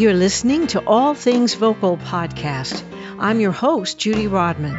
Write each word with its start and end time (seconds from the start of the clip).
You're 0.00 0.14
listening 0.14 0.66
to 0.68 0.82
All 0.86 1.12
Things 1.12 1.52
Vocal 1.52 1.98
podcast. 1.98 2.82
I'm 3.18 3.38
your 3.38 3.52
host, 3.52 3.98
Judy 3.98 4.28
Rodman. 4.28 4.78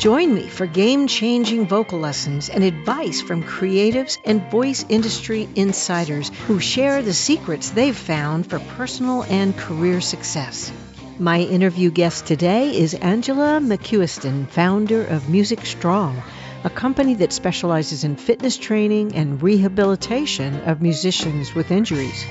Join 0.00 0.34
me 0.34 0.48
for 0.48 0.66
game 0.66 1.06
changing 1.06 1.68
vocal 1.68 2.00
lessons 2.00 2.48
and 2.48 2.64
advice 2.64 3.20
from 3.20 3.44
creatives 3.44 4.18
and 4.24 4.50
voice 4.50 4.84
industry 4.88 5.48
insiders 5.54 6.32
who 6.48 6.58
share 6.58 7.00
the 7.00 7.12
secrets 7.12 7.70
they've 7.70 7.96
found 7.96 8.50
for 8.50 8.58
personal 8.58 9.22
and 9.22 9.56
career 9.56 10.00
success. 10.00 10.72
My 11.20 11.38
interview 11.38 11.92
guest 11.92 12.26
today 12.26 12.76
is 12.76 12.94
Angela 12.94 13.60
McCuiston, 13.62 14.48
founder 14.48 15.04
of 15.04 15.28
Music 15.28 15.64
Strong, 15.64 16.20
a 16.64 16.70
company 16.70 17.14
that 17.14 17.32
specializes 17.32 18.02
in 18.02 18.16
fitness 18.16 18.56
training 18.56 19.14
and 19.14 19.40
rehabilitation 19.40 20.62
of 20.62 20.82
musicians 20.82 21.54
with 21.54 21.70
injuries. 21.70 22.26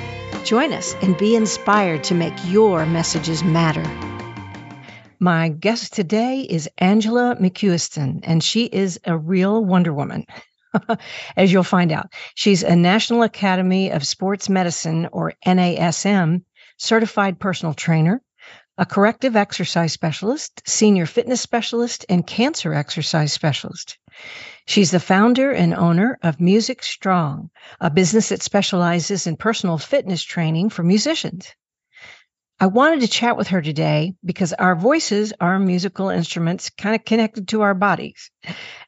Join 0.50 0.74
us 0.74 0.96
and 1.04 1.16
be 1.16 1.36
inspired 1.36 2.06
to 2.06 2.16
make 2.16 2.34
your 2.48 2.84
messages 2.88 3.44
matter. 3.44 3.84
My 5.20 5.50
guest 5.50 5.94
today 5.94 6.40
is 6.42 6.68
Angela 6.80 7.36
McCuiston, 7.40 8.22
and 8.24 8.44
she 8.44 8.66
is 8.66 9.00
a 9.06 9.16
real 9.16 9.64
Wonder 9.64 9.94
Woman. 9.94 10.26
As 11.38 11.54
you'll 11.54 11.62
find 11.62 11.92
out, 11.92 12.08
she's 12.34 12.64
a 12.64 12.76
National 12.76 13.22
Academy 13.22 13.92
of 13.92 14.08
Sports 14.08 14.50
Medicine, 14.50 15.10
or 15.12 15.34
NASM, 15.46 16.42
certified 16.78 17.40
personal 17.40 17.76
trainer, 17.76 18.20
a 18.80 18.86
corrective 18.86 19.36
exercise 19.36 19.92
specialist, 19.92 20.62
senior 20.66 21.06
fitness 21.06 21.42
specialist, 21.42 22.06
and 22.08 22.26
cancer 22.26 22.74
exercise 22.74 23.34
specialist. 23.34 23.98
She's 24.66 24.90
the 24.90 25.02
founder 25.02 25.52
and 25.52 25.74
owner 25.74 26.18
of 26.24 26.40
Music 26.40 26.82
Strong, 26.82 27.50
a 27.82 27.90
business 27.92 28.30
that 28.30 28.42
specializes 28.42 29.28
in 29.28 29.36
personal 29.36 29.78
fitness 29.78 30.24
training 30.24 30.70
for 30.70 30.84
musicians. 30.84 31.54
I 32.58 32.68
wanted 32.68 33.02
to 33.02 33.10
chat 33.10 33.36
with 33.36 33.50
her 33.50 33.62
today 33.62 34.14
because 34.24 34.54
our 34.54 34.78
voices 34.78 35.34
are 35.42 35.60
musical 35.60 36.08
instruments 36.08 36.70
kind 36.70 36.96
of 36.96 37.04
connected 37.04 37.50
to 37.50 37.62
our 37.64 37.74
bodies. 37.74 38.32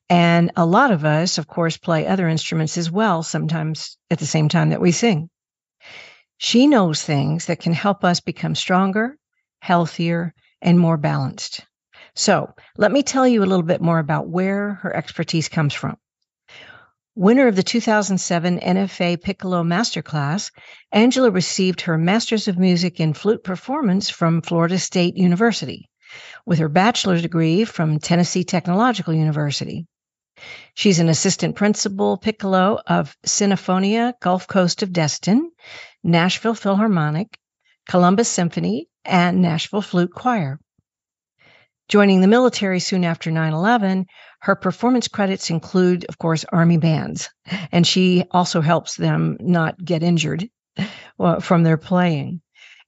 And 0.09 0.51
a 0.55 0.65
lot 0.65 0.91
of 0.91 1.03
us, 1.03 1.37
of 1.37 1.47
course, 1.47 1.75
play 1.75 2.07
other 2.07 2.29
instruments 2.29 2.77
as 2.77 2.89
well, 2.89 3.23
sometimes 3.23 3.97
at 4.09 4.19
the 4.19 4.25
same 4.25 4.47
time 4.47 4.69
that 4.69 4.81
we 4.81 4.93
sing. 4.93 5.29
She 6.37 6.67
knows 6.67 7.03
things 7.03 7.47
that 7.47 7.59
can 7.59 7.73
help 7.73 8.05
us 8.05 8.21
become 8.21 8.55
stronger, 8.55 9.17
healthier, 9.61 10.33
and 10.61 10.77
more 10.77 10.97
balanced. 10.97 11.65
So 12.15 12.53
let 12.77 12.91
me 12.91 13.03
tell 13.03 13.27
you 13.27 13.41
a 13.41 13.45
little 13.47 13.63
bit 13.63 13.81
more 13.81 13.99
about 13.99 14.27
where 14.27 14.73
her 14.81 14.93
expertise 14.93 15.47
comes 15.47 15.73
from. 15.73 15.95
Winner 17.15 17.47
of 17.47 17.55
the 17.55 17.63
2007 17.63 18.59
NFA 18.59 19.21
Piccolo 19.21 19.63
Masterclass, 19.63 20.51
Angela 20.91 21.29
received 21.29 21.81
her 21.81 21.97
Master's 21.97 22.47
of 22.47 22.57
Music 22.57 22.99
in 22.99 23.13
Flute 23.13 23.43
Performance 23.43 24.09
from 24.09 24.41
Florida 24.41 24.79
State 24.79 25.17
University, 25.17 25.89
with 26.45 26.59
her 26.59 26.69
bachelor's 26.69 27.21
degree 27.21 27.65
from 27.65 27.99
Tennessee 27.99 28.43
Technological 28.43 29.13
University. 29.13 29.87
She's 30.73 30.99
an 30.99 31.09
assistant 31.09 31.55
principal 31.55 32.17
piccolo 32.17 32.79
of 32.87 33.15
Sinfonia 33.25 34.13
Gulf 34.21 34.47
Coast 34.47 34.81
of 34.81 34.93
Destin, 34.93 35.51
Nashville 36.03 36.55
Philharmonic, 36.55 37.37
Columbus 37.87 38.29
Symphony, 38.29 38.87
and 39.05 39.41
Nashville 39.41 39.81
Flute 39.81 40.13
Choir. 40.13 40.59
Joining 41.87 42.21
the 42.21 42.27
military 42.27 42.79
soon 42.79 43.03
after 43.03 43.31
9 43.31 43.53
11, 43.53 44.05
her 44.39 44.55
performance 44.55 45.07
credits 45.07 45.49
include, 45.49 46.05
of 46.07 46.17
course, 46.17 46.45
Army 46.51 46.77
bands, 46.77 47.29
and 47.71 47.85
she 47.85 48.23
also 48.31 48.61
helps 48.61 48.95
them 48.95 49.37
not 49.39 49.83
get 49.83 50.01
injured 50.01 50.49
from 51.41 51.63
their 51.63 51.77
playing. 51.77 52.41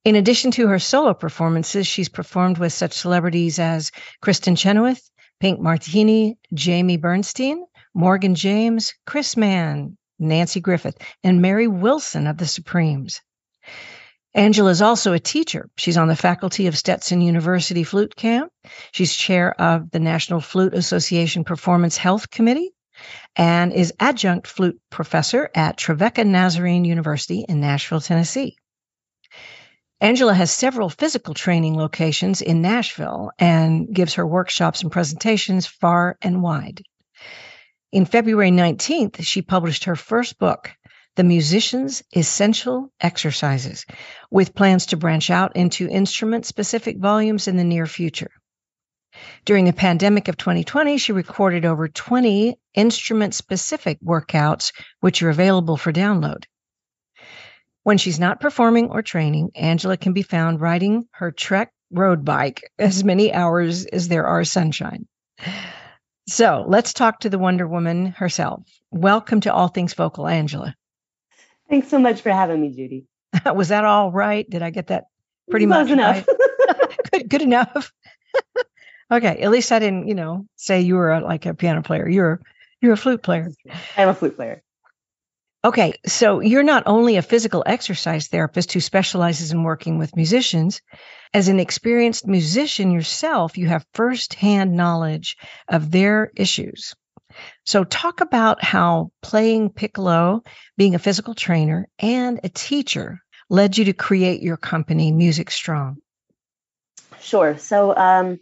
In 0.05 0.15
addition 0.15 0.51
to 0.51 0.67
her 0.67 0.79
solo 0.79 1.13
performances, 1.13 1.87
she's 1.87 2.09
performed 2.09 2.57
with 2.57 2.73
such 2.73 2.93
celebrities 2.93 3.59
as 3.59 3.91
Kristin 4.21 4.57
Chenoweth, 4.57 5.01
Pink 5.39 5.59
Martini, 5.59 6.37
Jamie 6.53 6.97
Bernstein, 6.97 7.65
Morgan 7.93 8.35
James, 8.35 8.93
Chris 9.05 9.37
Mann, 9.37 9.97
Nanci 10.21 10.61
Griffith, 10.61 10.97
and 11.23 11.41
Mary 11.41 11.67
Wilson 11.67 12.27
of 12.27 12.37
the 12.37 12.47
Supremes. 12.47 13.21
Angela 14.35 14.71
is 14.71 14.81
also 14.81 15.13
a 15.13 15.19
teacher. 15.19 15.69
She's 15.77 15.97
on 15.97 16.07
the 16.07 16.15
faculty 16.15 16.67
of 16.67 16.77
Stetson 16.77 17.21
University 17.21 17.83
Flute 17.83 18.15
Camp. 18.15 18.51
She's 18.91 19.15
chair 19.15 19.53
of 19.61 19.91
the 19.91 19.99
National 19.99 20.41
Flute 20.41 20.73
Association 20.73 21.43
Performance 21.43 21.97
Health 21.97 22.31
Committee 22.31 22.71
and 23.35 23.73
is 23.73 23.93
adjunct 23.99 24.47
flute 24.47 24.79
professor 24.89 25.49
at 25.53 25.77
Trevecca 25.77 26.23
Nazarene 26.23 26.85
University 26.85 27.45
in 27.47 27.59
Nashville, 27.59 28.01
Tennessee. 28.01 28.55
Angela 30.01 30.33
has 30.33 30.51
several 30.51 30.89
physical 30.89 31.33
training 31.33 31.75
locations 31.75 32.41
in 32.41 32.61
Nashville 32.61 33.31
and 33.39 33.93
gives 33.93 34.15
her 34.15 34.27
workshops 34.27 34.81
and 34.81 34.91
presentations 34.91 35.65
far 35.65 36.17
and 36.21 36.41
wide. 36.41 36.81
In 37.91 38.05
February 38.05 38.51
19th, 38.51 39.23
she 39.23 39.41
published 39.41 39.85
her 39.85 39.95
first 39.95 40.39
book, 40.39 40.71
the 41.15 41.23
musician's 41.23 42.03
essential 42.15 42.91
exercises, 42.99 43.85
with 44.31 44.55
plans 44.55 44.87
to 44.87 44.97
branch 44.97 45.29
out 45.29 45.55
into 45.55 45.87
instrument 45.87 46.45
specific 46.45 46.97
volumes 46.97 47.47
in 47.47 47.57
the 47.57 47.63
near 47.63 47.85
future. 47.85 48.31
During 49.45 49.65
the 49.65 49.73
pandemic 49.73 50.27
of 50.27 50.37
2020, 50.37 50.97
she 50.97 51.11
recorded 51.11 51.65
over 51.65 51.87
20 51.87 52.57
instrument 52.73 53.35
specific 53.35 53.99
workouts, 54.03 54.73
which 55.01 55.21
are 55.21 55.29
available 55.29 55.77
for 55.77 55.93
download. 55.93 56.45
When 57.83 57.97
she's 57.97 58.19
not 58.19 58.39
performing 58.39 58.89
or 58.89 59.01
training, 59.01 59.51
Angela 59.55 59.97
can 59.97 60.13
be 60.13 60.23
found 60.23 60.61
riding 60.61 61.07
her 61.11 61.31
Trek 61.31 61.71
road 61.91 62.25
bike 62.25 62.63
as 62.79 63.03
many 63.03 63.31
hours 63.31 63.85
as 63.85 64.07
there 64.07 64.25
are 64.25 64.43
sunshine. 64.43 65.07
So 66.27 66.63
let's 66.67 66.93
talk 66.93 67.19
to 67.19 67.29
the 67.29 67.37
Wonder 67.37 67.67
Woman 67.67 68.07
herself. 68.07 68.63
Welcome 68.89 69.41
to 69.41 69.53
All 69.53 69.67
Things 69.67 69.93
Vocal, 69.93 70.27
Angela. 70.27 70.73
Thanks 71.73 71.89
so 71.89 71.97
much 71.97 72.21
for 72.21 72.29
having 72.29 72.61
me, 72.61 72.69
Judy. 72.69 73.07
Was 73.51 73.69
that 73.69 73.83
all 73.83 74.11
right? 74.11 74.47
Did 74.47 74.61
I 74.61 74.69
get 74.69 74.87
that 74.87 75.05
pretty 75.49 75.65
Close 75.65 75.89
much 75.89 75.91
enough? 75.91 76.27
Right? 76.27 76.97
good, 77.11 77.29
good 77.29 77.41
enough. 77.41 77.91
okay, 79.11 79.41
at 79.41 79.49
least 79.49 79.71
I 79.71 79.79
didn't, 79.79 80.07
you 80.07 80.13
know, 80.13 80.45
say 80.55 80.81
you 80.81 80.93
were 80.93 81.13
a, 81.13 81.21
like 81.21 81.47
a 81.47 81.55
piano 81.55 81.81
player. 81.81 82.07
You're 82.07 82.41
you're 82.79 82.93
a 82.93 82.97
flute 82.97 83.23
player. 83.23 83.49
I'm 83.97 84.07
a 84.07 84.13
flute 84.13 84.35
player. 84.35 84.61
Okay, 85.65 85.95
so 86.05 86.41
you're 86.41 86.61
not 86.61 86.83
only 86.85 87.17
a 87.17 87.23
physical 87.23 87.63
exercise 87.65 88.27
therapist 88.27 88.71
who 88.71 88.79
specializes 88.79 89.51
in 89.51 89.63
working 89.63 89.97
with 89.97 90.15
musicians. 90.15 90.79
As 91.33 91.47
an 91.47 91.59
experienced 91.59 92.27
musician 92.27 92.91
yourself, 92.91 93.57
you 93.57 93.65
have 93.65 93.83
firsthand 93.95 94.73
knowledge 94.73 95.37
of 95.67 95.89
their 95.89 96.31
issues. 96.35 96.93
So, 97.65 97.83
talk 97.83 98.21
about 98.21 98.63
how 98.63 99.11
playing 99.21 99.71
piccolo, 99.71 100.43
being 100.77 100.95
a 100.95 100.99
physical 100.99 101.33
trainer, 101.33 101.87
and 101.99 102.39
a 102.43 102.49
teacher 102.49 103.19
led 103.49 103.77
you 103.77 103.85
to 103.85 103.93
create 103.93 104.41
your 104.41 104.57
company, 104.57 105.11
Music 105.11 105.51
Strong. 105.51 105.97
Sure. 107.19 107.57
So, 107.57 107.95
um, 107.95 108.39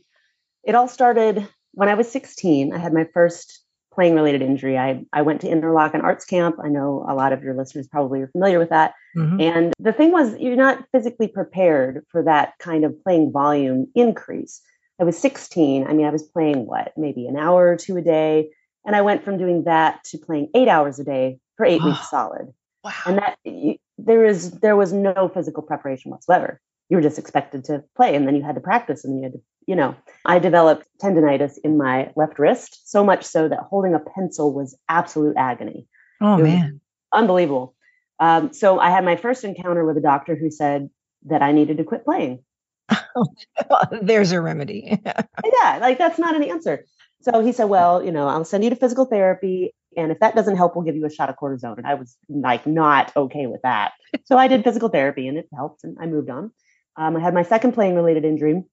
it 0.63 0.75
all 0.75 0.87
started 0.87 1.47
when 1.73 1.89
I 1.89 1.95
was 1.95 2.11
16. 2.11 2.73
I 2.73 2.77
had 2.77 2.93
my 2.93 3.07
first 3.13 3.61
playing 3.93 4.15
related 4.15 4.41
injury. 4.41 4.77
I, 4.77 5.03
I 5.11 5.21
went 5.23 5.41
to 5.41 5.47
Interlochen 5.47 6.01
Arts 6.01 6.25
Camp. 6.25 6.57
I 6.63 6.69
know 6.69 7.05
a 7.07 7.13
lot 7.13 7.33
of 7.33 7.43
your 7.43 7.53
listeners 7.53 7.87
probably 7.87 8.21
are 8.21 8.27
familiar 8.27 8.57
with 8.57 8.69
that. 8.69 8.93
Mm-hmm. 9.15 9.41
And 9.41 9.73
the 9.79 9.91
thing 9.91 10.11
was, 10.11 10.37
you're 10.39 10.55
not 10.55 10.85
physically 10.93 11.27
prepared 11.27 12.05
for 12.09 12.23
that 12.23 12.53
kind 12.59 12.85
of 12.85 13.03
playing 13.03 13.31
volume 13.31 13.87
increase. 13.93 14.61
I 14.99 15.03
was 15.03 15.17
16. 15.17 15.87
I 15.87 15.93
mean, 15.93 16.05
I 16.05 16.11
was 16.11 16.23
playing 16.23 16.65
what, 16.65 16.93
maybe 16.95 17.27
an 17.27 17.35
hour 17.35 17.67
or 17.67 17.75
two 17.75 17.97
a 17.97 18.01
day. 18.01 18.51
And 18.85 18.95
I 18.95 19.01
went 19.01 19.23
from 19.23 19.37
doing 19.37 19.65
that 19.65 20.03
to 20.05 20.17
playing 20.17 20.49
eight 20.55 20.67
hours 20.67 20.99
a 20.99 21.03
day 21.03 21.39
for 21.57 21.65
eight 21.65 21.83
weeks 21.83 22.09
solid. 22.09 22.53
Wow. 22.83 22.91
And 23.05 23.17
that 23.17 23.37
you, 23.43 23.75
there 23.97 24.25
is 24.25 24.51
there 24.51 24.75
was 24.75 24.91
no 24.91 25.29
physical 25.33 25.63
preparation 25.63 26.11
whatsoever. 26.11 26.59
You 26.89 26.97
were 26.97 27.03
just 27.03 27.19
expected 27.19 27.63
to 27.65 27.83
play, 27.95 28.15
and 28.15 28.27
then 28.27 28.35
you 28.35 28.43
had 28.43 28.55
to 28.55 28.61
practice, 28.61 29.05
and 29.05 29.17
you 29.17 29.23
had 29.23 29.33
to, 29.33 29.39
you 29.65 29.75
know. 29.75 29.95
I 30.25 30.39
developed 30.39 30.87
tendonitis 31.01 31.57
in 31.63 31.77
my 31.77 32.11
left 32.15 32.37
wrist, 32.37 32.89
so 32.89 33.03
much 33.03 33.23
so 33.23 33.47
that 33.47 33.59
holding 33.59 33.93
a 33.93 33.99
pencil 33.99 34.53
was 34.53 34.77
absolute 34.89 35.35
agony. 35.37 35.87
Oh 36.19 36.37
man, 36.37 36.81
unbelievable. 37.13 37.75
Um, 38.19 38.53
so 38.53 38.79
I 38.79 38.89
had 38.89 39.05
my 39.05 39.15
first 39.15 39.43
encounter 39.43 39.85
with 39.85 39.97
a 39.97 40.01
doctor 40.01 40.35
who 40.35 40.51
said 40.51 40.89
that 41.25 41.41
I 41.41 41.51
needed 41.51 41.77
to 41.77 41.83
quit 41.83 42.03
playing. 42.03 42.43
There's 44.01 44.31
a 44.31 44.41
remedy. 44.41 44.99
yeah, 45.05 45.79
like 45.81 45.97
that's 45.97 46.19
not 46.19 46.35
an 46.35 46.43
answer. 46.43 46.85
So 47.21 47.43
he 47.43 47.51
said, 47.51 47.65
Well, 47.65 48.03
you 48.03 48.11
know, 48.11 48.27
I'll 48.27 48.45
send 48.45 48.63
you 48.63 48.69
to 48.69 48.75
physical 48.75 49.05
therapy. 49.05 49.73
And 49.95 50.11
if 50.11 50.19
that 50.19 50.35
doesn't 50.35 50.55
help, 50.55 50.75
we'll 50.75 50.85
give 50.85 50.95
you 50.95 51.05
a 51.05 51.09
shot 51.09 51.29
of 51.29 51.35
cortisone. 51.35 51.77
And 51.77 51.85
I 51.85 51.95
was 51.95 52.17
like, 52.29 52.65
not 52.65 53.11
okay 53.15 53.47
with 53.47 53.61
that. 53.63 53.91
So 54.25 54.37
I 54.37 54.47
did 54.47 54.63
physical 54.63 54.89
therapy 54.89 55.27
and 55.27 55.37
it 55.37 55.47
helped 55.53 55.83
and 55.83 55.97
I 55.99 56.05
moved 56.05 56.29
on. 56.29 56.51
Um, 56.97 57.15
I 57.15 57.19
had 57.19 57.33
my 57.33 57.43
second 57.43 57.73
playing 57.73 57.95
related 57.95 58.25
injury 58.25 58.63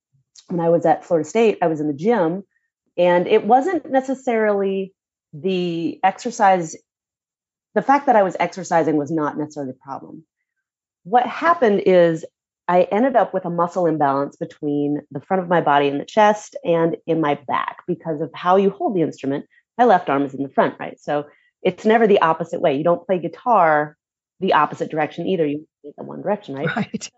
when 0.49 0.61
I 0.61 0.69
was 0.69 0.87
at 0.87 1.05
Florida 1.05 1.29
State. 1.29 1.59
I 1.63 1.67
was 1.67 1.81
in 1.81 1.87
the 1.89 1.95
gym 1.95 2.45
and 2.97 3.27
it 3.27 3.45
wasn't 3.45 3.91
necessarily 3.91 4.95
the 5.33 6.01
exercise, 6.03 6.77
the 7.75 7.83
fact 7.83 8.07
that 8.07 8.17
I 8.17 8.23
was 8.23 8.37
exercising 8.39 8.97
was 8.97 9.11
not 9.11 9.39
necessarily 9.39 9.73
the 9.73 9.79
problem. 9.79 10.25
What 11.05 11.27
happened 11.27 11.83
is 11.87 12.25
I 12.69 12.83
ended 12.83 13.17
up 13.17 13.33
with 13.33 13.47
a 13.47 13.51
muscle 13.51 13.87
imbalance 13.87 14.37
between 14.37 15.01
the 15.11 15.21
front 15.23 15.43
of 15.43 15.49
my 15.49 15.63
body 15.63 15.89
and 15.89 15.99
the 15.99 16.05
chest 16.05 16.55
and 16.65 16.99
in 17.07 17.21
my 17.21 17.37
back 17.49 17.79
because 17.87 18.21
of 18.21 18.31
how 18.35 18.57
you 18.57 18.69
hold 18.69 18.95
the 18.95 19.01
instrument. 19.01 19.47
My 19.79 19.85
left 19.85 20.11
arm 20.11 20.23
is 20.23 20.35
in 20.35 20.43
the 20.43 20.51
front, 20.51 20.75
right? 20.79 21.01
So 21.01 21.27
it's 21.63 21.87
never 21.87 22.07
the 22.07 22.21
opposite 22.21 22.61
way. 22.61 22.77
You 22.77 22.85
don't 22.85 23.07
play 23.07 23.19
guitar 23.19 23.97
the 24.41 24.53
opposite 24.53 24.91
direction 24.91 25.27
either. 25.27 25.47
You 25.47 25.67
play 25.83 25.95
the 25.97 26.05
one 26.05 26.21
direction, 26.21 26.55
right? 26.55 26.77
Right. 26.77 27.11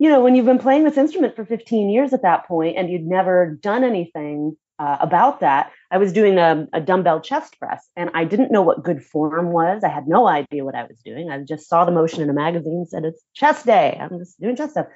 You 0.00 0.08
know, 0.08 0.22
when 0.22 0.36
you've 0.36 0.46
been 0.46 0.60
playing 0.60 0.84
this 0.84 0.96
instrument 0.96 1.34
for 1.36 1.44
15 1.44 1.90
years 1.90 2.12
at 2.12 2.22
that 2.22 2.46
point 2.46 2.76
and 2.76 2.88
you'd 2.88 3.04
never 3.04 3.58
done 3.60 3.82
anything 3.82 4.56
uh, 4.78 4.96
about 5.00 5.40
that, 5.40 5.72
I 5.90 5.98
was 5.98 6.12
doing 6.12 6.38
a, 6.38 6.66
a 6.72 6.80
dumbbell 6.80 7.20
chest 7.20 7.58
press 7.58 7.88
and 7.96 8.10
I 8.14 8.24
didn't 8.24 8.52
know 8.52 8.62
what 8.62 8.84
good 8.84 9.02
form 9.02 9.52
was. 9.52 9.82
I 9.84 9.88
had 9.88 10.06
no 10.06 10.28
idea 10.28 10.64
what 10.64 10.74
I 10.74 10.84
was 10.84 11.00
doing. 11.04 11.30
I 11.30 11.42
just 11.42 11.68
saw 11.68 11.84
the 11.84 11.92
motion 11.92 12.22
in 12.22 12.30
a 12.30 12.34
magazine 12.34 12.78
and 12.78 12.88
said, 12.88 13.04
it's 13.04 13.22
chest 13.34 13.66
day. 13.66 13.98
I'm 14.00 14.18
just 14.18 14.40
doing 14.40 14.56
chest 14.56 14.72
stuff. 14.72 14.86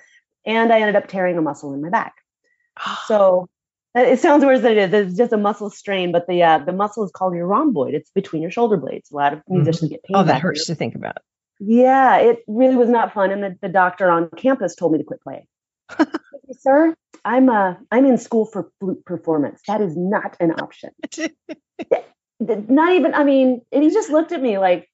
And 0.47 0.73
I 0.73 0.81
ended 0.81 0.97
up 0.97 1.09
tearing 1.09 1.39
a 1.39 1.43
muscle 1.43 1.73
in 1.75 1.83
my 1.83 1.91
back. 1.91 2.15
so 3.07 3.49
it 3.95 4.21
sounds 4.21 4.45
worse 4.45 4.61
than 4.61 4.73
it 4.73 4.95
is. 4.95 5.09
It's 5.09 5.17
just 5.19 5.33
a 5.33 5.37
muscle 5.37 5.71
strain, 5.71 6.13
but 6.13 6.27
the 6.27 6.43
uh, 6.43 6.59
the 6.59 6.73
muscle 6.73 7.05
is 7.05 7.11
called 7.11 7.35
your 7.35 7.47
rhomboid. 7.47 7.95
It's 7.95 8.11
between 8.11 8.41
your 8.41 8.51
shoulder 8.51 8.79
blades. 8.79 9.11
A 9.11 9.17
lot 9.17 9.35
of 9.35 9.41
mm-hmm. 9.41 9.57
musicians 9.57 9.91
mm-hmm. 9.91 9.95
get 9.95 10.03
pain. 10.05 10.17
Oh, 10.17 10.25
that 10.25 10.41
hurts 10.41 10.67
to 10.67 10.75
think 10.75 10.95
about. 10.95 11.19
Yeah, 11.61 12.17
it 12.17 12.43
really 12.47 12.75
was 12.75 12.89
not 12.89 13.13
fun. 13.13 13.31
And 13.31 13.43
the, 13.43 13.59
the 13.61 13.69
doctor 13.69 14.11
on 14.11 14.31
campus 14.31 14.75
told 14.75 14.93
me 14.93 14.99
to 14.99 15.05
quit 15.05 15.21
playing. 15.23 15.47
Sir, 16.59 16.95
I'm 17.25 17.49
uh 17.49 17.75
I'm 17.91 18.07
in 18.07 18.19
school 18.19 18.47
for 18.47 18.71
flute 18.81 19.05
performance. 19.05 19.61
That 19.67 19.81
is 19.81 19.97
not 19.97 20.37
an 20.41 20.53
option. 20.53 20.91
not 22.41 22.93
even, 22.93 23.15
I 23.15 23.25
mean, 23.25 23.63
and 23.73 23.83
he 23.83 23.91
just 23.91 24.11
looked 24.11 24.33
at 24.33 24.43
me 24.43 24.59
like, 24.59 24.89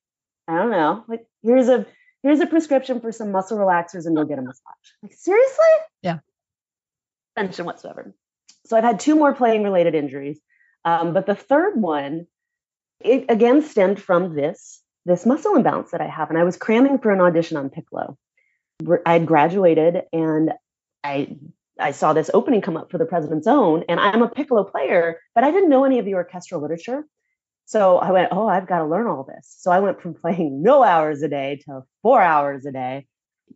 I 0.47 0.57
don't 0.57 0.71
know, 0.71 1.05
like 1.09 1.27
here's 1.43 1.69
a 1.69 1.87
here's 2.23 2.41
a 2.41 2.47
prescription 2.47 3.01
for 3.01 3.13
some 3.13 3.33
muscle 3.33 3.59
relaxers 3.59 4.07
and 4.07 4.17
go 4.17 4.25
get 4.25 4.39
a 4.39 4.43
massage. 4.43 4.75
Like, 5.03 5.13
seriously? 5.15 5.65
Yeah. 6.03 6.19
Mention 7.37 7.65
whatsoever. 7.65 8.15
So 8.67 8.77
I've 8.77 8.85
had 8.85 9.01
two 9.01 9.17
more 9.17 9.35
playing 9.35 9.63
related 9.63 9.95
injuries. 9.95 10.41
Um, 10.85 11.13
but 11.13 11.27
the 11.27 11.35
third 11.35 11.81
one, 11.81 12.27
it 13.01 13.27
again 13.29 13.63
stemmed 13.63 14.01
from 14.01 14.35
this 14.35 14.83
this 15.05 15.25
muscle 15.25 15.57
imbalance 15.57 15.93
that 15.93 16.01
I 16.01 16.09
have. 16.09 16.29
And 16.29 16.39
I 16.39 16.45
was 16.45 16.57
cramming 16.57 16.99
for 16.99 17.11
an 17.11 17.21
audition 17.21 17.57
on 17.57 17.71
piccolo. 17.71 18.19
I 19.07 19.15
had 19.15 19.27
graduated 19.27 20.03
and 20.13 20.53
I 21.09 21.37
I 21.81 21.93
saw 21.93 22.13
this 22.13 22.31
opening 22.35 22.61
come 22.61 22.77
up 22.77 22.91
for 22.91 22.99
the 22.99 23.07
President's 23.07 23.47
Own, 23.47 23.85
and 23.89 24.01
I'm 24.01 24.23
a 24.23 24.29
piccolo 24.29 24.65
player, 24.65 25.21
but 25.35 25.45
I 25.45 25.51
didn't 25.51 25.71
know 25.71 25.85
any 25.85 25.99
of 25.99 26.05
the 26.05 26.15
orchestral 26.15 26.61
literature. 26.61 27.07
So 27.67 27.99
I 27.99 28.11
went, 28.11 28.31
oh, 28.33 28.49
I've 28.49 28.67
got 28.67 28.79
to 28.79 28.87
learn 28.87 29.07
all 29.07 29.25
this. 29.25 29.55
So 29.59 29.71
I 29.71 29.81
went 29.81 30.01
from 30.01 30.15
playing 30.15 30.63
no 30.71 30.83
hours 30.83 31.23
a 31.23 31.29
day 31.29 31.61
to 31.67 31.83
four 32.03 32.21
hours 32.21 32.67
a 32.67 32.73
day. 32.73 33.07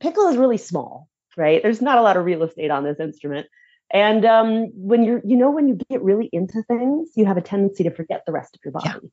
Piccolo 0.00 0.28
is 0.28 0.36
really 0.36 0.58
small, 0.58 1.08
right? 1.36 1.62
There's 1.62 1.82
not 1.82 1.98
a 1.98 2.02
lot 2.02 2.16
of 2.16 2.24
real 2.24 2.42
estate 2.42 2.70
on 2.70 2.84
this 2.84 3.00
instrument. 3.00 3.46
And 3.92 4.24
um, 4.24 4.70
when 4.74 5.02
you're, 5.02 5.20
you 5.24 5.36
know, 5.36 5.50
when 5.50 5.68
you 5.68 5.78
get 5.90 6.02
really 6.02 6.28
into 6.32 6.62
things, 6.62 7.10
you 7.16 7.26
have 7.26 7.36
a 7.36 7.42
tendency 7.42 7.84
to 7.84 7.90
forget 7.90 8.22
the 8.24 8.32
rest 8.32 8.54
of 8.54 8.60
your 8.64 8.72
body. 8.72 8.88
Yeah. 8.88 9.08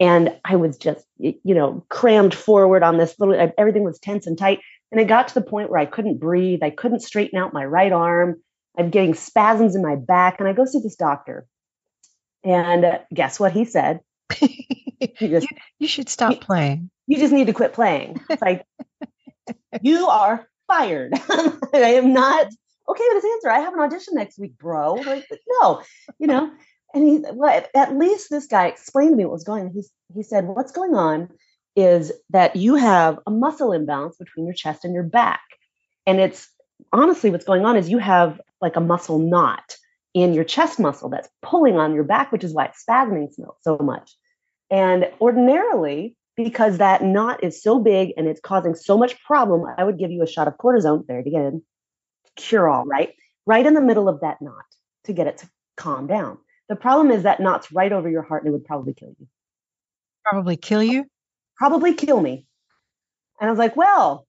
And 0.00 0.36
I 0.44 0.56
was 0.56 0.76
just, 0.76 1.04
you 1.18 1.38
know, 1.44 1.84
crammed 1.88 2.34
forward 2.34 2.82
on 2.82 2.98
this 2.98 3.14
little, 3.18 3.34
everything 3.56 3.84
was 3.84 3.98
tense 3.98 4.26
and 4.26 4.38
tight. 4.38 4.60
And 4.90 5.00
it 5.00 5.06
got 5.06 5.28
to 5.28 5.34
the 5.34 5.42
point 5.42 5.70
where 5.70 5.80
I 5.80 5.86
couldn't 5.86 6.18
breathe. 6.18 6.62
I 6.62 6.70
couldn't 6.70 7.00
straighten 7.00 7.38
out 7.38 7.52
my 7.52 7.64
right 7.64 7.92
arm. 7.92 8.42
I'm 8.78 8.90
getting 8.90 9.14
spasms 9.14 9.74
in 9.74 9.82
my 9.82 9.96
back. 9.96 10.38
And 10.38 10.48
I 10.48 10.52
go 10.52 10.64
see 10.64 10.80
this 10.80 10.96
doctor. 10.96 11.46
And 12.44 12.84
uh, 12.84 12.98
guess 13.12 13.38
what 13.38 13.52
he 13.52 13.64
said? 13.64 14.00
He 15.00 15.28
just, 15.28 15.48
you, 15.48 15.56
you, 15.78 15.86
should 15.86 16.08
stop 16.08 16.32
you, 16.32 16.38
playing. 16.38 16.90
You 17.06 17.18
just 17.18 17.32
need 17.32 17.46
to 17.46 17.52
quit 17.52 17.72
playing. 17.72 18.20
It's 18.28 18.42
like, 18.42 18.66
you 19.80 20.08
are 20.08 20.48
fired. 20.66 21.12
I 21.30 21.60
am 21.72 22.12
not 22.12 22.46
okay 22.88 23.04
with 23.12 23.22
this 23.22 23.32
answer. 23.32 23.48
I 23.48 23.60
have 23.60 23.74
an 23.74 23.80
audition 23.80 24.14
next 24.14 24.40
week, 24.40 24.58
bro. 24.58 24.94
Like, 24.94 25.24
no, 25.62 25.82
you 26.18 26.26
know. 26.26 26.50
And 26.94 27.08
he, 27.08 27.24
well, 27.32 27.64
at 27.76 27.96
least 27.96 28.28
this 28.28 28.46
guy 28.46 28.66
explained 28.66 29.12
to 29.12 29.16
me 29.16 29.24
what 29.24 29.34
was 29.34 29.44
going 29.44 29.66
on. 29.66 29.70
He, 29.72 29.84
he 30.14 30.24
said, 30.24 30.46
What's 30.46 30.72
going 30.72 30.96
on 30.96 31.28
is 31.78 32.10
that 32.30 32.56
you 32.56 32.74
have 32.74 33.20
a 33.24 33.30
muscle 33.30 33.72
imbalance 33.72 34.16
between 34.16 34.46
your 34.46 34.54
chest 34.54 34.84
and 34.84 34.92
your 34.92 35.04
back. 35.04 35.42
And 36.08 36.18
it's 36.18 36.48
honestly 36.92 37.30
what's 37.30 37.44
going 37.44 37.64
on 37.64 37.76
is 37.76 37.88
you 37.88 37.98
have 37.98 38.40
like 38.60 38.74
a 38.74 38.80
muscle 38.80 39.20
knot 39.20 39.76
in 40.12 40.34
your 40.34 40.42
chest 40.42 40.80
muscle 40.80 41.08
that's 41.08 41.28
pulling 41.40 41.76
on 41.76 41.94
your 41.94 42.02
back, 42.02 42.32
which 42.32 42.42
is 42.42 42.52
why 42.52 42.64
it's 42.64 42.84
spasming 42.84 43.28
so 43.60 43.78
much. 43.78 44.10
And 44.72 45.08
ordinarily, 45.20 46.16
because 46.36 46.78
that 46.78 47.04
knot 47.04 47.44
is 47.44 47.62
so 47.62 47.78
big 47.78 48.12
and 48.16 48.26
it's 48.26 48.40
causing 48.40 48.74
so 48.74 48.98
much 48.98 49.22
problem, 49.22 49.72
I 49.78 49.84
would 49.84 50.00
give 50.00 50.10
you 50.10 50.24
a 50.24 50.26
shot 50.26 50.48
of 50.48 50.56
cortisone, 50.56 51.06
there 51.06 51.20
it 51.20 51.28
again, 51.28 51.62
cure 52.34 52.68
all, 52.68 52.86
right? 52.86 53.14
Right 53.46 53.64
in 53.64 53.74
the 53.74 53.80
middle 53.80 54.08
of 54.08 54.22
that 54.22 54.42
knot 54.42 54.64
to 55.04 55.12
get 55.12 55.28
it 55.28 55.38
to 55.38 55.50
calm 55.76 56.08
down. 56.08 56.38
The 56.68 56.74
problem 56.74 57.12
is 57.12 57.22
that 57.22 57.38
knot's 57.38 57.70
right 57.70 57.92
over 57.92 58.10
your 58.10 58.22
heart 58.22 58.42
and 58.42 58.48
it 58.48 58.52
would 58.52 58.64
probably 58.64 58.94
kill 58.94 59.14
you. 59.16 59.28
Probably 60.24 60.56
kill 60.56 60.82
you? 60.82 61.06
Probably 61.58 61.94
kill 61.94 62.20
me. 62.20 62.46
And 63.40 63.48
I 63.48 63.50
was 63.50 63.58
like, 63.58 63.76
well, 63.76 64.26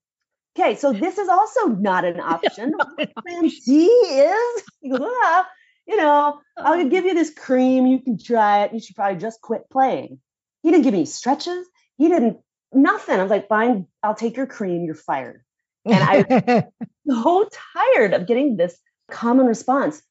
okay, 0.57 0.75
so 0.75 0.91
this 0.91 1.17
is 1.17 1.29
also 1.29 1.67
not 1.67 2.05
an 2.05 2.19
option. 2.19 2.73
Plan 2.97 3.49
C 3.49 3.85
is, 3.85 4.63
you 4.81 4.97
know, 4.99 6.39
I'll 6.57 6.79
oh. 6.79 6.89
give 6.89 7.05
you 7.05 7.13
this 7.13 7.33
cream. 7.33 7.85
You 7.85 7.99
can 7.99 8.17
try 8.17 8.63
it. 8.63 8.73
You 8.73 8.79
should 8.79 8.95
probably 8.95 9.19
just 9.19 9.41
quit 9.41 9.69
playing. 9.69 10.19
He 10.63 10.71
didn't 10.71 10.83
give 10.83 10.93
me 10.93 11.05
stretches. 11.05 11.67
He 11.97 12.09
didn't, 12.09 12.39
nothing. 12.73 13.19
I 13.19 13.23
was 13.23 13.31
like, 13.31 13.47
fine, 13.47 13.87
I'll 14.03 14.15
take 14.15 14.37
your 14.37 14.47
cream. 14.47 14.85
You're 14.85 14.95
fired. 14.95 15.41
And 15.85 15.95
I 15.95 16.65
was 17.07 17.23
so 17.23 17.49
tired 17.73 18.13
of 18.13 18.27
getting 18.27 18.57
this 18.57 18.77
common 19.09 19.45
response. 19.45 20.01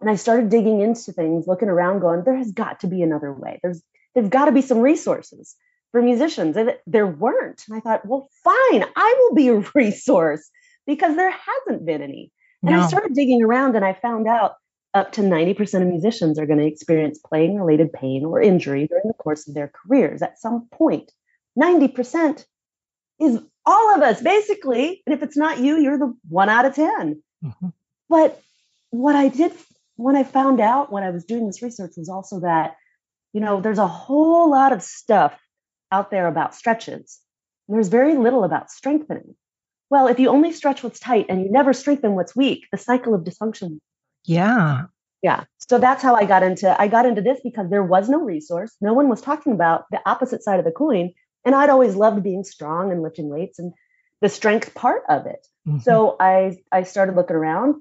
And 0.00 0.08
I 0.08 0.14
started 0.14 0.48
digging 0.48 0.80
into 0.80 1.12
things, 1.12 1.46
looking 1.46 1.68
around, 1.68 2.00
going, 2.00 2.22
there 2.24 2.36
has 2.36 2.52
got 2.52 2.80
to 2.80 2.86
be 2.86 3.02
another 3.02 3.32
way. 3.32 3.58
There's 3.62 3.82
there's 4.14 4.28
got 4.28 4.46
to 4.46 4.52
be 4.52 4.62
some 4.62 4.78
resources 4.78 5.54
for 5.92 6.02
musicians. 6.02 6.56
And 6.56 6.76
there 6.86 7.06
weren't. 7.06 7.64
And 7.68 7.76
I 7.76 7.80
thought, 7.80 8.06
well, 8.06 8.28
fine, 8.44 8.84
I 8.96 9.14
will 9.18 9.34
be 9.34 9.48
a 9.48 9.64
resource 9.74 10.48
because 10.86 11.16
there 11.16 11.30
hasn't 11.30 11.86
been 11.86 12.02
any. 12.02 12.32
And 12.62 12.72
no. 12.72 12.80
I 12.80 12.88
started 12.88 13.14
digging 13.14 13.42
around 13.42 13.76
and 13.76 13.84
I 13.84 13.92
found 13.92 14.26
out 14.26 14.54
up 14.94 15.12
to 15.12 15.20
90% 15.20 15.82
of 15.82 15.86
musicians 15.86 16.38
are 16.38 16.46
going 16.46 16.58
to 16.58 16.66
experience 16.66 17.20
playing 17.24 17.56
related 17.56 17.92
pain 17.92 18.24
or 18.24 18.40
injury 18.40 18.86
during 18.88 19.06
the 19.06 19.14
course 19.14 19.46
of 19.46 19.54
their 19.54 19.70
careers 19.72 20.22
at 20.22 20.40
some 20.40 20.66
point. 20.72 21.12
90% 21.58 22.44
is 23.20 23.38
all 23.66 23.94
of 23.94 24.02
us, 24.02 24.20
basically. 24.22 25.02
And 25.06 25.14
if 25.14 25.22
it's 25.22 25.36
not 25.36 25.58
you, 25.58 25.78
you're 25.78 25.98
the 25.98 26.14
one 26.28 26.48
out 26.48 26.64
of 26.64 26.74
10. 26.74 27.22
Mm-hmm. 27.44 27.68
But 28.08 28.40
what 28.90 29.14
I 29.14 29.28
did 29.28 29.52
when 29.96 30.16
I 30.16 30.24
found 30.24 30.60
out 30.60 30.90
when 30.90 31.02
I 31.02 31.10
was 31.10 31.24
doing 31.24 31.46
this 31.46 31.60
research 31.60 31.92
was 31.96 32.08
also 32.08 32.40
that, 32.40 32.76
you 33.32 33.40
know, 33.40 33.60
there's 33.60 33.78
a 33.78 33.86
whole 33.86 34.50
lot 34.50 34.72
of 34.72 34.82
stuff 34.82 35.38
out 35.90 36.10
there 36.10 36.26
about 36.26 36.54
stretches. 36.54 37.18
there's 37.68 37.88
very 37.88 38.16
little 38.16 38.44
about 38.44 38.70
strengthening. 38.70 39.34
Well, 39.90 40.06
if 40.06 40.18
you 40.18 40.28
only 40.28 40.52
stretch 40.52 40.82
what's 40.82 41.00
tight 41.00 41.26
and 41.28 41.42
you 41.42 41.50
never 41.50 41.72
strengthen 41.72 42.14
what's 42.14 42.36
weak, 42.36 42.66
the 42.70 42.78
cycle 42.78 43.14
of 43.14 43.22
dysfunction. 43.22 43.78
Yeah. 44.24 44.84
Yeah. 45.22 45.44
So 45.68 45.78
that's 45.78 46.02
how 46.02 46.14
I 46.14 46.24
got 46.24 46.42
into 46.42 46.80
I 46.80 46.88
got 46.88 47.06
into 47.06 47.22
this 47.22 47.40
because 47.42 47.70
there 47.70 47.82
was 47.82 48.08
no 48.08 48.20
resource. 48.20 48.76
No 48.80 48.92
one 48.92 49.08
was 49.08 49.20
talking 49.20 49.52
about 49.52 49.84
the 49.90 50.00
opposite 50.06 50.42
side 50.42 50.58
of 50.58 50.64
the 50.64 50.70
coin. 50.70 51.12
And 51.44 51.54
I'd 51.54 51.70
always 51.70 51.94
loved 51.94 52.22
being 52.22 52.44
strong 52.44 52.92
and 52.92 53.02
lifting 53.02 53.28
weights 53.28 53.58
and 53.58 53.72
the 54.20 54.28
strength 54.28 54.74
part 54.74 55.02
of 55.08 55.26
it. 55.26 55.46
Mm-hmm. 55.66 55.80
So 55.80 56.16
I 56.20 56.58
I 56.70 56.82
started 56.82 57.16
looking 57.16 57.36
around 57.36 57.76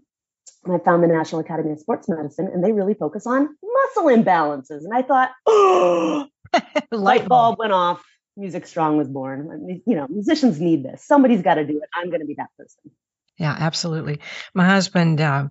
and 0.63 0.73
I 0.75 0.79
found 0.79 1.03
the 1.03 1.07
National 1.07 1.41
Academy 1.41 1.71
of 1.71 1.79
Sports 1.79 2.09
Medicine 2.09 2.49
and 2.51 2.63
they 2.63 2.71
really 2.71 2.93
focus 2.93 3.27
on 3.27 3.49
muscle 3.61 4.05
imbalances. 4.05 4.83
And 4.83 4.93
I 4.93 5.01
thought, 5.01 5.31
oh, 5.45 6.27
light 6.91 7.27
bulb 7.27 7.59
went 7.59 7.73
off. 7.73 8.03
Music 8.35 8.67
Strong 8.67 8.97
was 8.97 9.07
born. 9.07 9.81
You 9.85 9.95
know, 9.95 10.07
musicians 10.07 10.59
need 10.61 10.83
this. 10.83 11.03
Somebody's 11.03 11.41
got 11.41 11.55
to 11.55 11.65
do 11.65 11.77
it. 11.77 11.89
I'm 11.95 12.09
going 12.09 12.21
to 12.21 12.27
be 12.27 12.35
that 12.35 12.49
person. 12.57 12.91
Yeah, 13.37 13.55
absolutely. 13.57 14.19
My 14.53 14.65
husband 14.65 15.21
uh, 15.21 15.47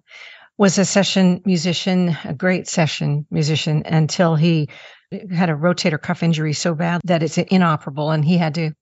was 0.58 0.78
a 0.78 0.84
session 0.84 1.42
musician, 1.44 2.16
a 2.24 2.34
great 2.34 2.68
session 2.68 3.26
musician, 3.30 3.82
until 3.86 4.34
he 4.34 4.68
had 5.12 5.50
a 5.50 5.54
rotator 5.54 6.00
cuff 6.00 6.22
injury 6.22 6.52
so 6.52 6.74
bad 6.74 7.00
that 7.04 7.22
it's 7.22 7.38
inoperable, 7.38 8.10
and 8.10 8.24
he 8.24 8.36
had 8.38 8.54
to. 8.54 8.72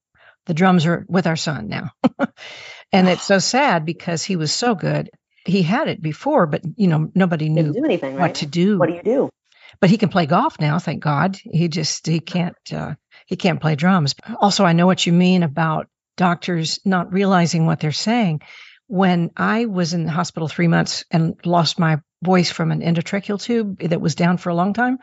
The 0.47 0.55
drums 0.55 0.85
are 0.85 1.07
with 1.09 1.27
our 1.27 1.37
son 1.37 1.69
now, 1.69 1.91
and 2.93 3.09
it's 3.09 3.23
so 3.23 3.39
sad 3.39 3.87
because 3.87 4.23
he 4.23 4.37
was 4.37 4.53
so 4.53 4.75
good. 4.75 5.11
He 5.47 5.63
had 5.63 5.89
it 5.89 6.03
before, 6.03 6.47
but 6.47 6.63
you 6.77 6.87
know 6.87 7.11
nobody 7.15 7.49
knew 7.49 7.75
anything, 7.83 8.15
what 8.15 8.21
right? 8.21 8.35
to 8.37 8.47
do. 8.47 8.79
What 8.79 8.89
do 8.89 8.95
you 8.95 9.03
do? 9.03 9.31
But 9.81 9.91
he 9.91 9.99
can 9.99 10.09
play 10.09 10.27
golf 10.27 10.61
now 10.61 10.79
thank 10.79 11.03
god. 11.03 11.39
He 11.43 11.69
just 11.69 12.07
he 12.07 12.21
can't 12.21 12.57
uh, 12.73 12.95
he 13.27 13.37
can't 13.37 13.61
play 13.61 13.75
drums. 13.77 14.15
Also 14.41 14.65
i 14.65 14.73
know 14.73 14.87
what 14.87 15.07
you 15.07 15.13
mean 15.13 15.43
about 15.43 15.89
doctors 16.17 16.81
not 16.85 17.13
realizing 17.13 17.67
what 17.67 17.81
they're 17.81 17.93
saying. 17.93 18.41
When 18.87 19.31
i 19.37 19.67
was 19.67 19.95
in 19.95 20.05
the 20.05 20.13
hospital 20.13 20.49
three 20.49 20.69
months 20.69 21.05
and 21.11 21.35
lost 21.45 21.79
my 21.79 21.99
voice 22.23 22.51
from 22.51 22.71
an 22.71 22.81
endotracheal 22.81 23.41
tube 23.41 23.81
that 23.81 24.01
was 24.01 24.15
down 24.15 24.39
for 24.39 24.49
a 24.49 24.55
long 24.55 24.73
time 24.73 24.99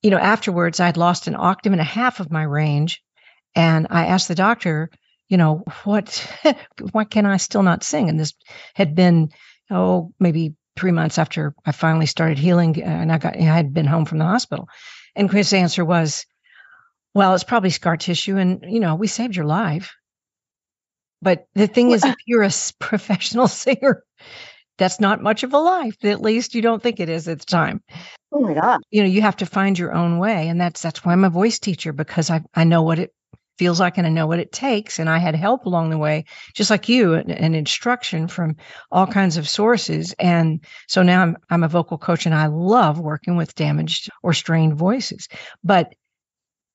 you 0.00 0.10
know 0.10 0.18
afterwards 0.18 0.78
i'd 0.78 0.96
lost 0.96 1.26
an 1.26 1.34
octave 1.36 1.72
and 1.72 1.80
a 1.80 1.84
half 1.84 2.20
of 2.20 2.30
my 2.30 2.42
range. 2.42 3.02
And 3.54 3.86
i 3.90 4.06
asked 4.06 4.28
the 4.28 4.34
doctor 4.34 4.90
you 5.32 5.38
know, 5.38 5.64
what, 5.84 6.30
why 6.92 7.04
can 7.04 7.24
I 7.24 7.38
still 7.38 7.62
not 7.62 7.82
sing? 7.82 8.10
And 8.10 8.20
this 8.20 8.34
had 8.74 8.94
been, 8.94 9.30
oh, 9.70 10.12
maybe 10.20 10.54
three 10.76 10.92
months 10.92 11.18
after 11.18 11.54
I 11.64 11.72
finally 11.72 12.06
started 12.06 12.38
healing 12.38 12.82
uh, 12.82 12.86
and 12.86 13.12
I 13.12 13.18
got, 13.18 13.36
I 13.36 13.42
had 13.42 13.74
been 13.74 13.86
home 13.86 14.04
from 14.04 14.18
the 14.18 14.24
hospital. 14.24 14.68
And 15.14 15.28
Chris' 15.28 15.52
answer 15.52 15.84
was, 15.84 16.26
well, 17.14 17.34
it's 17.34 17.44
probably 17.44 17.70
scar 17.70 17.96
tissue. 17.96 18.38
And, 18.38 18.64
you 18.66 18.80
know, 18.80 18.94
we 18.94 19.06
saved 19.06 19.36
your 19.36 19.44
life. 19.44 19.94
But 21.20 21.46
the 21.54 21.66
thing 21.66 21.90
is, 21.92 22.04
if 22.04 22.16
you're 22.26 22.42
a 22.42 22.50
professional 22.80 23.48
singer, 23.48 24.02
that's 24.78 24.98
not 24.98 25.22
much 25.22 25.42
of 25.42 25.52
a 25.52 25.58
life. 25.58 26.04
At 26.04 26.20
least 26.22 26.54
you 26.54 26.62
don't 26.62 26.82
think 26.82 26.98
it 26.98 27.08
is 27.08 27.28
at 27.28 27.40
the 27.40 27.46
time. 27.46 27.82
Oh 28.32 28.40
my 28.40 28.54
God. 28.54 28.80
You 28.90 29.02
know, 29.02 29.08
you 29.08 29.20
have 29.22 29.36
to 29.36 29.46
find 29.46 29.78
your 29.78 29.92
own 29.92 30.18
way. 30.18 30.48
And 30.48 30.60
that's 30.60 30.80
that's 30.80 31.04
why 31.04 31.12
I'm 31.12 31.24
a 31.24 31.30
voice 31.30 31.58
teacher, 31.58 31.92
because 31.92 32.30
I, 32.30 32.42
I 32.54 32.64
know 32.64 32.82
what 32.82 32.98
it 32.98 33.12
feels 33.58 33.80
like 33.80 33.98
and 33.98 34.06
I 34.06 34.10
know 34.10 34.26
what 34.26 34.38
it 34.38 34.52
takes. 34.52 34.98
And 34.98 35.08
I 35.08 35.18
had 35.18 35.34
help 35.34 35.66
along 35.66 35.90
the 35.90 35.98
way, 35.98 36.24
just 36.54 36.70
like 36.70 36.88
you, 36.88 37.14
and, 37.14 37.54
instruction 37.54 38.28
from 38.28 38.56
all 38.90 39.06
kinds 39.06 39.36
of 39.36 39.48
sources. 39.48 40.14
And 40.18 40.64
so 40.88 41.02
now 41.02 41.22
I'm 41.22 41.36
I'm 41.50 41.64
a 41.64 41.68
vocal 41.68 41.98
coach 41.98 42.26
and 42.26 42.34
I 42.34 42.46
love 42.46 42.98
working 42.98 43.36
with 43.36 43.54
damaged 43.54 44.10
or 44.22 44.32
strained 44.32 44.76
voices. 44.76 45.28
But 45.62 45.94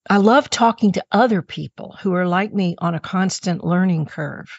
I 0.09 0.17
love 0.17 0.49
talking 0.49 0.93
to 0.93 1.03
other 1.11 1.41
people 1.41 1.97
who 2.01 2.13
are 2.13 2.27
like 2.27 2.53
me 2.53 2.75
on 2.77 2.95
a 2.95 2.99
constant 2.99 3.63
learning 3.63 4.05
curve. 4.05 4.49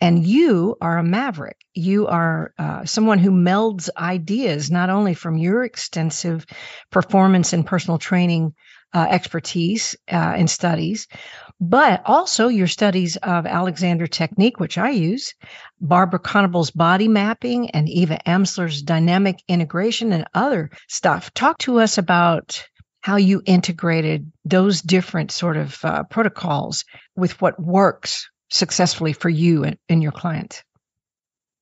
And 0.00 0.24
you 0.24 0.76
are 0.80 0.96
a 0.96 1.02
maverick. 1.02 1.58
You 1.74 2.06
are 2.06 2.54
uh, 2.58 2.86
someone 2.86 3.18
who 3.18 3.30
melds 3.30 3.90
ideas, 3.96 4.70
not 4.70 4.88
only 4.88 5.12
from 5.12 5.36
your 5.36 5.64
extensive 5.64 6.46
performance 6.90 7.52
and 7.52 7.66
personal 7.66 7.98
training 7.98 8.54
uh, 8.92 9.06
expertise 9.08 9.96
uh, 10.10 10.14
and 10.14 10.50
studies, 10.50 11.06
but 11.60 12.02
also 12.06 12.48
your 12.48 12.66
studies 12.66 13.16
of 13.16 13.46
Alexander 13.46 14.06
technique, 14.06 14.58
which 14.58 14.78
I 14.78 14.90
use, 14.90 15.34
Barbara 15.80 16.18
Conable's 16.18 16.70
body 16.70 17.08
mapping, 17.08 17.70
and 17.70 17.88
Eva 17.88 18.18
Amsler's 18.26 18.82
dynamic 18.82 19.42
integration 19.48 20.12
and 20.12 20.26
other 20.34 20.70
stuff. 20.88 21.32
Talk 21.34 21.58
to 21.58 21.80
us 21.80 21.98
about 21.98 22.66
how 23.00 23.16
you 23.16 23.42
integrated 23.46 24.30
those 24.44 24.82
different 24.82 25.30
sort 25.30 25.56
of 25.56 25.84
uh, 25.84 26.02
protocols 26.04 26.84
with 27.16 27.40
what 27.40 27.60
works 27.60 28.28
successfully 28.50 29.12
for 29.12 29.28
you 29.28 29.64
and, 29.64 29.78
and 29.88 30.02
your 30.02 30.12
clients. 30.12 30.62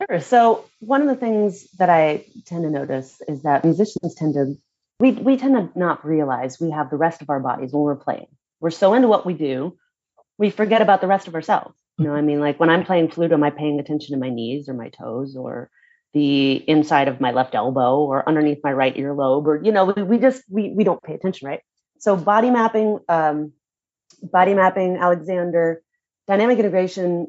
Sure. 0.09 0.21
So 0.21 0.65
one 0.81 1.03
of 1.03 1.09
the 1.09 1.17
things 1.17 1.69
that 1.79 1.91
I 1.91 2.25
tend 2.47 2.63
to 2.63 2.71
notice 2.71 3.21
is 3.27 3.43
that 3.43 3.65
musicians 3.65 4.15
tend 4.15 4.35
to 4.35 4.55
we 5.01 5.13
we 5.13 5.37
tend 5.37 5.55
to 5.55 5.79
not 5.79 6.05
realize 6.05 6.61
we 6.61 6.71
have 6.71 6.91
the 6.91 6.97
rest 6.97 7.23
of 7.23 7.31
our 7.31 7.41
bodies 7.41 7.73
when 7.73 7.83
we're 7.83 7.97
playing. 7.97 8.27
We're 8.61 8.71
so 8.71 8.95
into 8.95 9.09
what 9.09 9.25
we 9.25 9.35
do, 9.35 9.77
we 10.39 10.51
forget 10.51 10.83
about 10.83 11.01
the 11.01 11.07
rest 11.07 11.29
of 11.29 11.35
ourselves. 11.35 11.77
You 11.99 12.05
know, 12.05 12.15
I 12.15 12.21
mean, 12.21 12.39
like 12.41 12.61
when 12.61 12.71
I'm 12.71 12.85
playing 12.85 13.11
flute, 13.11 13.33
am 13.33 13.43
I 13.43 13.51
paying 13.51 13.81
attention 13.81 14.15
to 14.15 14.21
my 14.21 14.31
knees 14.31 14.69
or 14.69 14.75
my 14.75 14.89
toes 14.89 15.37
or 15.37 15.69
the 16.15 16.53
inside 16.69 17.09
of 17.09 17.21
my 17.21 17.33
left 17.33 17.55
elbow 17.55 17.99
or 17.99 18.27
underneath 18.29 18.59
my 18.63 18.73
right 18.73 18.97
earlobe 18.97 19.47
or 19.47 19.63
you 19.63 19.73
know 19.73 19.85
we, 19.87 20.03
we 20.03 20.19
just 20.19 20.43
we 20.49 20.71
we 20.71 20.85
don't 20.85 21.03
pay 21.03 21.15
attention 21.15 21.49
right? 21.49 21.61
So 21.99 22.17
body 22.17 22.51
mapping 22.51 23.01
um, 23.09 23.53
body 24.23 24.55
mapping 24.55 24.97
alexander 24.97 25.83
dynamic 26.27 26.59
integration 26.59 27.27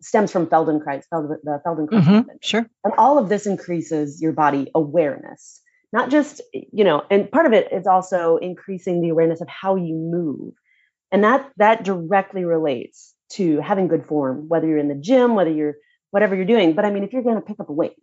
stems 0.00 0.30
from 0.32 0.46
feldenkrais 0.46 1.04
Feld, 1.08 1.30
the 1.42 1.60
feldenkrais 1.64 2.02
mm-hmm, 2.02 2.28
sure. 2.42 2.68
And 2.84 2.94
all 2.98 3.18
of 3.18 3.28
this 3.28 3.46
increases 3.46 4.20
your 4.20 4.32
body 4.32 4.70
awareness 4.74 5.60
not 5.92 6.10
just 6.10 6.40
you 6.52 6.84
know 6.84 7.02
and 7.10 7.30
part 7.30 7.46
of 7.46 7.52
it 7.52 7.72
is 7.72 7.86
also 7.86 8.36
increasing 8.36 9.00
the 9.00 9.08
awareness 9.08 9.40
of 9.40 9.48
how 9.48 9.76
you 9.76 9.94
move 9.94 10.54
and 11.10 11.24
that 11.24 11.50
that 11.56 11.84
directly 11.84 12.44
relates 12.44 13.14
to 13.30 13.60
having 13.60 13.88
good 13.88 14.06
form 14.06 14.48
whether 14.48 14.66
you're 14.66 14.78
in 14.78 14.88
the 14.88 14.94
gym 14.94 15.34
whether 15.34 15.50
you're 15.50 15.76
whatever 16.10 16.34
you're 16.34 16.44
doing 16.44 16.74
but 16.74 16.84
i 16.84 16.90
mean 16.90 17.04
if 17.04 17.12
you're 17.12 17.22
going 17.22 17.36
to 17.36 17.42
pick 17.42 17.60
up 17.60 17.68
a 17.68 17.72
weight 17.72 17.96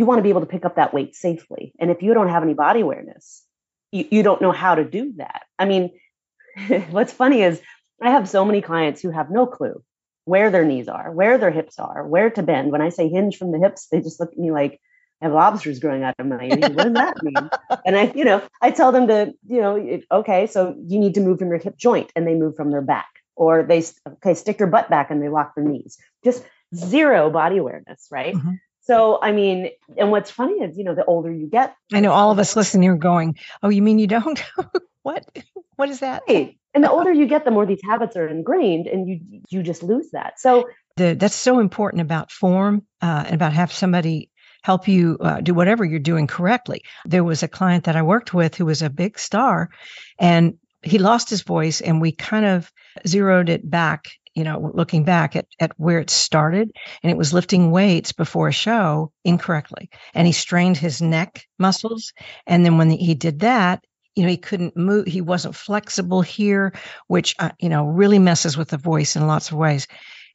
you 0.00 0.06
want 0.06 0.18
to 0.18 0.22
be 0.22 0.30
able 0.30 0.40
to 0.40 0.46
pick 0.46 0.64
up 0.64 0.76
that 0.76 0.94
weight 0.94 1.14
safely. 1.14 1.74
And 1.78 1.90
if 1.90 2.02
you 2.02 2.14
don't 2.14 2.30
have 2.30 2.42
any 2.42 2.54
body 2.54 2.80
awareness, 2.80 3.44
you, 3.92 4.06
you 4.10 4.22
don't 4.22 4.40
know 4.40 4.50
how 4.50 4.74
to 4.74 4.82
do 4.82 5.12
that. 5.18 5.42
I 5.58 5.66
mean, 5.66 5.90
what's 6.90 7.12
funny 7.12 7.42
is 7.42 7.60
I 8.00 8.12
have 8.12 8.26
so 8.26 8.46
many 8.46 8.62
clients 8.62 9.02
who 9.02 9.10
have 9.10 9.30
no 9.30 9.46
clue 9.46 9.82
where 10.24 10.50
their 10.50 10.64
knees 10.64 10.88
are, 10.88 11.12
where 11.12 11.36
their 11.36 11.50
hips 11.50 11.78
are, 11.78 12.06
where 12.06 12.30
to 12.30 12.42
bend. 12.42 12.72
When 12.72 12.80
I 12.80 12.88
say 12.88 13.10
hinge 13.10 13.36
from 13.36 13.52
the 13.52 13.58
hips, 13.58 13.88
they 13.92 14.00
just 14.00 14.18
look 14.20 14.32
at 14.32 14.38
me 14.38 14.50
like 14.50 14.80
have 15.20 15.32
lobsters 15.32 15.78
growing 15.78 16.02
out 16.02 16.14
of 16.18 16.26
my 16.26 16.44
ears. 16.44 16.74
What 16.74 16.84
does 16.84 16.94
that 16.94 17.22
mean? 17.22 17.50
and 17.84 17.96
I, 17.96 18.12
you 18.14 18.24
know, 18.24 18.42
I 18.60 18.70
tell 18.70 18.92
them 18.92 19.08
to, 19.08 19.34
you 19.46 19.60
know, 19.60 20.00
okay, 20.10 20.46
so 20.46 20.74
you 20.86 20.98
need 20.98 21.14
to 21.14 21.20
move 21.20 21.38
from 21.38 21.48
your 21.48 21.58
hip 21.58 21.76
joint, 21.76 22.10
and 22.16 22.26
they 22.26 22.34
move 22.34 22.56
from 22.56 22.70
their 22.70 22.82
back, 22.82 23.08
or 23.36 23.62
they 23.62 23.84
okay 24.06 24.34
stick 24.34 24.58
your 24.58 24.68
butt 24.68 24.88
back 24.90 25.10
and 25.10 25.22
they 25.22 25.28
lock 25.28 25.54
their 25.54 25.64
knees. 25.64 25.98
Just 26.24 26.44
zero 26.74 27.30
body 27.30 27.58
awareness, 27.58 28.08
right? 28.10 28.34
Mm-hmm. 28.34 28.54
So, 28.82 29.18
I 29.20 29.32
mean, 29.32 29.70
and 29.98 30.10
what's 30.10 30.30
funny 30.30 30.54
is, 30.54 30.76
you 30.76 30.84
know, 30.84 30.94
the 30.94 31.04
older 31.04 31.30
you 31.30 31.46
get, 31.46 31.76
I 31.92 32.00
know 32.00 32.12
all 32.12 32.30
of 32.30 32.38
us 32.38 32.56
listening 32.56 32.88
are 32.88 32.96
going, 32.96 33.36
"Oh, 33.62 33.68
you 33.68 33.82
mean 33.82 33.98
you 33.98 34.06
don't? 34.06 34.42
what? 35.02 35.24
What 35.76 35.88
is 35.88 36.00
that?" 36.00 36.24
Right. 36.28 36.58
And 36.74 36.84
the 36.84 36.90
older 36.90 37.10
you 37.10 37.26
get, 37.26 37.46
the 37.46 37.50
more 37.50 37.64
these 37.64 37.80
habits 37.82 38.14
are 38.14 38.28
ingrained, 38.28 38.86
and 38.86 39.08
you 39.08 39.42
you 39.48 39.62
just 39.62 39.82
lose 39.82 40.10
that. 40.12 40.38
So, 40.38 40.68
the, 40.96 41.14
that's 41.14 41.34
so 41.34 41.58
important 41.58 42.02
about 42.02 42.30
form 42.30 42.86
uh, 43.00 43.24
and 43.26 43.34
about 43.34 43.52
have 43.52 43.72
somebody 43.72 44.30
help 44.62 44.88
you 44.88 45.18
uh, 45.20 45.40
do 45.40 45.54
whatever 45.54 45.84
you're 45.84 45.98
doing 45.98 46.26
correctly. 46.26 46.82
There 47.04 47.24
was 47.24 47.42
a 47.42 47.48
client 47.48 47.84
that 47.84 47.96
I 47.96 48.02
worked 48.02 48.34
with 48.34 48.54
who 48.54 48.66
was 48.66 48.82
a 48.82 48.90
big 48.90 49.18
star, 49.18 49.70
and 50.18 50.54
he 50.82 50.98
lost 50.98 51.30
his 51.30 51.42
voice, 51.42 51.80
and 51.80 52.00
we 52.00 52.12
kind 52.12 52.46
of 52.46 52.70
zeroed 53.06 53.48
it 53.48 53.68
back 53.68 54.08
you 54.34 54.44
know, 54.44 54.70
looking 54.74 55.04
back 55.04 55.36
at, 55.36 55.46
at 55.58 55.72
where 55.76 55.98
it 55.98 56.10
started, 56.10 56.70
and 57.02 57.10
it 57.10 57.16
was 57.16 57.34
lifting 57.34 57.70
weights 57.70 58.12
before 58.12 58.48
a 58.48 58.52
show 58.52 59.12
incorrectly. 59.24 59.90
And 60.14 60.26
he 60.26 60.32
strained 60.32 60.76
his 60.76 61.02
neck 61.02 61.46
muscles. 61.58 62.12
And 62.46 62.64
then 62.64 62.78
when 62.78 62.90
he 62.90 63.14
did 63.14 63.40
that, 63.40 63.84
you 64.14 64.22
know, 64.22 64.28
he 64.28 64.36
couldn't 64.36 64.76
move. 64.76 65.06
He 65.06 65.20
wasn't 65.20 65.56
flexible 65.56 66.22
here, 66.22 66.72
which, 67.06 67.34
uh, 67.38 67.50
you 67.58 67.68
know, 67.68 67.86
really 67.86 68.18
messes 68.18 68.56
with 68.56 68.68
the 68.68 68.76
voice 68.76 69.16
in 69.16 69.26
lots 69.26 69.50
of 69.50 69.56
ways. 69.56 69.86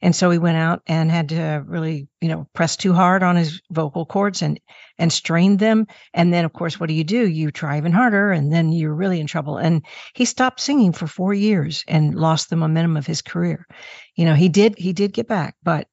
And 0.02 0.14
so 0.14 0.30
he 0.30 0.38
went 0.38 0.56
out 0.56 0.82
and 0.86 1.10
had 1.10 1.30
to 1.30 1.62
really, 1.66 2.08
you 2.20 2.28
know, 2.28 2.46
press 2.52 2.76
too 2.76 2.92
hard 2.92 3.22
on 3.22 3.36
his 3.36 3.60
vocal 3.70 4.06
cords 4.06 4.42
and 4.42 4.60
and 4.98 5.12
strain 5.12 5.56
them. 5.56 5.86
And 6.14 6.32
then, 6.32 6.44
of 6.44 6.52
course, 6.52 6.80
what 6.80 6.88
do 6.88 6.94
you 6.94 7.04
do? 7.04 7.28
You 7.28 7.50
try 7.50 7.76
even 7.78 7.92
harder, 7.92 8.30
and 8.30 8.52
then 8.52 8.72
you're 8.72 8.94
really 8.94 9.20
in 9.20 9.26
trouble. 9.26 9.56
And 9.56 9.84
he 10.14 10.24
stopped 10.24 10.60
singing 10.60 10.92
for 10.92 11.06
four 11.06 11.34
years 11.34 11.84
and 11.86 12.14
lost 12.14 12.50
the 12.50 12.56
momentum 12.56 12.96
of 12.96 13.06
his 13.06 13.22
career. 13.22 13.66
You 14.14 14.24
know, 14.24 14.34
he 14.34 14.48
did 14.48 14.78
he 14.78 14.92
did 14.92 15.12
get 15.12 15.28
back, 15.28 15.56
but 15.62 15.88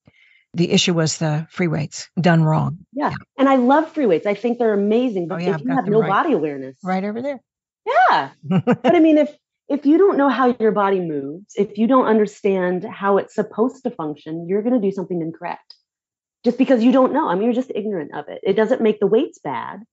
the 0.53 0.71
issue 0.71 0.93
was 0.93 1.17
the 1.17 1.47
free 1.49 1.67
weights 1.67 2.09
done 2.19 2.43
wrong. 2.43 2.85
Yeah. 2.93 3.09
yeah. 3.09 3.15
And 3.37 3.49
I 3.49 3.55
love 3.55 3.91
free 3.91 4.05
weights. 4.05 4.27
I 4.27 4.35
think 4.35 4.59
they're 4.59 4.73
amazing. 4.73 5.23
Oh, 5.23 5.27
but 5.29 5.35
oh, 5.35 5.45
yeah, 5.45 5.55
if 5.55 5.61
you 5.61 5.69
have 5.69 5.87
no 5.87 6.01
right, 6.01 6.09
body 6.09 6.33
awareness. 6.33 6.77
Right 6.83 7.03
over 7.03 7.21
there. 7.21 7.39
Yeah. 7.85 8.29
but 8.43 8.95
I 8.95 8.99
mean, 8.99 9.17
if 9.17 9.35
if 9.69 9.85
you 9.85 9.97
don't 9.97 10.17
know 10.17 10.29
how 10.29 10.55
your 10.59 10.71
body 10.71 10.99
moves, 10.99 11.53
if 11.55 11.77
you 11.77 11.87
don't 11.87 12.05
understand 12.05 12.83
how 12.83 13.17
it's 13.17 13.33
supposed 13.33 13.83
to 13.83 13.91
function, 13.91 14.47
you're 14.47 14.61
going 14.61 14.79
to 14.79 14.85
do 14.85 14.91
something 14.91 15.21
incorrect 15.21 15.75
just 16.43 16.57
because 16.57 16.83
you 16.83 16.91
don't 16.91 17.13
know. 17.13 17.29
I 17.29 17.35
mean, 17.35 17.45
you're 17.45 17.53
just 17.53 17.71
ignorant 17.73 18.13
of 18.13 18.27
it. 18.27 18.41
It 18.43 18.53
doesn't 18.53 18.81
make 18.81 18.99
the 18.99 19.07
weights 19.07 19.39
bad. 19.39 19.83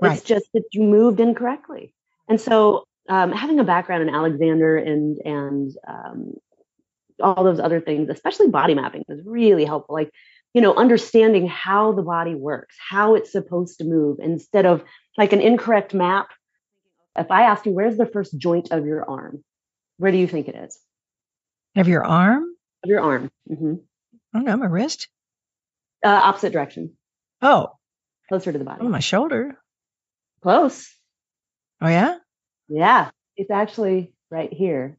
Right. 0.00 0.16
It's 0.16 0.24
just 0.24 0.46
that 0.54 0.64
you 0.72 0.82
moved 0.82 1.20
incorrectly. 1.20 1.94
And 2.28 2.40
so, 2.40 2.84
um, 3.08 3.32
having 3.32 3.58
a 3.58 3.64
background 3.64 4.02
in 4.02 4.14
Alexander 4.14 4.76
and 4.76 5.18
and 5.24 5.70
um, 5.86 6.34
all 7.20 7.44
those 7.44 7.60
other 7.60 7.80
things, 7.80 8.08
especially 8.08 8.48
body 8.48 8.74
mapping, 8.74 9.04
is 9.08 9.20
really 9.24 9.64
helpful. 9.64 9.94
Like, 9.94 10.10
you 10.54 10.60
know, 10.60 10.74
understanding 10.74 11.46
how 11.46 11.92
the 11.92 12.02
body 12.02 12.34
works, 12.34 12.76
how 12.78 13.14
it's 13.14 13.30
supposed 13.30 13.78
to 13.78 13.84
move, 13.84 14.18
instead 14.20 14.66
of 14.66 14.82
like 15.18 15.32
an 15.32 15.40
incorrect 15.40 15.94
map 15.94 16.28
if 17.16 17.30
I 17.30 17.42
asked 17.42 17.66
you, 17.66 17.72
where's 17.72 17.96
the 17.96 18.06
first 18.06 18.36
joint 18.36 18.70
of 18.70 18.86
your 18.86 19.08
arm? 19.08 19.44
Where 19.98 20.12
do 20.12 20.18
you 20.18 20.26
think 20.26 20.48
it 20.48 20.54
is? 20.54 20.78
Of 21.76 21.88
your 21.88 22.04
arm? 22.04 22.44
Of 22.84 22.90
your 22.90 23.00
arm. 23.00 23.30
Mm-hmm. 23.50 23.74
I 24.34 24.38
don't 24.38 24.44
know, 24.44 24.56
my 24.56 24.66
wrist? 24.66 25.08
Uh, 26.04 26.08
opposite 26.08 26.52
direction. 26.52 26.96
Oh. 27.40 27.72
Closer 28.28 28.52
to 28.52 28.58
the 28.58 28.64
body. 28.64 28.80
Oh, 28.82 28.88
my 28.88 29.00
shoulder. 29.00 29.56
Close. 30.42 30.88
Oh, 31.80 31.88
yeah? 31.88 32.16
Yeah. 32.68 33.10
It's 33.36 33.50
actually 33.50 34.12
right 34.30 34.52
here. 34.52 34.98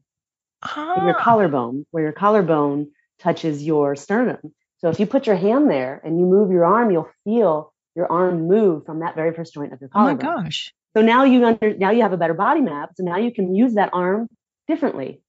Ah. 0.62 1.04
Your 1.04 1.14
collarbone, 1.14 1.84
where 1.90 2.04
your 2.04 2.12
collarbone 2.12 2.90
touches 3.18 3.62
your 3.62 3.96
sternum. 3.96 4.38
So 4.78 4.88
if 4.88 5.00
you 5.00 5.06
put 5.06 5.26
your 5.26 5.36
hand 5.36 5.70
there 5.70 6.00
and 6.04 6.18
you 6.18 6.26
move 6.26 6.50
your 6.50 6.64
arm, 6.64 6.90
you'll 6.90 7.10
feel 7.24 7.72
your 7.94 8.10
arm 8.10 8.48
move 8.48 8.86
from 8.86 9.00
that 9.00 9.14
very 9.14 9.34
first 9.34 9.54
joint 9.54 9.72
of 9.72 9.80
your 9.80 9.88
collarbone. 9.88 10.26
Oh 10.26 10.36
my 10.36 10.42
gosh. 10.42 10.72
So 10.96 11.02
now 11.02 11.24
you 11.24 11.44
under 11.44 11.74
now 11.76 11.90
you 11.90 12.02
have 12.02 12.12
a 12.12 12.16
better 12.16 12.34
body 12.34 12.60
map. 12.60 12.90
So 12.96 13.04
now 13.04 13.16
you 13.16 13.32
can 13.32 13.54
use 13.54 13.74
that 13.74 13.90
arm 13.92 14.28
differently. 14.68 15.20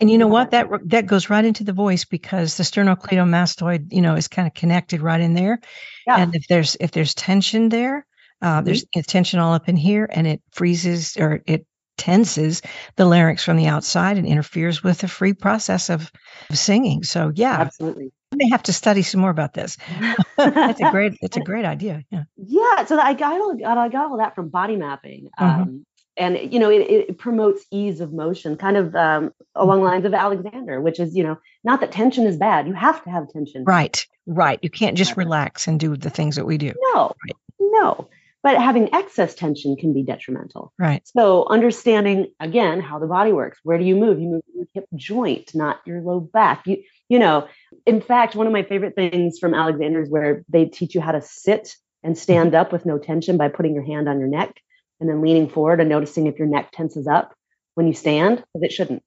And 0.00 0.10
you 0.10 0.18
know 0.18 0.28
what? 0.28 0.50
That 0.50 0.68
that 0.86 1.06
goes 1.06 1.30
right 1.30 1.44
into 1.44 1.64
the 1.64 1.72
voice 1.72 2.04
because 2.04 2.56
the 2.56 2.62
sternocleidomastoid, 2.62 3.92
you 3.92 4.02
know, 4.02 4.14
is 4.14 4.28
kind 4.28 4.46
of 4.46 4.54
connected 4.54 5.02
right 5.02 5.20
in 5.20 5.34
there. 5.34 5.60
Yeah. 6.06 6.18
And 6.18 6.34
if 6.34 6.46
there's 6.48 6.76
if 6.80 6.90
there's 6.92 7.14
tension 7.14 7.68
there, 7.68 8.06
uh, 8.40 8.58
mm-hmm. 8.58 8.64
there's 8.64 8.84
tension 9.06 9.40
all 9.40 9.54
up 9.54 9.68
in 9.68 9.76
here, 9.76 10.08
and 10.10 10.26
it 10.26 10.42
freezes 10.52 11.16
or 11.16 11.42
it 11.46 11.66
tenses 11.96 12.62
the 12.96 13.04
larynx 13.04 13.44
from 13.44 13.56
the 13.56 13.66
outside 13.66 14.18
and 14.18 14.26
interferes 14.26 14.82
with 14.82 14.98
the 14.98 15.08
free 15.08 15.32
process 15.32 15.90
of, 15.90 16.10
of 16.50 16.58
singing. 16.58 17.04
So 17.04 17.32
yeah, 17.34 17.60
absolutely. 17.60 18.12
I 18.32 18.36
may 18.36 18.48
have 18.50 18.64
to 18.64 18.72
study 18.72 19.02
some 19.02 19.20
more 19.20 19.30
about 19.30 19.54
this. 19.54 19.76
that's 20.36 20.80
a 20.80 20.90
great. 20.90 21.18
That's 21.22 21.36
a 21.36 21.40
great 21.44 21.64
idea. 21.64 22.02
Yeah. 22.10 22.24
Yeah. 22.36 22.84
So 22.84 22.98
I 22.98 23.14
got 23.14 23.40
all, 23.40 23.56
I 23.64 23.88
got 23.88 24.10
all 24.10 24.18
that 24.18 24.34
from 24.34 24.48
body 24.48 24.76
mapping. 24.76 25.30
Mm-hmm. 25.38 25.62
Um, 25.62 25.86
and 26.16 26.52
you 26.52 26.58
know 26.58 26.70
it, 26.70 26.82
it, 26.82 27.18
promotes 27.18 27.64
ease 27.70 28.00
of 28.00 28.12
motion 28.12 28.56
kind 28.56 28.76
of 28.76 28.94
um, 28.94 29.32
along 29.54 29.78
mm-hmm. 29.78 29.86
lines 29.86 30.04
of 30.04 30.14
alexander 30.14 30.80
which 30.80 31.00
is 31.00 31.14
you 31.16 31.24
know 31.24 31.36
not 31.64 31.80
that 31.80 31.92
tension 31.92 32.26
is 32.26 32.36
bad 32.36 32.66
you 32.66 32.72
have 32.72 33.02
to 33.02 33.10
have 33.10 33.28
tension 33.32 33.64
right 33.64 34.06
right 34.26 34.58
you 34.62 34.70
can't 34.70 34.96
just 34.96 35.16
relax 35.16 35.66
and 35.66 35.80
do 35.80 35.96
the 35.96 36.10
things 36.10 36.36
that 36.36 36.46
we 36.46 36.58
do 36.58 36.72
no 36.94 37.12
right. 37.24 37.36
no 37.58 38.08
but 38.44 38.60
having 38.60 38.94
excess 38.94 39.34
tension 39.34 39.74
can 39.74 39.94
be 39.94 40.02
detrimental. 40.02 40.72
Right. 40.78 41.00
So 41.08 41.46
understanding 41.48 42.28
again 42.38 42.80
how 42.80 42.98
the 42.98 43.06
body 43.06 43.32
works. 43.32 43.58
Where 43.64 43.78
do 43.78 43.84
you 43.84 43.96
move? 43.96 44.20
You 44.20 44.28
move 44.28 44.42
your 44.54 44.66
hip 44.74 44.86
joint, 44.94 45.52
not 45.54 45.80
your 45.86 46.02
low 46.02 46.20
back. 46.20 46.66
You 46.66 46.84
you 47.08 47.18
know, 47.18 47.48
in 47.86 48.00
fact, 48.00 48.36
one 48.36 48.46
of 48.46 48.52
my 48.52 48.62
favorite 48.62 48.94
things 48.94 49.38
from 49.38 49.54
Alexander 49.54 50.02
is 50.02 50.10
where 50.10 50.44
they 50.48 50.66
teach 50.66 50.94
you 50.94 51.00
how 51.00 51.12
to 51.12 51.22
sit 51.22 51.74
and 52.02 52.16
stand 52.16 52.54
up 52.54 52.70
with 52.70 52.86
no 52.86 52.98
tension 52.98 53.36
by 53.38 53.48
putting 53.48 53.74
your 53.74 53.84
hand 53.84 54.08
on 54.08 54.18
your 54.18 54.28
neck 54.28 54.60
and 55.00 55.08
then 55.08 55.22
leaning 55.22 55.48
forward 55.48 55.80
and 55.80 55.88
noticing 55.88 56.26
if 56.26 56.38
your 56.38 56.48
neck 56.48 56.70
tenses 56.70 57.06
up 57.06 57.34
when 57.74 57.86
you 57.86 57.94
stand, 57.94 58.36
because 58.36 58.62
it 58.62 58.72
shouldn't. 58.72 59.02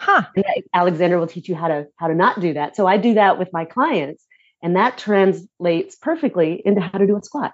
Huh. 0.00 0.22
And 0.36 0.44
Alexander 0.72 1.18
will 1.18 1.26
teach 1.26 1.48
you 1.48 1.54
how 1.56 1.68
to 1.68 1.86
how 1.96 2.06
to 2.06 2.14
not 2.14 2.40
do 2.40 2.54
that. 2.54 2.76
So 2.76 2.86
I 2.86 2.96
do 2.96 3.14
that 3.14 3.38
with 3.38 3.48
my 3.52 3.64
clients, 3.64 4.24
and 4.62 4.76
that 4.76 4.98
translates 4.98 5.96
perfectly 5.96 6.62
into 6.64 6.80
how 6.80 6.98
to 6.98 7.06
do 7.06 7.16
a 7.16 7.22
squat. 7.22 7.52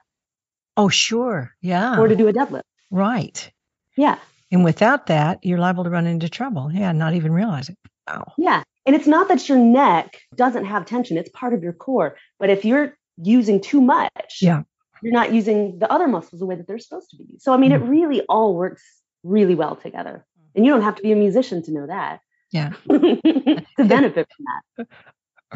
Oh, 0.78 0.88
sure. 0.88 1.54
Yeah. 1.60 1.98
Or 1.98 2.06
to 2.06 2.14
do 2.14 2.28
a 2.28 2.32
deadlift. 2.32 2.62
Right. 2.90 3.50
Yeah. 3.96 4.18
And 4.50 4.64
without 4.64 5.08
that, 5.08 5.44
you're 5.44 5.58
liable 5.58 5.84
to 5.84 5.90
run 5.90 6.06
into 6.06 6.28
trouble. 6.28 6.70
Yeah, 6.72 6.92
not 6.92 7.14
even 7.14 7.32
realize 7.32 7.68
it. 7.68 7.76
Wow. 8.06 8.32
Yeah. 8.38 8.62
And 8.86 8.94
it's 8.94 9.08
not 9.08 9.28
that 9.28 9.48
your 9.48 9.58
neck 9.58 10.22
doesn't 10.36 10.64
have 10.64 10.86
tension, 10.86 11.18
it's 11.18 11.28
part 11.30 11.52
of 11.52 11.62
your 11.62 11.72
core. 11.72 12.16
But 12.38 12.48
if 12.48 12.64
you're 12.64 12.96
using 13.20 13.60
too 13.60 13.82
much, 13.82 14.38
yeah. 14.40 14.62
you're 15.02 15.12
not 15.12 15.34
using 15.34 15.78
the 15.80 15.92
other 15.92 16.06
muscles 16.06 16.38
the 16.38 16.46
way 16.46 16.54
that 16.54 16.66
they're 16.66 16.78
supposed 16.78 17.10
to 17.10 17.16
be. 17.16 17.24
So, 17.38 17.52
I 17.52 17.56
mean, 17.56 17.72
mm. 17.72 17.74
it 17.74 17.84
really 17.84 18.22
all 18.28 18.54
works 18.54 18.82
really 19.24 19.56
well 19.56 19.76
together. 19.76 20.24
And 20.54 20.64
you 20.64 20.72
don't 20.72 20.82
have 20.82 20.94
to 20.94 21.02
be 21.02 21.12
a 21.12 21.16
musician 21.16 21.62
to 21.64 21.72
know 21.72 21.86
that. 21.88 22.20
Yeah. 22.52 22.72
to 22.88 23.64
benefit 23.76 24.28
from 24.36 24.46
that. 24.78 24.86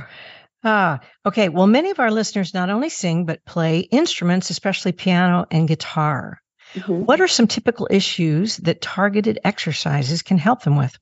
Ah, 0.64 1.00
okay. 1.26 1.48
Well, 1.48 1.66
many 1.66 1.90
of 1.90 1.98
our 1.98 2.10
listeners 2.10 2.54
not 2.54 2.70
only 2.70 2.88
sing, 2.88 3.26
but 3.26 3.44
play 3.44 3.80
instruments, 3.80 4.50
especially 4.50 4.92
piano 4.92 5.46
and 5.50 5.66
guitar. 5.66 6.40
Mm-hmm. 6.74 7.04
What 7.04 7.20
are 7.20 7.28
some 7.28 7.48
typical 7.48 7.88
issues 7.90 8.56
that 8.58 8.80
targeted 8.80 9.40
exercises 9.44 10.22
can 10.22 10.38
help 10.38 10.62
them 10.62 10.76
with? 10.76 10.96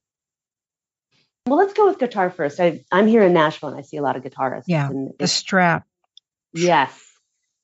Well, 1.47 1.59
let's 1.59 1.73
go 1.73 1.87
with 1.87 1.99
guitar 1.99 2.31
first. 2.31 2.61
I, 2.61 2.85
am 2.93 3.07
here 3.07 3.23
in 3.23 3.33
Nashville 3.33 3.71
and 3.71 3.79
I 3.79 3.83
see 3.83 3.97
a 3.97 4.03
lot 4.03 4.17
of 4.17 4.23
guitarists. 4.23 4.65
Yeah, 4.67 4.91
the 5.19 5.27
strap. 5.27 5.87
Yes, 6.53 6.99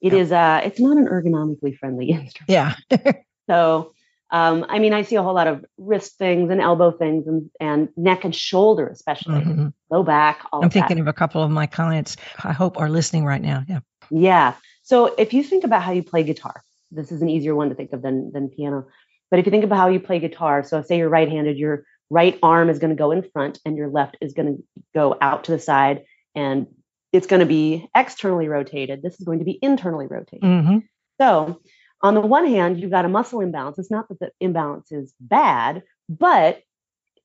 it 0.01 0.13
yeah. 0.13 0.19
is. 0.19 0.33
Uh, 0.33 0.61
it's 0.65 0.81
not 0.81 0.97
an 0.97 1.07
ergonomically 1.07 1.77
friendly 1.77 2.11
instrument. 2.11 2.49
Yeah. 2.49 2.75
so 3.51 3.93
um, 4.37 4.67
I 4.69 4.79
mean, 4.79 4.93
I 4.93 5.03
see 5.03 5.17
a 5.17 5.23
whole 5.23 5.35
lot 5.35 5.47
of 5.47 5.65
wrist 5.79 6.19
things 6.19 6.51
and 6.51 6.61
elbow 6.61 6.91
things 6.91 7.27
and, 7.27 7.51
and 7.59 7.89
neck 7.97 8.25
and 8.25 8.35
shoulder, 8.35 8.87
especially 8.89 9.41
mm-hmm. 9.41 9.69
low 9.91 10.03
back. 10.03 10.45
I'm 10.53 10.65
of 10.65 10.73
thinking 10.73 10.97
that. 10.97 11.03
of 11.03 11.09
a 11.09 11.13
couple 11.13 11.43
of 11.43 11.51
my 11.51 11.67
clients. 11.67 12.17
I 12.45 12.53
hope 12.53 12.79
are 12.79 12.91
listening 12.91 13.25
right 13.25 13.41
now. 13.41 13.65
Yeah. 13.67 13.81
Yeah. 14.11 14.55
So 14.83 15.15
if 15.17 15.33
you 15.33 15.43
think 15.43 15.65
about 15.65 15.83
how 15.83 15.93
you 15.93 16.03
play 16.03 16.23
guitar, 16.23 16.63
this 16.91 17.11
is 17.11 17.23
an 17.23 17.31
easier 17.31 17.55
one 17.55 17.71
to 17.71 17.75
think 17.75 17.93
of 17.93 18.03
than 18.03 18.31
than 18.33 18.49
piano. 18.49 18.87
But 19.31 19.41
if 19.41 19.47
you 19.47 19.51
think 19.51 19.65
about 19.65 19.79
how 19.79 19.89
you 19.89 20.01
play 20.01 20.19
guitar, 20.19 20.63
so 20.63 20.83
say 20.83 20.99
you're 20.99 21.09
right-handed, 21.09 21.57
your 21.57 21.85
right 22.11 22.39
arm 22.43 22.69
is 22.69 22.79
going 22.79 22.91
to 22.91 22.97
go 22.97 23.11
in 23.11 23.23
front 23.33 23.59
and 23.65 23.77
your 23.77 23.89
left 23.89 24.17
is 24.21 24.35
going 24.35 24.49
to 24.57 24.63
go 24.95 25.17
out 25.21 25.45
to 25.45 25.53
the 25.53 25.59
side, 25.59 26.05
and 26.35 26.67
it's 27.13 27.27
going 27.27 27.41
to 27.41 27.47
be 27.47 27.89
externally 27.95 28.49
rotated. 28.49 29.03
This 29.03 29.19
is 29.19 29.25
going 29.25 29.41
to 29.41 29.45
be 29.45 29.59
internally 29.63 30.07
rotated. 30.07 30.43
Mm-hmm. 30.43 30.79
So 31.21 31.61
on 32.03 32.15
the 32.15 32.21
one 32.21 32.47
hand, 32.47 32.81
you've 32.81 32.91
got 32.91 33.05
a 33.05 33.09
muscle 33.09 33.41
imbalance. 33.41 33.79
It's 33.79 33.91
not 33.91 34.09
that 34.09 34.19
the 34.21 34.31
imbalance 34.41 34.93
is 34.93 35.15
bad, 35.21 35.83
but 36.09 36.61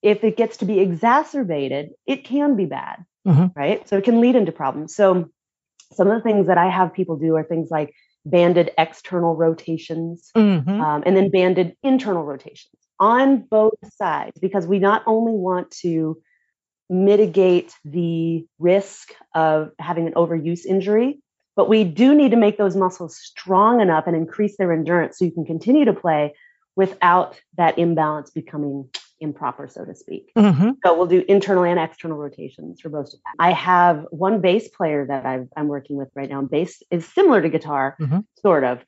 if 0.02 0.24
it 0.24 0.38
gets 0.38 0.58
to 0.58 0.66
be 0.66 0.80
exacerbated, 0.80 1.92
it 2.08 2.24
can 2.24 2.56
be 2.56 2.66
bad, 2.66 3.06
mm-hmm. 3.28 3.48
right? 3.56 3.88
So 3.88 3.98
it 3.98 4.04
can 4.04 4.22
lead 4.22 4.36
into 4.36 4.52
problems. 4.52 4.96
So 4.96 5.30
some 5.94 6.10
of 6.10 6.16
the 6.16 6.24
things 6.24 6.48
that 6.48 6.58
I 6.58 6.70
have 6.70 6.94
people 6.94 7.18
do 7.18 7.36
are 7.36 7.44
things 7.44 7.70
like 7.70 7.94
banded 8.26 8.72
external 8.78 9.36
rotations 9.36 10.32
mm-hmm. 10.36 10.82
um, 10.82 11.04
and 11.06 11.16
then 11.16 11.30
banded 11.30 11.76
internal 11.84 12.24
rotations 12.24 12.74
on 13.00 13.38
both 13.38 13.74
sides 13.96 14.40
because 14.40 14.66
we 14.68 14.80
not 14.80 15.04
only 15.08 15.34
want 15.34 15.72
to 15.72 16.22
mitigate 16.90 17.74
the 17.84 18.46
risk 18.60 19.14
of 19.34 19.72
having 19.80 20.08
an 20.08 20.14
overuse 20.14 20.66
injury 20.66 21.20
but 21.56 21.70
we 21.70 21.84
do 21.84 22.16
need 22.16 22.32
to 22.32 22.38
make 22.38 22.58
those 22.58 22.76
muscles 22.76 23.18
strong 23.18 23.82
enough 23.82 24.06
and 24.08 24.16
increase 24.16 24.58
their 24.58 24.72
endurance 24.72 25.20
so 25.20 25.26
you 25.26 25.32
can 25.32 25.46
continue 25.46 25.86
to 25.86 25.94
play 25.94 26.34
without 26.76 27.40
that 27.58 27.78
imbalance 27.78 28.30
becoming 28.32 28.90
improper, 29.22 29.68
so 29.68 29.86
to 29.86 29.96
speak. 29.96 30.32
Mm-hmm. 30.38 30.72
So 30.84 30.98
we'll 30.98 31.08
do 31.08 31.24
internal 31.28 31.64
and 31.64 31.80
external 31.80 32.18
rotations 32.18 32.82
for 32.82 32.90
both. 32.90 33.08
Of 33.08 33.12
them. 33.12 33.22
I 33.40 33.52
have 33.54 34.06
one 34.10 34.42
bass 34.42 34.68
player 34.68 35.06
that 35.06 35.26
i 35.26 35.46
am 35.56 35.68
working 35.68 35.96
with 35.96 36.10
right 36.16 36.30
now. 36.30 36.42
Bass 36.42 36.82
is 36.90 37.06
similar 37.06 37.42
to 37.42 37.50
guitar, 37.50 37.96
mm-hmm. 38.02 38.20
sort 38.42 38.64
of, 38.64 38.84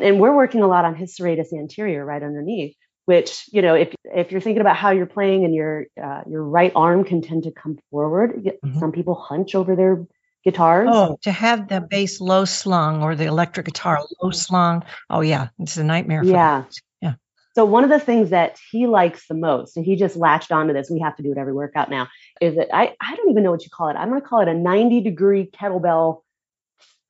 and 0.00 0.18
we're 0.18 0.34
working 0.34 0.62
a 0.62 0.66
lot 0.66 0.84
on 0.84 0.96
his 0.96 1.16
serratus 1.16 1.52
anterior 1.52 2.04
right 2.04 2.22
underneath. 2.22 2.74
Which 3.04 3.44
you 3.52 3.60
know, 3.60 3.74
if 3.74 3.94
if 4.04 4.32
you're 4.32 4.40
thinking 4.40 4.62
about 4.62 4.76
how 4.76 4.90
you're 4.90 5.04
playing 5.04 5.44
and 5.44 5.54
your 5.54 5.86
uh, 6.02 6.22
your 6.26 6.42
right 6.42 6.72
arm 6.74 7.04
can 7.04 7.20
tend 7.20 7.42
to 7.42 7.50
come 7.50 7.78
forward, 7.90 8.36
mm-hmm. 8.36 8.78
some 8.78 8.92
people 8.92 9.14
hunch 9.14 9.54
over 9.54 9.76
their 9.76 10.06
guitars. 10.44 10.88
Oh, 10.90 11.18
to 11.22 11.32
have 11.32 11.68
the 11.68 11.80
bass 11.80 12.20
low 12.20 12.44
slung 12.44 13.02
or 13.02 13.14
the 13.14 13.24
electric 13.24 13.66
guitar 13.66 13.98
low 13.98 14.30
mm-hmm. 14.30 14.36
slung. 14.36 14.84
Oh 15.10 15.20
yeah, 15.20 15.48
it's 15.58 15.76
a 15.76 15.84
nightmare. 15.84 16.22
yeah. 16.24 16.64
Yeah. 17.00 17.14
So 17.54 17.64
one 17.64 17.84
of 17.84 17.90
the 17.90 18.00
things 18.00 18.30
that 18.30 18.58
he 18.70 18.86
likes 18.86 19.26
the 19.28 19.34
most, 19.34 19.76
and 19.76 19.84
he 19.84 19.96
just 19.96 20.16
latched 20.16 20.52
onto 20.52 20.72
this, 20.72 20.90
we 20.90 21.00
have 21.00 21.16
to 21.16 21.22
do 21.22 21.32
it 21.32 21.38
every 21.38 21.52
workout 21.52 21.90
now, 21.90 22.08
is 22.40 22.56
that 22.56 22.74
I, 22.74 22.94
I 23.00 23.16
don't 23.16 23.30
even 23.30 23.42
know 23.42 23.50
what 23.50 23.64
you 23.64 23.70
call 23.70 23.88
it. 23.88 23.96
I'm 23.96 24.08
gonna 24.08 24.20
call 24.20 24.40
it 24.40 24.48
a 24.48 24.54
90 24.54 25.00
degree 25.00 25.46
kettlebell 25.46 26.22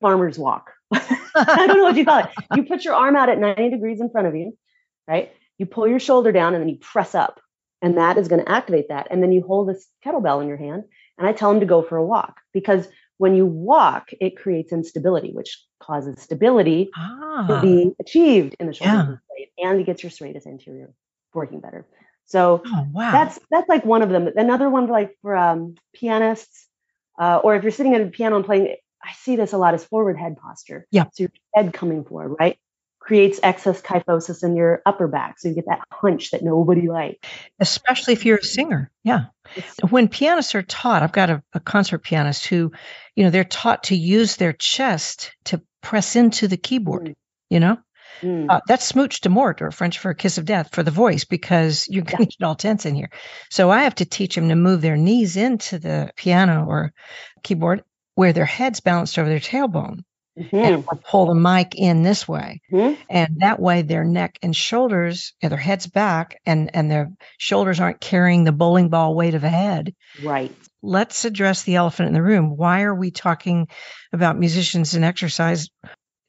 farmer's 0.01 0.37
walk. 0.37 0.71
I 0.93 1.65
don't 1.67 1.77
know 1.77 1.83
what 1.83 1.97
you 1.97 2.05
call 2.05 2.19
it. 2.19 2.29
You 2.55 2.63
put 2.63 2.85
your 2.85 2.93
arm 2.93 3.15
out 3.15 3.29
at 3.29 3.39
90 3.39 3.69
degrees 3.69 3.99
in 3.99 4.09
front 4.09 4.27
of 4.27 4.35
you, 4.35 4.57
right? 5.07 5.33
You 5.57 5.65
pull 5.65 5.87
your 5.87 5.99
shoulder 5.99 6.31
down 6.31 6.53
and 6.53 6.61
then 6.61 6.69
you 6.69 6.77
press 6.77 7.15
up. 7.15 7.41
And 7.81 7.97
that 7.97 8.17
is 8.17 8.27
going 8.27 8.43
to 8.43 8.51
activate 8.51 8.89
that. 8.89 9.07
And 9.11 9.21
then 9.21 9.31
you 9.31 9.41
hold 9.41 9.69
this 9.69 9.85
kettlebell 10.03 10.41
in 10.41 10.47
your 10.47 10.57
hand. 10.57 10.85
And 11.17 11.27
I 11.27 11.33
tell 11.33 11.51
him 11.51 11.59
to 11.59 11.65
go 11.65 11.81
for 11.81 11.97
a 11.97 12.05
walk 12.05 12.39
because 12.53 12.87
when 13.17 13.35
you 13.35 13.45
walk, 13.45 14.09
it 14.19 14.37
creates 14.37 14.73
instability, 14.73 15.31
which 15.31 15.63
causes 15.79 16.21
stability 16.21 16.89
ah. 16.95 17.45
to 17.47 17.61
be 17.61 17.91
achieved 17.99 18.55
in 18.59 18.67
the 18.67 18.73
shoulder 18.73 19.21
yeah. 19.57 19.69
and 19.69 19.79
it 19.79 19.85
gets 19.85 20.03
your 20.03 20.09
serratus 20.09 20.45
anterior 20.45 20.93
working 21.33 21.59
better. 21.59 21.85
So 22.25 22.63
oh, 22.65 22.87
wow. 22.91 23.11
that's 23.11 23.39
that's 23.51 23.69
like 23.69 23.85
one 23.85 24.01
of 24.01 24.09
them. 24.09 24.29
Another 24.35 24.69
one 24.69 24.87
like 24.87 25.15
for 25.21 25.35
um, 25.35 25.75
pianists, 25.93 26.67
uh, 27.19 27.39
or 27.43 27.55
if 27.55 27.63
you're 27.63 27.71
sitting 27.71 27.93
at 27.93 28.01
a 28.01 28.07
piano 28.07 28.37
and 28.37 28.45
playing, 28.45 28.75
I 29.03 29.13
see 29.13 29.35
this 29.35 29.53
a 29.53 29.57
lot 29.57 29.73
as 29.75 29.85
forward 29.85 30.17
head 30.17 30.37
posture. 30.37 30.87
Yeah. 30.91 31.03
So 31.13 31.23
your 31.23 31.31
head 31.53 31.71
coming 31.73 32.03
forward, 32.03 32.35
right? 32.39 32.57
Creates 33.05 33.39
excess 33.43 33.83
kyphosis 33.83 34.43
in 34.43 34.55
your 34.55 34.81
upper 34.83 35.07
back. 35.07 35.37
So 35.37 35.47
you 35.47 35.53
get 35.53 35.67
that 35.67 35.81
hunch 35.91 36.31
that 36.31 36.41
nobody 36.41 36.89
likes. 36.89 37.19
Especially 37.59 38.13
if 38.13 38.25
you're 38.25 38.39
a 38.39 38.43
singer. 38.43 38.91
Yeah. 39.03 39.25
When 39.91 40.07
pianists 40.07 40.55
are 40.55 40.63
taught, 40.63 41.03
I've 41.03 41.11
got 41.11 41.29
a, 41.29 41.43
a, 41.53 41.59
concert 41.59 41.99
pianist 41.99 42.47
who, 42.47 42.71
you 43.15 43.23
know, 43.23 43.29
they're 43.29 43.43
taught 43.43 43.83
to 43.85 43.95
use 43.95 44.37
their 44.37 44.53
chest 44.53 45.35
to 45.45 45.61
press 45.83 46.15
into 46.15 46.47
the 46.47 46.57
keyboard, 46.57 47.09
mm. 47.09 47.15
you 47.51 47.59
know? 47.59 47.77
Mm. 48.21 48.47
Uh, 48.49 48.61
that's 48.67 48.85
smooch 48.85 49.21
de 49.21 49.29
mort 49.29 49.61
or 49.61 49.69
French 49.69 49.99
for 49.99 50.09
a 50.09 50.15
kiss 50.15 50.39
of 50.39 50.45
death 50.45 50.69
for 50.73 50.81
the 50.81 50.89
voice 50.89 51.25
because 51.25 51.87
you're 51.87 52.03
going 52.03 52.25
to 52.25 52.37
get 52.37 52.45
all 52.45 52.55
tense 52.55 52.87
in 52.87 52.95
here. 52.95 53.11
So 53.51 53.69
I 53.69 53.83
have 53.83 53.95
to 53.95 54.05
teach 54.05 54.33
them 54.33 54.49
to 54.49 54.55
move 54.55 54.81
their 54.81 54.97
knees 54.97 55.37
into 55.37 55.77
the 55.77 56.09
piano 56.15 56.65
or 56.67 56.91
keyboard 57.43 57.83
where 58.15 58.33
their 58.33 58.45
head's 58.45 58.79
balanced 58.79 59.19
over 59.19 59.29
their 59.29 59.39
tailbone 59.39 60.05
mm-hmm. 60.37 60.55
and 60.55 60.85
pull 61.03 61.27
the 61.27 61.35
mic 61.35 61.75
in 61.75 62.03
this 62.03 62.27
way. 62.27 62.61
Mm-hmm. 62.71 63.01
And 63.09 63.37
that 63.39 63.59
way 63.59 63.81
their 63.81 64.03
neck 64.03 64.37
and 64.41 64.55
shoulders, 64.55 65.33
their 65.41 65.57
heads 65.57 65.87
back 65.87 66.39
and, 66.45 66.75
and 66.75 66.89
their 66.89 67.11
shoulders 67.37 67.79
aren't 67.79 68.01
carrying 68.01 68.43
the 68.43 68.51
bowling 68.51 68.89
ball 68.89 69.15
weight 69.15 69.35
of 69.35 69.43
a 69.43 69.49
head. 69.49 69.93
Right. 70.23 70.55
Let's 70.81 71.25
address 71.25 71.63
the 71.63 71.75
elephant 71.75 72.07
in 72.07 72.13
the 72.13 72.21
room. 72.21 72.57
Why 72.57 72.83
are 72.83 72.95
we 72.95 73.11
talking 73.11 73.67
about 74.13 74.37
musicians 74.37 74.93
and 74.93 75.03
exercise? 75.03 75.69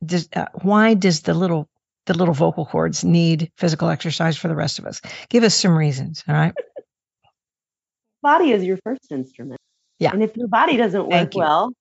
Does, 0.04 0.28
uh, 0.34 0.46
why 0.62 0.94
does 0.94 1.22
the 1.22 1.34
little 1.34 1.68
the 2.06 2.14
little 2.14 2.34
vocal 2.34 2.64
cords 2.64 3.02
need 3.02 3.50
physical 3.56 3.88
exercise 3.88 4.36
for 4.36 4.46
the 4.46 4.54
rest 4.54 4.78
of 4.78 4.86
us? 4.86 5.00
Give 5.28 5.42
us 5.42 5.56
some 5.56 5.76
reasons. 5.76 6.22
All 6.28 6.34
right. 6.34 6.54
Body 8.22 8.52
is 8.52 8.62
your 8.62 8.78
first 8.84 9.10
instrument. 9.10 9.60
Yeah. 9.98 10.12
And 10.12 10.22
if 10.22 10.36
your 10.36 10.48
body 10.48 10.76
doesn't 10.76 11.08
work 11.08 11.30
well, 11.34 11.72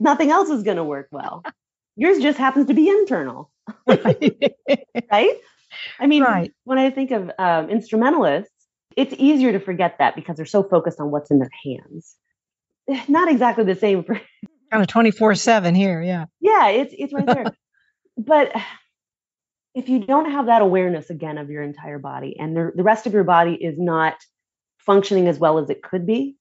nothing 0.00 0.30
else 0.30 0.48
is 0.48 0.62
going 0.62 0.78
to 0.78 0.84
work 0.84 1.08
well. 1.12 1.44
Yours 1.96 2.18
just 2.18 2.38
happens 2.38 2.66
to 2.66 2.74
be 2.74 2.88
internal. 2.88 3.50
right? 3.86 5.36
I 6.00 6.06
mean, 6.06 6.22
right. 6.22 6.52
when 6.64 6.78
I 6.78 6.90
think 6.90 7.10
of 7.10 7.30
um, 7.38 7.70
instrumentalists, 7.70 8.52
it's 8.96 9.14
easier 9.18 9.52
to 9.52 9.60
forget 9.60 9.96
that 9.98 10.16
because 10.16 10.36
they're 10.36 10.46
so 10.46 10.62
focused 10.62 10.98
on 10.98 11.10
what's 11.10 11.30
in 11.30 11.38
their 11.38 11.50
hands. 11.64 12.16
Not 13.06 13.30
exactly 13.30 13.64
the 13.64 13.76
same 13.76 14.02
for 14.02 14.14
kind 14.70 14.82
of 14.82 14.88
24 14.88 15.34
7 15.36 15.74
here. 15.74 16.02
Yeah. 16.02 16.24
Yeah, 16.40 16.68
it's, 16.68 16.94
it's 16.96 17.12
right 17.12 17.26
there. 17.26 17.44
but 18.16 18.52
if 19.74 19.88
you 19.88 20.00
don't 20.00 20.30
have 20.30 20.46
that 20.46 20.62
awareness 20.62 21.10
again 21.10 21.38
of 21.38 21.50
your 21.50 21.62
entire 21.62 21.98
body 21.98 22.36
and 22.38 22.56
the, 22.56 22.72
the 22.74 22.82
rest 22.82 23.06
of 23.06 23.12
your 23.12 23.24
body 23.24 23.54
is 23.54 23.78
not 23.78 24.14
functioning 24.78 25.28
as 25.28 25.38
well 25.38 25.58
as 25.58 25.70
it 25.70 25.82
could 25.82 26.06
be, 26.06 26.36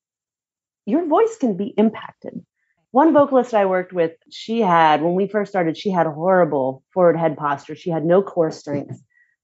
your 0.86 1.06
voice 1.06 1.38
can 1.40 1.56
be 1.56 1.68
impacted. 1.78 2.44
One 2.92 3.14
vocalist 3.14 3.54
I 3.54 3.66
worked 3.66 3.94
with, 3.94 4.14
she 4.32 4.62
had, 4.62 5.04
when 5.04 5.14
we 5.14 5.28
first 5.28 5.52
started, 5.52 5.78
she 5.78 5.92
had 5.92 6.08
a 6.08 6.12
horrible 6.12 6.84
forward 6.94 7.18
head 7.18 7.38
posture. 7.38 7.76
She 7.76 7.92
had 7.92 8.04
no 8.04 8.24
core 8.24 8.52
strength. 8.52 9.00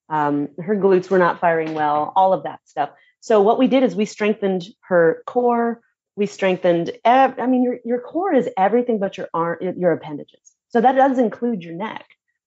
Um, 0.10 0.50
her 0.60 0.76
glutes 0.76 1.10
were 1.10 1.20
not 1.20 1.40
firing 1.40 1.74
well, 1.74 2.12
all 2.16 2.34
of 2.34 2.44
that 2.44 2.60
stuff. 2.66 2.90
So, 3.20 3.42
what 3.42 3.60
we 3.60 3.68
did 3.68 3.84
is 3.84 3.96
we 3.96 4.06
strengthened 4.06 4.66
her 4.88 5.24
core. 5.26 5.82
We 6.16 6.28
strengthened, 6.28 6.92
ev- 7.04 7.40
I 7.40 7.48
mean, 7.48 7.64
your, 7.64 7.80
your 7.84 8.00
core 8.00 8.34
is 8.34 8.50
everything 8.58 9.00
but 9.00 9.18
your 9.18 9.28
arm, 9.34 9.58
your 9.62 9.92
appendages. 9.92 10.54
So, 10.70 10.82
that 10.82 10.96
does 10.96 11.18
include 11.18 11.64
your 11.64 11.74
neck. 11.74 12.06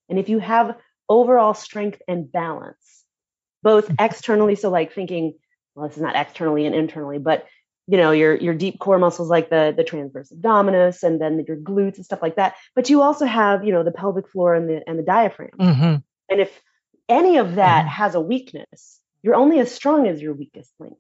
And 0.08 0.18
if 0.18 0.28
you 0.28 0.38
have 0.38 0.76
overall 1.08 1.54
strength 1.54 2.00
and 2.08 2.30
balance, 2.30 3.04
both 3.62 3.86
mm-hmm. 3.86 4.04
externally, 4.04 4.54
so 4.54 4.70
like 4.70 4.92
thinking, 4.92 5.34
well, 5.74 5.88
this 5.88 5.96
is 5.96 6.02
not 6.02 6.16
externally 6.16 6.66
and 6.66 6.74
internally, 6.74 7.18
but 7.18 7.46
you 7.88 7.96
know 7.96 8.12
your 8.12 8.36
your 8.36 8.54
deep 8.54 8.78
core 8.78 8.98
muscles 8.98 9.30
like 9.30 9.50
the 9.50 9.74
the 9.76 9.82
transverse 9.82 10.30
abdominis 10.30 11.02
and 11.02 11.20
then 11.20 11.44
your 11.48 11.56
glutes 11.56 11.96
and 11.96 12.04
stuff 12.04 12.22
like 12.22 12.36
that 12.36 12.54
but 12.76 12.88
you 12.90 13.02
also 13.02 13.24
have 13.24 13.64
you 13.64 13.72
know 13.72 13.82
the 13.82 13.90
pelvic 13.90 14.28
floor 14.28 14.54
and 14.54 14.68
the 14.68 14.82
and 14.86 14.98
the 14.98 15.02
diaphragm 15.02 15.50
mm-hmm. 15.58 15.96
and 16.30 16.40
if 16.40 16.60
any 17.08 17.38
of 17.38 17.56
that 17.56 17.80
mm-hmm. 17.80 17.88
has 17.88 18.14
a 18.14 18.20
weakness 18.20 19.00
you're 19.22 19.34
only 19.34 19.58
as 19.58 19.74
strong 19.74 20.06
as 20.06 20.20
your 20.20 20.34
weakest 20.34 20.70
link 20.78 20.98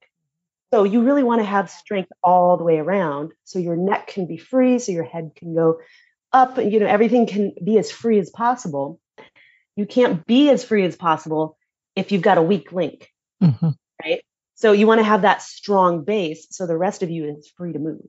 so 0.72 0.84
you 0.84 1.02
really 1.02 1.22
want 1.22 1.40
to 1.40 1.46
have 1.46 1.70
strength 1.70 2.10
all 2.22 2.56
the 2.56 2.64
way 2.64 2.78
around 2.78 3.32
so 3.44 3.58
your 3.58 3.76
neck 3.76 4.08
can 4.08 4.26
be 4.26 4.38
free 4.38 4.78
so 4.78 4.90
your 4.90 5.04
head 5.04 5.32
can 5.36 5.54
go 5.54 5.78
up 6.32 6.56
you 6.56 6.80
know 6.80 6.86
everything 6.86 7.26
can 7.26 7.52
be 7.62 7.78
as 7.78 7.90
free 7.90 8.18
as 8.18 8.30
possible 8.30 8.98
you 9.76 9.86
can't 9.86 10.26
be 10.26 10.50
as 10.50 10.64
free 10.64 10.84
as 10.84 10.96
possible 10.96 11.56
if 11.94 12.12
you've 12.12 12.22
got 12.22 12.38
a 12.38 12.42
weak 12.42 12.72
link 12.72 13.12
mm-hmm. 13.42 13.70
right 14.02 14.22
so 14.58 14.72
you 14.72 14.88
want 14.88 14.98
to 14.98 15.04
have 15.04 15.22
that 15.22 15.40
strong 15.40 16.02
base 16.02 16.48
so 16.50 16.66
the 16.66 16.76
rest 16.76 17.04
of 17.04 17.10
you 17.10 17.36
is 17.36 17.48
free 17.56 17.72
to 17.72 17.78
move. 17.78 18.00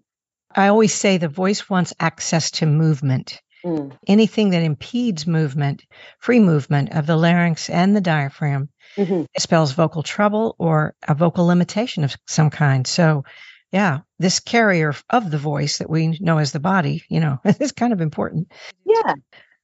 I 0.56 0.70
always 0.70 0.96
say 0.96 1.18
the 1.18 1.28
voice 1.28 1.70
wants 1.70 1.94
access 2.00 2.50
to 2.52 2.66
movement. 2.66 3.40
Mm. 3.64 3.96
Anything 4.08 4.50
that 4.52 4.64
impedes 4.64 5.28
movement, 5.28 5.84
free 6.18 6.40
movement 6.40 6.94
of 6.94 7.06
the 7.06 7.18
larynx 7.18 7.70
and 7.70 7.96
the 7.96 8.02
diaphragm, 8.02 8.70
mm-hmm. 8.96 9.26
spells 9.38 9.74
vocal 9.74 10.02
trouble 10.02 10.56
or 10.58 10.96
a 11.08 11.14
vocal 11.14 11.46
limitation 11.46 12.04
of 12.04 12.16
some 12.26 12.50
kind. 12.50 12.88
So, 12.88 13.26
yeah, 13.72 14.00
this 14.18 14.40
carrier 14.40 14.96
of 15.08 15.30
the 15.30 15.38
voice 15.38 15.78
that 15.78 15.90
we 15.90 16.18
know 16.20 16.40
as 16.40 16.52
the 16.52 16.60
body, 16.60 17.04
you 17.10 17.20
know, 17.20 17.40
is 17.60 17.74
kind 17.74 17.94
of 17.94 18.02
important. 18.02 18.52
Yeah. 18.88 19.14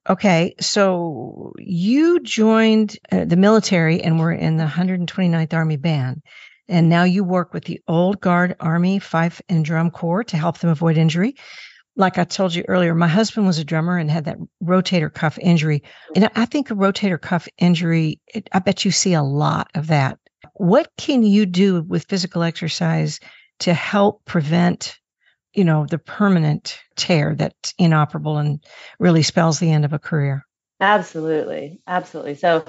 Okay, 0.07 0.53
so 0.59 1.53
you 1.57 2.19
joined 2.19 2.95
uh, 3.11 3.25
the 3.25 3.37
military 3.37 4.03
and 4.03 4.19
were 4.19 4.31
in 4.31 4.57
the 4.57 4.65
129th 4.65 5.53
Army 5.55 5.77
Band. 5.77 6.21
And 6.67 6.89
now 6.89 7.03
you 7.03 7.23
work 7.23 7.53
with 7.53 7.65
the 7.65 7.81
Old 7.87 8.19
Guard 8.19 8.55
Army 8.59 8.99
Fife 8.99 9.41
and 9.49 9.63
Drum 9.63 9.91
Corps 9.91 10.23
to 10.25 10.37
help 10.37 10.59
them 10.59 10.69
avoid 10.69 10.97
injury. 10.97 11.35
Like 11.95 12.17
I 12.17 12.23
told 12.25 12.53
you 12.53 12.65
earlier, 12.67 12.93
my 12.93 13.07
husband 13.07 13.47
was 13.47 13.59
a 13.59 13.63
drummer 13.63 13.97
and 13.97 14.11
had 14.11 14.25
that 14.25 14.37
rotator 14.61 15.13
cuff 15.13 15.37
injury. 15.39 15.83
And 16.15 16.29
I 16.35 16.45
think 16.45 16.69
a 16.69 16.75
rotator 16.75 17.21
cuff 17.21 17.47
injury, 17.57 18.19
it, 18.27 18.49
I 18.51 18.59
bet 18.59 18.83
you 18.83 18.91
see 18.91 19.13
a 19.13 19.23
lot 19.23 19.69
of 19.75 19.87
that. 19.87 20.19
What 20.53 20.91
can 20.97 21.23
you 21.23 21.45
do 21.45 21.81
with 21.81 22.05
physical 22.05 22.43
exercise 22.43 23.19
to 23.59 23.73
help 23.73 24.25
prevent, 24.25 24.99
you 25.53 25.63
know, 25.63 25.85
the 25.85 25.97
permanent 25.97 26.77
tear 26.95 27.35
that's 27.35 27.73
inoperable 27.77 28.37
and 28.37 28.63
really 28.99 29.23
spells 29.23 29.59
the 29.59 29.71
end 29.71 29.85
of 29.85 29.93
a 29.93 29.99
career? 29.99 30.45
Absolutely. 30.81 31.79
Absolutely. 31.87 32.35
So 32.35 32.65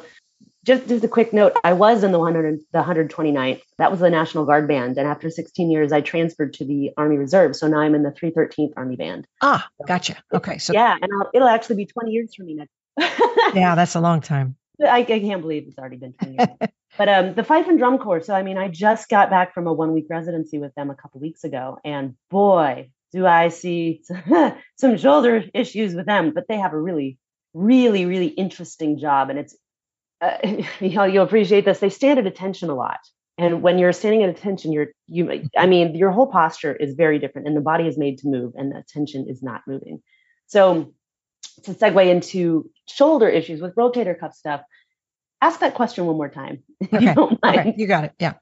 just 0.66 0.88
just 0.88 1.05
a 1.05 1.09
quick 1.09 1.33
note 1.33 1.57
i 1.64 1.72
was 1.72 2.02
in 2.02 2.12
the 2.12 2.18
100 2.18 2.61
the 2.72 2.83
129th 2.83 3.62
that 3.79 3.90
was 3.90 4.00
the 4.00 4.11
national 4.11 4.44
guard 4.44 4.68
band 4.68 4.98
and 4.98 5.07
after 5.07 5.31
16 5.31 5.70
years 5.70 5.92
i 5.92 6.00
transferred 6.00 6.52
to 6.55 6.64
the 6.64 6.90
army 6.96 7.16
reserve 7.16 7.57
so 7.57 7.68
now 7.68 7.79
i'm 7.79 7.94
in 7.94 8.02
the 8.02 8.11
313th 8.11 8.72
army 8.76 8.96
band. 8.96 9.26
Ah 9.40 9.66
gotcha. 9.87 10.16
Okay 10.33 10.59
so 10.59 10.72
yeah 10.72 10.96
and 11.00 11.11
I'll, 11.12 11.31
it'll 11.33 11.48
actually 11.48 11.76
be 11.76 11.87
20 11.87 12.11
years 12.11 12.35
for 12.35 12.42
me 12.42 12.55
next 12.55 12.72
yeah 13.55 13.74
that's 13.74 13.94
a 13.94 14.00
long 14.00 14.20
time. 14.20 14.57
I, 14.83 14.98
I, 14.98 15.05
can't 15.05 15.40
believe 15.40 15.64
it's 15.68 15.79
already 15.79 15.96
been 15.96 16.12
20 16.12 16.35
years. 16.35 16.48
But 16.98 17.09
um 17.11 17.35
the 17.35 17.44
fife 17.44 17.68
and 17.68 17.79
drum 17.79 17.98
corps 17.98 18.22
so 18.22 18.35
i 18.35 18.42
mean 18.42 18.57
i 18.57 18.68
just 18.68 19.11
got 19.11 19.29
back 19.29 19.52
from 19.52 19.66
a 19.66 19.72
one 19.72 19.92
week 19.92 20.07
residency 20.09 20.59
with 20.59 20.74
them 20.74 20.88
a 20.88 20.94
couple 20.94 21.20
weeks 21.20 21.44
ago 21.44 21.79
and 21.85 22.14
boy 22.31 22.90
do 23.12 23.26
i 23.26 23.48
see 23.48 24.02
some 24.76 24.96
shoulder 24.96 25.44
issues 25.52 25.94
with 25.94 26.07
them 26.07 26.33
but 26.35 26.48
they 26.48 26.57
have 26.57 26.72
a 26.72 26.81
really 26.81 27.18
really 27.52 28.07
really 28.07 28.29
interesting 28.29 28.98
job 28.98 29.29
and 29.29 29.38
it's 29.38 29.55
uh, 30.20 30.38
you 30.81 30.90
know, 30.90 31.05
you'll 31.05 31.24
appreciate 31.24 31.64
this. 31.64 31.79
They 31.79 31.90
stand 31.90 32.18
at 32.18 32.26
attention 32.26 32.70
a 32.70 32.74
lot. 32.74 33.00
And 33.38 33.62
when 33.62 33.79
you're 33.79 33.92
standing 33.92 34.22
at 34.22 34.31
attention, 34.31 34.72
you're 34.72 34.88
you. 35.07 35.48
I 35.57 35.66
mean, 35.66 35.94
your 35.94 36.11
whole 36.11 36.26
posture 36.26 36.74
is 36.74 36.94
very 36.94 37.18
different, 37.18 37.46
and 37.46 37.55
the 37.55 37.61
body 37.61 37.87
is 37.87 37.98
made 37.98 38.18
to 38.18 38.29
move, 38.29 38.55
and 38.57 38.72
the 38.72 38.79
attention 38.79 39.26
is 39.29 39.42
not 39.42 39.61
moving. 39.66 40.02
So, 40.46 40.94
to 41.64 41.74
segue 41.74 42.07
into 42.07 42.70
shoulder 42.88 43.29
issues 43.29 43.61
with 43.61 43.74
rotator 43.74 44.18
cuff 44.18 44.33
stuff, 44.35 44.62
ask 45.42 45.61
that 45.61 45.74
question 45.74 46.07
one 46.07 46.16
more 46.16 46.31
time. 46.31 46.62
Okay. 46.92 47.14
You, 47.14 47.38
okay. 47.44 47.74
you 47.76 47.87
got 47.87 48.05
it. 48.05 48.12
Yeah. 48.18 48.35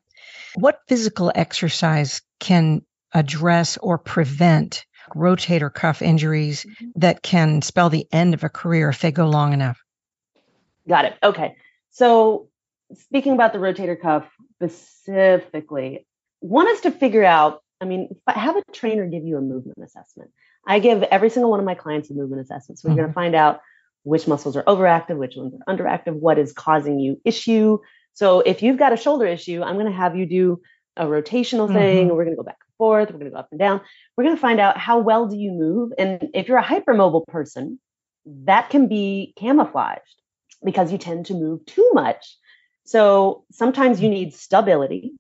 What 0.55 0.81
physical 0.87 1.33
exercise 1.35 2.23
can 2.39 2.83
address 3.13 3.77
or 3.79 3.99
prevent 3.99 4.85
rotator 5.15 5.73
cuff 5.73 6.03
injuries 6.03 6.65
mm-hmm. 6.65 7.01
that 7.01 7.23
can 7.23 7.63
spell 7.63 7.91
the 7.91 8.07
end 8.13 8.35
of 8.35 8.45
a 8.45 8.49
career 8.49 8.89
if 8.89 9.01
they 9.01 9.11
go 9.11 9.27
long 9.27 9.53
enough? 9.53 9.83
Got 10.89 11.07
it. 11.07 11.15
Okay. 11.23 11.57
So, 11.95 12.49
speaking 12.93 13.35
about 13.35 13.53
the 13.53 13.61
rotator 13.61 14.01
cuff 14.01 14.27
specifically, 14.57 16.07
one 16.41 16.69
is 16.69 16.81
to 16.83 16.91
figure 16.91 17.25
out. 17.25 17.61
I 17.81 17.87
mean, 17.87 18.09
have 18.29 18.57
a 18.57 18.63
trainer 18.73 19.07
give 19.07 19.25
you 19.25 19.37
a 19.37 19.41
movement 19.41 19.79
assessment. 19.85 20.31
I 20.67 20.79
give 20.79 21.03
every 21.05 21.29
single 21.29 21.51
one 21.51 21.61
of 21.61 21.67
my 21.67 21.75
clients 21.75 22.11
a 22.11 22.15
movement 22.15 22.43
assessment. 22.43 22.81
So, 22.81 22.89
we're 22.89 22.95
mm-hmm. 22.95 23.03
going 23.03 23.09
to 23.11 23.15
find 23.15 23.35
out 23.37 23.61
which 24.03 24.27
muscles 24.27 24.57
are 24.57 24.65
overactive, 24.65 25.17
which 25.17 25.37
ones 25.37 25.55
are 25.55 25.75
underactive, 25.75 26.15
what 26.15 26.37
is 26.37 26.53
causing 26.53 26.99
you 26.99 27.21
issue. 27.25 27.79
So, 28.15 28.41
if 28.41 28.61
you've 28.61 28.79
got 28.79 28.93
a 28.93 28.97
shoulder 28.97 29.27
issue, 29.27 29.63
I'm 29.63 29.77
going 29.77 29.87
to 29.87 29.93
have 29.93 30.17
you 30.17 30.27
do 30.27 30.63
a 30.97 31.07
rotational 31.07 31.73
thing. 31.73 32.09
Mm-hmm. 32.09 32.17
We're 32.17 32.25
going 32.25 32.37
to 32.37 32.43
go 32.43 32.43
back 32.43 32.59
and 32.67 32.75
forth. 32.77 33.13
We're 33.13 33.21
going 33.21 33.31
to 33.31 33.35
go 33.35 33.39
up 33.39 33.49
and 33.53 33.61
down. 33.61 33.81
We're 34.17 34.25
going 34.25 34.37
to 34.37 34.43
find 34.43 34.59
out 34.59 34.79
how 34.79 34.99
well 34.99 35.29
do 35.29 35.37
you 35.37 35.53
move. 35.53 35.93
And 35.97 36.29
if 36.35 36.49
you're 36.49 36.59
a 36.59 36.65
hypermobile 36.65 37.29
person, 37.29 37.79
that 38.27 38.71
can 38.71 38.89
be 38.89 39.33
camouflaged 39.37 40.23
because 40.65 40.91
you 40.91 40.99
tend 40.99 41.27
to 41.27 41.35
move 41.35 41.65
too 41.67 41.91
much. 41.93 42.37
So 42.85 43.45
sometimes 43.53 44.01
you 44.01 44.09
need 44.09 44.35
stability. 44.35 45.13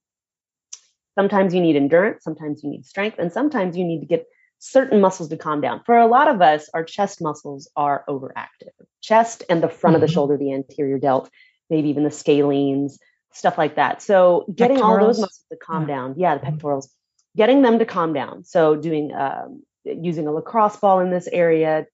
Sometimes 1.15 1.55
you 1.55 1.61
need 1.61 1.77
endurance. 1.77 2.25
Sometimes 2.25 2.63
you 2.63 2.71
need 2.71 2.87
strength. 2.87 3.19
And 3.19 3.33
sometimes 3.33 3.77
you 3.77 3.85
need 3.85 4.01
to 4.01 4.07
get 4.07 4.27
certain 4.59 5.01
muscles 5.01 5.29
to 5.29 5.37
calm 5.37 5.61
down. 5.61 5.83
For 5.85 5.97
a 5.97 6.07
lot 6.07 6.29
of 6.29 6.41
us, 6.43 6.69
our 6.75 6.85
chest 6.85 7.21
muscles 7.23 7.71
are 7.77 8.05
overactive. 8.09 8.73
Chest 9.01 9.45
and 9.49 9.63
the 9.63 9.69
front 9.69 9.95
mm-hmm. 9.95 9.97
of 9.97 10.01
the 10.01 10.07
mm-hmm. 10.07 10.15
shoulder, 10.15 10.37
the 10.37 10.53
anterior 10.53 10.99
delt, 10.99 11.31
maybe 11.71 11.91
even 11.91 12.05
the 12.05 12.11
scalenes, 12.11 12.99
stuff 13.33 13.59
like 13.59 13.77
that. 13.77 14.03
So 14.03 14.47
getting 14.55 14.79
pectorals. 14.79 15.01
all 15.01 15.07
those 15.07 15.21
muscles 15.21 15.45
to 15.53 15.59
calm 15.59 15.83
yeah. 15.83 15.95
down. 15.95 16.15
Yeah, 16.17 16.35
the 16.35 16.41
mm-hmm. 16.41 16.55
pectorals, 16.55 16.91
getting 17.37 17.63
them 17.63 17.79
to 17.79 17.85
calm 17.85 18.13
down. 18.13 18.45
So 18.45 18.75
doing 18.77 19.13
um, 19.15 19.63
using 19.85 20.27
a 20.27 20.33
lacrosse 20.33 20.77
ball 20.77 21.01
in 21.01 21.11
this 21.11 21.29
area, 21.31 21.87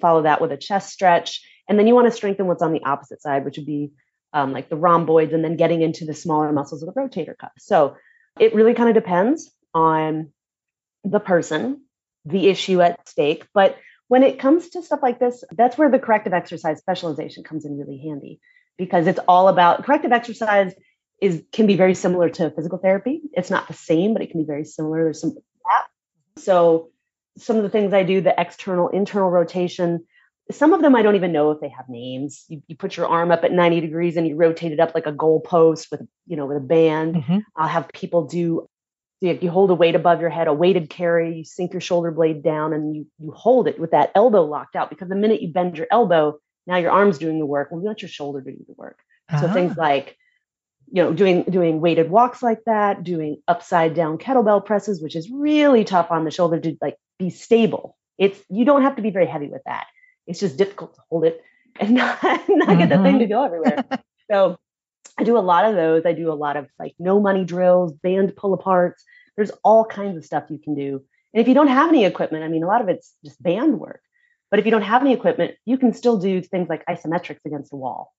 follow 0.00 0.22
that 0.22 0.40
with 0.40 0.52
a 0.52 0.56
chest 0.56 0.90
stretch 0.90 1.42
and 1.68 1.78
then 1.78 1.86
you 1.86 1.94
want 1.94 2.06
to 2.06 2.16
strengthen 2.16 2.46
what's 2.46 2.62
on 2.62 2.72
the 2.72 2.84
opposite 2.84 3.22
side, 3.22 3.44
which 3.44 3.56
would 3.56 3.66
be 3.66 3.92
um, 4.32 4.52
like 4.52 4.68
the 4.68 4.76
rhomboids, 4.76 5.32
and 5.32 5.44
then 5.44 5.56
getting 5.56 5.82
into 5.82 6.04
the 6.04 6.14
smaller 6.14 6.52
muscles 6.52 6.82
of 6.82 6.92
the 6.92 7.00
rotator 7.00 7.36
cuff. 7.38 7.52
So 7.58 7.96
it 8.38 8.54
really 8.54 8.74
kind 8.74 8.88
of 8.88 8.94
depends 8.94 9.50
on 9.72 10.32
the 11.04 11.20
person, 11.20 11.82
the 12.24 12.48
issue 12.48 12.80
at 12.80 13.08
stake. 13.08 13.46
But 13.54 13.76
when 14.08 14.22
it 14.22 14.38
comes 14.38 14.70
to 14.70 14.82
stuff 14.82 15.00
like 15.02 15.18
this, 15.18 15.44
that's 15.52 15.78
where 15.78 15.90
the 15.90 15.98
corrective 15.98 16.32
exercise 16.32 16.78
specialization 16.78 17.44
comes 17.44 17.64
in 17.64 17.78
really 17.78 17.98
handy 17.98 18.40
because 18.76 19.06
it's 19.06 19.20
all 19.28 19.48
about 19.48 19.84
corrective 19.84 20.12
exercise 20.12 20.74
is 21.20 21.42
can 21.52 21.66
be 21.66 21.76
very 21.76 21.94
similar 21.94 22.28
to 22.28 22.50
physical 22.50 22.78
therapy. 22.78 23.22
It's 23.32 23.50
not 23.50 23.68
the 23.68 23.74
same, 23.74 24.12
but 24.12 24.22
it 24.22 24.30
can 24.30 24.40
be 24.40 24.46
very 24.46 24.64
similar. 24.64 25.04
There's 25.04 25.20
some 25.20 25.36
so 26.36 26.90
some 27.38 27.56
of 27.56 27.62
the 27.62 27.68
things 27.68 27.92
I 27.92 28.02
do, 28.02 28.20
the 28.20 28.34
external 28.38 28.88
internal 28.88 29.30
rotation, 29.30 30.06
some 30.50 30.72
of 30.72 30.82
them 30.82 30.94
I 30.94 31.02
don't 31.02 31.16
even 31.16 31.32
know 31.32 31.50
if 31.50 31.60
they 31.60 31.70
have 31.70 31.88
names. 31.88 32.44
You, 32.48 32.62
you 32.66 32.76
put 32.76 32.96
your 32.96 33.06
arm 33.06 33.30
up 33.30 33.44
at 33.44 33.52
90 33.52 33.80
degrees 33.80 34.16
and 34.16 34.26
you 34.26 34.36
rotate 34.36 34.72
it 34.72 34.80
up 34.80 34.94
like 34.94 35.06
a 35.06 35.12
goalpost 35.12 35.90
with, 35.90 36.02
you 36.26 36.36
know, 36.36 36.46
with 36.46 36.58
a 36.58 36.60
band. 36.60 37.16
Mm-hmm. 37.16 37.38
I'll 37.56 37.68
have 37.68 37.88
people 37.88 38.26
do, 38.26 38.68
if 39.22 39.42
you 39.42 39.50
hold 39.50 39.70
a 39.70 39.74
weight 39.74 39.94
above 39.94 40.20
your 40.20 40.30
head, 40.30 40.46
a 40.46 40.52
weighted 40.52 40.90
carry, 40.90 41.38
you 41.38 41.44
sink 41.44 41.72
your 41.72 41.80
shoulder 41.80 42.10
blade 42.10 42.42
down 42.42 42.74
and 42.74 42.94
you, 42.94 43.06
you 43.18 43.32
hold 43.32 43.68
it 43.68 43.78
with 43.78 43.92
that 43.92 44.12
elbow 44.14 44.44
locked 44.44 44.76
out 44.76 44.90
because 44.90 45.08
the 45.08 45.16
minute 45.16 45.40
you 45.40 45.48
bend 45.48 45.78
your 45.78 45.86
elbow, 45.90 46.38
now 46.66 46.76
your 46.76 46.90
arm's 46.90 47.18
doing 47.18 47.38
the 47.38 47.46
work. 47.46 47.70
Well, 47.70 47.80
you 47.80 47.86
want 47.86 48.02
your 48.02 48.10
shoulder 48.10 48.42
to 48.42 48.50
do 48.50 48.64
the 48.66 48.74
work. 48.74 48.98
So 49.40 49.50
things 49.50 49.76
like 49.76 50.18
you 50.92 51.02
know 51.02 51.12
doing 51.12 51.42
doing 51.44 51.80
weighted 51.80 52.10
walks 52.10 52.42
like 52.42 52.60
that 52.66 53.02
doing 53.02 53.40
upside 53.48 53.94
down 53.94 54.18
kettlebell 54.18 54.64
presses 54.64 55.02
which 55.02 55.16
is 55.16 55.30
really 55.30 55.84
tough 55.84 56.10
on 56.10 56.24
the 56.24 56.30
shoulder 56.30 56.60
to 56.60 56.76
like 56.80 56.96
be 57.18 57.30
stable 57.30 57.96
it's 58.18 58.38
you 58.50 58.64
don't 58.64 58.82
have 58.82 58.96
to 58.96 59.02
be 59.02 59.10
very 59.10 59.26
heavy 59.26 59.48
with 59.48 59.62
that 59.64 59.86
it's 60.26 60.40
just 60.40 60.56
difficult 60.56 60.94
to 60.94 61.00
hold 61.08 61.24
it 61.24 61.42
and 61.80 61.94
not, 61.94 62.22
not 62.22 62.40
mm-hmm. 62.46 62.78
get 62.78 62.88
the 62.88 63.02
thing 63.02 63.18
to 63.18 63.24
mm-hmm. 63.24 63.32
go 63.32 63.44
everywhere 63.44 63.84
so 64.30 64.56
i 65.18 65.24
do 65.24 65.36
a 65.36 65.40
lot 65.40 65.64
of 65.64 65.74
those 65.74 66.06
i 66.06 66.12
do 66.12 66.32
a 66.32 66.34
lot 66.34 66.56
of 66.56 66.68
like 66.78 66.94
no 66.98 67.20
money 67.20 67.44
drills 67.44 67.92
band 67.92 68.34
pull 68.36 68.56
aparts 68.56 69.02
there's 69.36 69.50
all 69.62 69.84
kinds 69.84 70.16
of 70.16 70.24
stuff 70.24 70.44
you 70.50 70.58
can 70.58 70.74
do 70.74 71.02
and 71.32 71.40
if 71.40 71.48
you 71.48 71.54
don't 71.54 71.68
have 71.68 71.88
any 71.88 72.04
equipment 72.04 72.44
i 72.44 72.48
mean 72.48 72.62
a 72.62 72.66
lot 72.66 72.80
of 72.80 72.88
it's 72.88 73.14
just 73.24 73.42
band 73.42 73.78
work 73.78 74.00
but 74.50 74.60
if 74.60 74.64
you 74.64 74.70
don't 74.70 74.82
have 74.82 75.02
any 75.02 75.12
equipment 75.12 75.54
you 75.64 75.78
can 75.78 75.92
still 75.92 76.18
do 76.18 76.40
things 76.40 76.68
like 76.68 76.84
isometrics 76.86 77.44
against 77.44 77.72
a 77.72 77.76
wall 77.76 78.12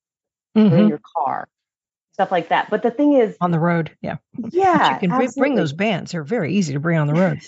mm-hmm. 0.56 0.74
or 0.74 0.76
in 0.76 0.82
mm-hmm. 0.82 0.90
your 0.90 1.02
car 1.16 1.48
stuff 2.16 2.32
like 2.32 2.50
that. 2.50 2.70
But 2.70 2.82
the 2.82 2.92
thing 2.92 3.14
is, 3.14 3.36
on 3.42 3.52
the 3.52 3.60
road, 3.60 3.92
yeah, 4.02 4.18
yeah, 4.52 4.78
but 4.78 4.94
you 4.94 5.00
can 5.00 5.12
absolutely. 5.12 5.40
bring 5.40 5.56
those 5.56 5.74
bands. 5.74 6.14
They're 6.14 6.24
very 6.24 6.56
easy 6.56 6.74
to 6.74 6.80
bring 6.80 6.98
on 6.98 7.08
the 7.08 7.14
road. 7.14 7.42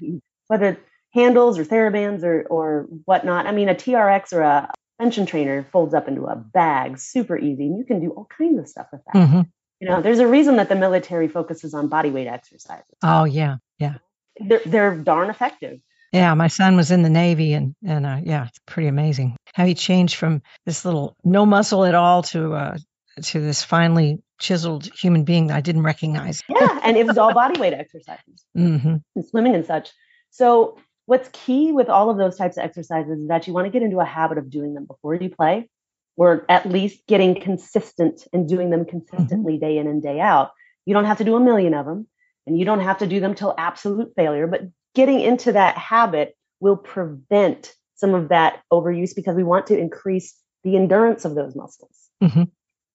Whether 0.48 0.78
handles 1.14 1.58
or 1.58 1.64
therabands 1.64 2.22
or 2.22 2.42
or 2.48 2.86
whatnot. 3.04 3.46
I 3.46 3.52
mean, 3.52 3.68
a 3.68 3.74
TRX 3.74 4.32
or 4.32 4.42
a 4.42 4.70
tension 5.00 5.26
trainer 5.26 5.66
folds 5.72 5.94
up 5.94 6.08
into 6.08 6.24
a 6.24 6.36
bag, 6.36 6.98
super 6.98 7.38
easy, 7.38 7.66
and 7.66 7.78
you 7.78 7.84
can 7.84 8.00
do 8.00 8.10
all 8.10 8.26
kinds 8.36 8.58
of 8.58 8.68
stuff 8.68 8.86
with 8.92 9.02
that. 9.06 9.18
Mm-hmm. 9.18 9.40
You 9.80 9.88
know, 9.88 10.02
there's 10.02 10.20
a 10.20 10.26
reason 10.26 10.56
that 10.56 10.68
the 10.68 10.76
military 10.76 11.28
focuses 11.28 11.74
on 11.74 11.88
body 11.88 12.10
weight 12.10 12.26
exercises. 12.26 12.96
Oh 13.02 13.24
yeah, 13.24 13.56
yeah. 13.78 13.94
They're 14.38 14.62
they're 14.64 14.96
darn 14.96 15.30
effective. 15.30 15.80
Yeah, 16.12 16.34
my 16.34 16.46
son 16.46 16.76
was 16.76 16.90
in 16.90 17.02
the 17.02 17.10
Navy, 17.10 17.54
and 17.54 17.74
and 17.84 18.06
uh, 18.06 18.20
yeah, 18.22 18.46
it's 18.46 18.60
pretty 18.66 18.88
amazing 18.88 19.36
how 19.52 19.66
he 19.66 19.74
changed 19.74 20.16
from 20.16 20.42
this 20.64 20.84
little 20.84 21.16
no 21.24 21.44
muscle 21.44 21.84
at 21.84 21.94
all 21.94 22.22
to 22.24 22.54
uh, 22.54 22.76
to 23.22 23.40
this 23.40 23.62
finely 23.62 24.22
chiseled 24.40 24.86
human 24.86 25.24
being 25.24 25.48
that 25.48 25.56
I 25.56 25.60
didn't 25.60 25.82
recognize. 25.82 26.42
yeah, 26.48 26.80
and 26.82 26.96
it 26.96 27.06
was 27.06 27.18
all 27.18 27.32
body 27.34 27.58
weight 27.58 27.72
exercises, 27.72 28.44
mm-hmm. 28.56 28.96
and 29.14 29.26
swimming 29.26 29.54
and 29.54 29.66
such. 29.66 29.90
So, 30.30 30.78
what's 31.06 31.28
key 31.32 31.72
with 31.72 31.88
all 31.88 32.10
of 32.10 32.16
those 32.16 32.36
types 32.36 32.56
of 32.56 32.64
exercises 32.64 33.20
is 33.20 33.28
that 33.28 33.46
you 33.46 33.52
want 33.52 33.66
to 33.66 33.70
get 33.70 33.82
into 33.82 34.00
a 34.00 34.04
habit 34.04 34.38
of 34.38 34.50
doing 34.50 34.74
them 34.74 34.84
before 34.84 35.14
you 35.14 35.30
play, 35.30 35.68
or 36.16 36.44
at 36.48 36.68
least 36.68 37.06
getting 37.06 37.40
consistent 37.40 38.26
and 38.32 38.48
doing 38.48 38.70
them 38.70 38.84
consistently 38.84 39.54
mm-hmm. 39.54 39.66
day 39.66 39.78
in 39.78 39.86
and 39.86 40.02
day 40.02 40.20
out. 40.20 40.50
You 40.86 40.94
don't 40.94 41.06
have 41.06 41.18
to 41.18 41.24
do 41.24 41.36
a 41.36 41.40
million 41.40 41.74
of 41.74 41.86
them, 41.86 42.06
and 42.46 42.58
you 42.58 42.64
don't 42.64 42.80
have 42.80 42.98
to 42.98 43.06
do 43.06 43.20
them 43.20 43.34
till 43.34 43.54
absolute 43.56 44.12
failure, 44.16 44.46
but 44.46 44.62
getting 44.94 45.20
into 45.20 45.52
that 45.52 45.76
habit 45.76 46.36
will 46.60 46.76
prevent 46.76 47.74
some 47.96 48.14
of 48.14 48.28
that 48.28 48.62
overuse 48.72 49.14
because 49.14 49.36
we 49.36 49.44
want 49.44 49.66
to 49.68 49.78
increase 49.78 50.34
the 50.62 50.76
endurance 50.76 51.24
of 51.24 51.34
those 51.34 51.54
muscles. 51.54 52.10
Mm-hmm 52.22 52.44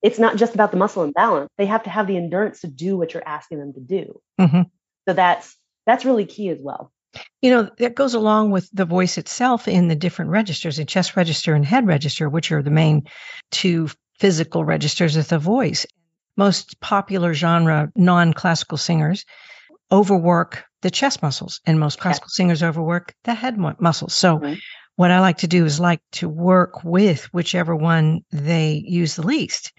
it's 0.02 0.20
not 0.20 0.38
just 0.38 0.54
about 0.54 0.72
the 0.72 0.78
muscle 0.78 1.04
imbalance. 1.04 1.50
They 1.58 1.66
have 1.66 1.84
to 1.84 1.90
have 1.90 2.08
the 2.08 2.18
endurance 2.18 2.62
to 2.62 2.68
do 2.68 2.98
what 2.98 3.14
you're 3.14 3.28
asking 3.28 3.60
them 3.60 3.74
to 3.74 3.80
do. 3.80 4.22
Mm-hmm. 4.40 4.62
So 5.08 5.14
that's 5.14 5.56
that's 5.86 6.06
really 6.06 6.26
key 6.26 6.50
as 6.50 6.60
well. 6.62 6.92
You 7.42 7.52
know, 7.52 7.70
that 7.80 7.96
goes 7.96 8.14
along 8.14 8.52
with 8.52 8.70
the 8.72 8.86
voice 8.86 9.18
itself 9.18 9.68
in 9.68 9.88
the 9.88 9.96
different 9.96 10.32
registers, 10.32 10.78
the 10.78 10.86
chest 10.86 11.16
register 11.16 11.54
and 11.56 11.66
head 11.66 11.88
register, 11.88 12.30
which 12.30 12.52
are 12.52 12.62
the 12.62 12.70
main 12.70 13.04
two 13.52 13.90
physical 14.20 14.64
registers 14.64 15.16
of 15.16 15.28
the 15.28 15.40
voice. 15.40 15.86
Most 16.38 16.80
popular 16.80 17.34
genre 17.34 17.90
non 17.96 18.34
classical 18.34 18.78
singers 18.78 19.26
overwork 19.92 20.64
the 20.82 20.92
chest 20.92 21.22
muscles, 21.22 21.62
and 21.66 21.80
most 21.80 22.00
classical 22.00 22.30
singers 22.30 22.64
overwork 22.64 23.14
the 23.24 23.34
head 23.34 23.58
muscles. 23.58 24.14
So, 24.14 24.56
what 24.96 25.12
I 25.12 25.20
like 25.20 25.38
to 25.40 25.48
do 25.48 25.66
is 25.66 25.80
like 25.80 26.02
to 26.14 26.30
work 26.30 26.84
with 26.84 27.26
whichever 27.34 27.76
one 27.76 28.22
they 28.32 28.84
use 28.86 29.16
the 29.16 29.26
least. 29.26 29.72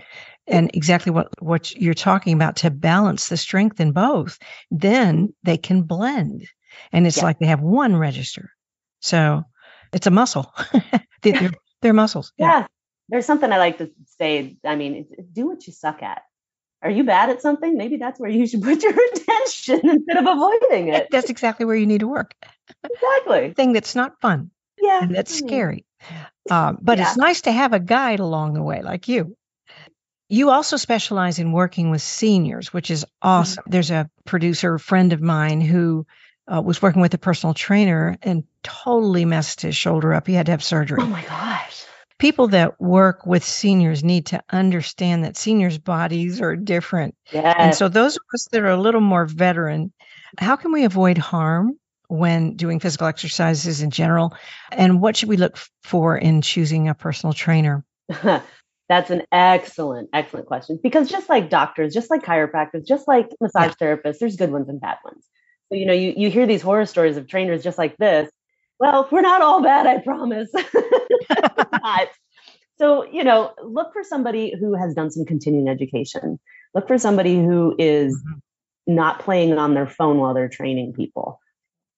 And 0.47 0.71
exactly 0.75 1.13
what, 1.13 1.29
what 1.41 1.71
you're 1.73 1.95
talking 1.95 2.35
about 2.35 2.57
to 2.57 2.71
balance 2.71 3.29
the 3.29 3.37
strength 3.37 3.81
in 3.81 3.93
both, 3.93 4.39
then 4.71 5.35
they 5.43 5.59
can 5.59 5.83
blend. 5.83 6.47
And 6.93 7.07
it's 7.07 7.19
yeah. 7.19 7.25
like 7.25 7.39
they 7.39 7.47
have 7.47 7.61
one 7.61 7.97
register. 7.97 8.51
So 9.01 9.45
it's 9.93 10.07
a 10.07 10.11
muscle. 10.11 10.53
they're, 11.23 11.51
they're, 11.83 11.93
muscles. 11.93 12.33
Yeah. 12.37 12.61
yeah. 12.61 12.67
There's 13.09 13.27
something 13.27 13.51
I 13.51 13.59
like 13.59 13.79
to 13.79 13.91
say. 14.19 14.57
I 14.65 14.77
mean, 14.77 15.07
do 15.33 15.49
what 15.49 15.67
you 15.67 15.73
suck 15.73 16.03
at. 16.03 16.23
Are 16.83 16.91
you 16.91 17.05
bad 17.05 17.29
at 17.29 17.43
something? 17.43 17.77
Maybe 17.77 17.99
that's 17.99 18.19
where 18.19 18.31
you 18.31 18.47
should 18.47 18.63
put 18.65 18.83
your 18.83 18.93
attention 18.93 19.81
instead 19.83 20.17
of 20.17 20.27
avoiding 20.27 20.89
it. 20.89 21.09
That's 21.11 21.31
exactly 21.31 21.67
where 21.67 21.77
you 21.77 21.87
need 21.87 22.01
to 22.01 22.09
work. 22.09 22.35
Exactly. 22.85 23.53
Thing 23.57 23.73
that's 23.73 23.95
not 23.95 24.21
fun. 24.21 24.51
Yeah. 24.81 25.03
And 25.03 25.15
that's 25.15 25.37
scary. 25.37 25.85
Um, 26.51 26.79
but 26.81 26.99
yeah. 26.99 27.09
it's 27.09 27.17
nice 27.17 27.43
to 27.43 27.53
have 27.53 27.75
a 27.75 27.81
guide 27.81 28.21
along 28.21 28.55
the 28.55 28.63
way, 28.63 28.83
like 28.83 29.09
you. 29.09 29.37
You 30.29 30.51
also 30.51 30.77
specialize 30.77 31.39
in 31.39 31.53
working 31.53 31.91
with 31.91 32.03
seniors, 32.03 32.73
which 32.73 32.91
is 32.91 33.05
awesome. 33.21 33.63
Mm-hmm. 33.63 33.71
There's 33.73 33.91
a 33.91 34.09
producer 34.25 34.79
friend 34.79 35.13
of 35.13 35.21
mine 35.21 35.61
who 35.61 36.07
uh, 36.53 36.61
was 36.61 36.83
working 36.83 37.03
with 37.03 37.15
a 37.15 37.19
personal 37.19 37.55
trainer 37.55 38.19
and 38.23 38.45
totally 38.63 39.25
messed 39.25 39.61
his 39.61 39.77
shoulder 39.77 40.13
up. 40.13 40.27
He 40.27 40.35
had 40.35 40.47
to 40.47 40.53
have 40.53 40.65
surgery. 40.65 40.99
Oh 41.01 41.07
my 41.07 41.23
gosh. 41.23 41.85
People 42.19 42.49
that 42.49 42.81
work 42.81 43.25
with 43.25 43.43
seniors 43.43 44.05
need 44.05 44.27
to 44.27 44.43
understand 44.51 45.25
that 45.25 45.37
seniors' 45.37 45.79
bodies 45.79 46.41
are 46.41 46.55
different. 46.55 47.15
Yes. 47.33 47.57
And 47.59 47.75
so, 47.75 47.89
those 47.89 48.17
of 48.17 48.23
us 48.35 48.49
that 48.53 48.61
are 48.61 48.69
a 48.69 48.81
little 48.81 49.01
more 49.01 49.25
veteran, 49.25 49.93
how 50.37 50.57
can 50.57 50.73
we 50.73 50.85
avoid 50.85 51.17
harm 51.17 51.79
when 52.09 52.57
doing 52.57 52.79
physical 52.79 53.07
exercises 53.07 53.81
in 53.81 53.91
general? 53.91 54.35
And 54.71 55.01
what 55.01 55.17
should 55.17 55.31
we 55.31 55.39
look 55.39 55.57
for 55.83 56.17
in 56.17 56.43
choosing 56.43 56.89
a 56.89 56.95
personal 56.95 57.33
trainer? 57.33 57.85
That's 58.91 59.11
an 59.11 59.23
excellent, 59.33 60.11
excellent 60.13 60.47
question. 60.47 60.79
Because 60.83 61.09
just 61.09 61.29
like 61.29 61.49
doctors, 61.49 61.95
just 61.95 62.11
like 62.11 62.23
chiropractors, 62.23 62.87
just 62.87 63.07
like 63.09 63.31
massage 63.41 63.75
yeah. 63.81 63.87
therapists, 63.87 64.19
there's 64.19 64.37
good 64.37 64.51
ones 64.51 64.69
and 64.69 64.81
bad 64.81 64.97
ones. 65.05 65.25
You 65.71 65.87
know, 65.87 65.93
you, 65.93 66.15
you 66.17 66.31
hear 66.31 66.47
these 66.47 66.63
horror 66.63 66.87
stories 66.87 67.17
of 67.17 67.29
trainers 67.29 67.63
just 67.63 67.79
like 67.79 67.97
this. 67.97 68.31
Well, 68.81 69.07
we're 69.11 69.21
not 69.21 69.43
all 69.43 69.63
bad, 69.63 69.87
I 69.87 69.99
promise. 69.99 70.51
so, 72.79 73.05
you 73.05 73.23
know, 73.23 73.53
look 73.63 73.93
for 73.93 74.03
somebody 74.03 74.55
who 74.59 74.75
has 74.75 74.95
done 74.95 75.11
some 75.11 75.27
continuing 75.27 75.69
education. 75.69 76.41
Look 76.75 76.89
for 76.89 76.99
somebody 76.99 77.37
who 77.37 77.77
is 77.79 78.17
mm-hmm. 78.17 78.95
not 78.95 79.21
playing 79.21 79.53
on 79.53 79.75
their 79.75 79.87
phone 79.87 80.19
while 80.19 80.35
they're 80.35 80.49
training 80.49 80.95
people. 80.95 81.39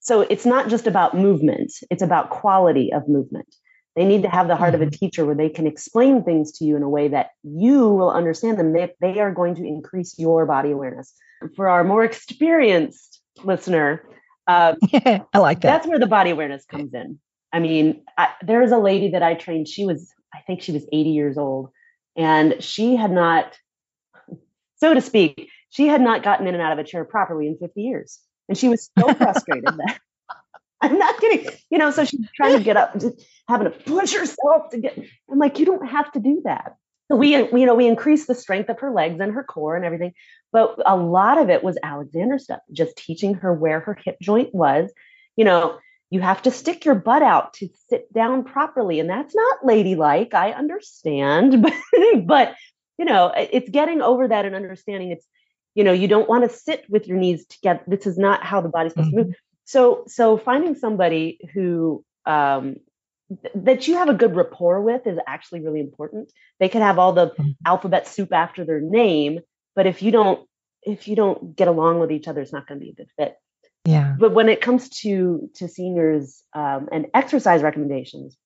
So 0.01 0.23
it's 0.23 0.45
not 0.45 0.69
just 0.69 0.89
about 0.89 1.17
movement, 1.17 1.73
it's 1.89 2.03
about 2.03 2.31
quality 2.31 2.93
of 2.93 3.09
movement. 3.09 3.55
They 3.95 4.05
need 4.05 4.23
to 4.23 4.29
have 4.29 4.49
the 4.49 4.57
heart 4.57 4.75
of 4.75 4.81
a 4.81 4.87
mm-hmm. 4.87 4.91
teacher 4.91 5.25
where 5.25 5.37
they 5.37 5.49
can 5.49 5.69
explain 5.69 6.25
things 6.25 6.51
to 6.59 6.65
you 6.65 6.77
in 6.77 6.83
a 6.83 6.89
way 6.89 7.09
that 7.09 7.31
you 7.45 7.91
will 7.91 8.11
understand 8.11 8.59
them. 8.59 8.73
They, 8.73 8.93
they 9.01 9.21
are 9.21 9.31
going 9.31 9.55
to 9.55 9.65
increase 9.65 10.19
your 10.19 10.47
body 10.47 10.73
awareness. 10.73 11.15
For 11.55 11.69
our 11.69 11.85
more 11.85 12.03
experienced 12.05 13.22
listener, 13.43 14.03
uh, 14.47 14.75
I 14.93 15.39
like 15.39 15.61
that. 15.61 15.69
That's 15.69 15.87
where 15.87 15.99
the 15.99 16.07
body 16.07 16.31
awareness 16.31 16.65
comes 16.65 16.93
in. 16.95 17.19
I 17.53 17.61
mean, 17.61 18.03
I, 18.17 18.29
there 18.45 18.63
is 18.63 18.73
a 18.73 18.79
lady 18.79 19.11
that 19.11 19.23
I 19.23 19.35
trained. 19.35 19.69
She 19.69 19.85
was, 19.85 20.13
I 20.35 20.41
think 20.47 20.63
she 20.63 20.73
was 20.73 20.87
80 20.93 21.11
years 21.11 21.39
old, 21.39 21.71
and 22.17 22.63
she 22.63 22.97
had 22.97 23.11
not, 23.11 23.57
so 24.77 24.95
to 24.95 25.01
speak, 25.01 25.49
she 25.71 25.87
had 25.87 26.01
not 26.01 26.23
gotten 26.23 26.47
in 26.47 26.55
and 26.55 26.63
out 26.63 26.73
of 26.73 26.79
a 26.79 26.85
chair 26.85 27.05
properly 27.05 27.47
in 27.47 27.57
50 27.59 27.81
years. 27.83 28.19
And 28.49 28.59
she 28.59 28.69
was 28.69 28.91
so 28.99 29.15
frustrated 29.15 29.65
that 29.65 29.99
I'm 30.81 30.99
not 30.99 31.19
kidding. 31.19 31.51
You 31.71 31.79
know, 31.79 31.91
so 31.91 32.05
she's 32.05 32.29
trying 32.35 32.59
to 32.59 32.65
get 32.65 32.77
up 32.77 32.93
and 32.93 33.01
just 33.01 33.25
having 33.49 33.71
to 33.71 33.79
push 33.79 34.13
herself 34.15 34.71
to 34.73 34.79
get. 34.79 34.99
I'm 35.31 35.39
like, 35.39 35.59
you 35.59 35.67
don't 35.67 35.87
have 35.87 36.11
to 36.13 36.21
do 36.21 36.43
that. 36.45 36.75
We, 37.17 37.37
you 37.37 37.67
know, 37.67 37.75
we 37.75 37.87
increased 37.87 38.27
the 38.27 38.35
strength 38.35 38.69
of 38.69 38.81
her 38.81 38.91
legs 38.91 39.21
and 39.21 39.33
her 39.33 39.45
core 39.45 39.77
and 39.77 39.85
everything. 39.85 40.13
But 40.53 40.77
a 40.85 40.97
lot 40.97 41.39
of 41.39 41.51
it 41.51 41.63
was 41.63 41.79
Alexander 41.83 42.39
stuff, 42.39 42.61
just 42.73 42.97
teaching 42.97 43.35
her 43.35 43.53
where 43.53 43.81
her 43.81 43.99
hip 44.05 44.19
joint 44.21 44.55
was. 44.55 44.91
You 45.37 45.45
know, 45.45 45.79
you 46.11 46.21
have 46.21 46.43
to 46.43 46.51
stick 46.51 46.85
your 46.85 46.95
butt 46.95 47.23
out 47.23 47.55
to 47.55 47.69
sit 47.89 48.13
down 48.13 48.45
properly. 48.45 49.01
And 49.01 49.09
that's 49.09 49.35
not 49.35 49.65
ladylike. 49.65 50.35
I 50.35 50.53
understand. 50.53 51.67
But, 51.93 52.27
but 52.27 52.55
you 52.99 53.05
know, 53.05 53.33
it's 53.35 53.71
getting 53.71 54.03
over 54.03 54.29
that 54.29 54.45
and 54.45 54.55
understanding 54.55 55.11
it's 55.11 55.27
you 55.75 55.85
know 55.85 55.93
you 55.93 56.09
don't 56.09 56.29
want 56.29 56.49
to 56.49 56.55
sit 56.55 56.85
with 56.89 57.07
your 57.07 57.17
knees 57.17 57.47
together 57.47 57.81
this 57.87 58.07
is 58.07 58.19
not 58.19 58.45
how 58.45 58.61
the 58.61 58.69
body's 58.69 58.93
supposed 58.93 59.09
mm-hmm. 59.09 59.19
to 59.19 59.25
move 59.25 59.33
mm-hmm. 59.35 59.65
so 59.65 60.05
so 60.07 60.37
finding 60.37 60.75
somebody 60.75 61.39
who 61.55 62.05
um, 62.27 62.77
that 63.55 63.89
you 63.89 63.97
have 63.97 64.09
a 64.09 64.15
good 64.15 64.35
rapport 64.35 64.81
with 64.81 65.07
is 65.07 65.19
actually 65.27 65.61
really 65.61 65.81
important 65.81 66.33
they 66.61 66.69
can 66.69 66.83
have 66.83 66.99
all 66.99 67.13
the 67.13 67.29
mm-hmm. 67.31 67.51
alphabet 67.65 68.07
soup 68.07 68.33
after 68.33 68.65
their 68.65 68.81
name 68.81 69.41
but 69.75 69.87
if 69.87 70.03
you 70.03 70.11
don't 70.11 70.49
if 70.83 71.07
you 71.07 71.17
don't 71.17 71.57
get 71.57 71.69
along 71.69 71.99
with 71.99 72.11
each 72.11 72.29
other 72.29 72.41
it's 72.41 72.53
not 72.53 72.67
going 72.67 72.79
to 72.79 72.85
be 72.85 72.91
a 72.91 72.95
good 72.95 73.11
fit 73.17 73.37
yeah 73.85 74.15
but 74.19 74.33
when 74.33 74.49
it 74.49 74.61
comes 74.61 74.89
to 74.89 75.51
to 75.55 75.69
seniors 75.69 76.43
um, 76.55 76.89
and 76.93 77.07
exercise 77.15 77.63
recommendations 77.63 78.37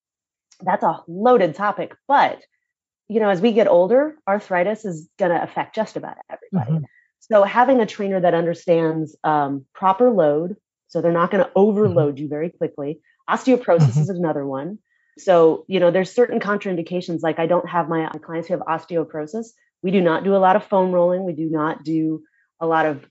that's 0.61 0.83
a 0.83 1.03
loaded 1.09 1.55
topic 1.55 1.95
but 2.09 2.41
you 3.09 3.21
know 3.21 3.29
as 3.29 3.41
we 3.41 3.53
get 3.53 3.69
older 3.69 4.17
arthritis 4.29 4.85
is 4.85 5.09
going 5.19 5.31
to 5.31 5.43
affect 5.43 5.75
just 5.75 5.97
about 5.97 6.17
everybody 6.31 6.73
mm-hmm. 6.73 6.85
So 7.31 7.43
having 7.43 7.81
a 7.81 7.87
trainer 7.87 8.21
that 8.21 8.35
understands 8.35 9.17
um, 9.25 9.67
proper 9.75 10.11
load, 10.11 10.57
so 10.89 11.01
they're 11.01 11.13
not 11.13 11.31
going 11.31 11.43
to 11.43 11.51
mm-hmm. 11.51 11.59
overload 11.59 12.19
you 12.19 12.29
very 12.29 12.51
quickly. 12.51 13.01
Osteoporosis 13.29 13.81
mm-hmm. 13.81 14.01
is 14.01 14.09
another 14.09 14.47
one. 14.47 14.79
So, 15.19 15.65
you 15.67 15.81
know, 15.81 15.91
there's 15.91 16.13
certain 16.13 16.41
contraindications. 16.41 17.23
Like 17.23 17.39
I 17.39 17.47
don't 17.47 17.69
have 17.69 17.89
my 17.89 18.09
clients 18.23 18.49
who 18.49 18.55
have 18.55 18.67
osteoporosis. 18.67 19.47
We 19.83 19.91
do 19.91 20.01
not 20.01 20.25
do 20.25 20.37
a 20.37 20.39
lot 20.39 20.57
of 20.57 20.65
foam 20.65 20.93
rolling. 20.93 21.25
We 21.25 21.33
do 21.33 21.49
not 21.49 21.85
do 21.85 22.23
a 22.61 22.67
lot 22.67 22.87
of 22.87 23.05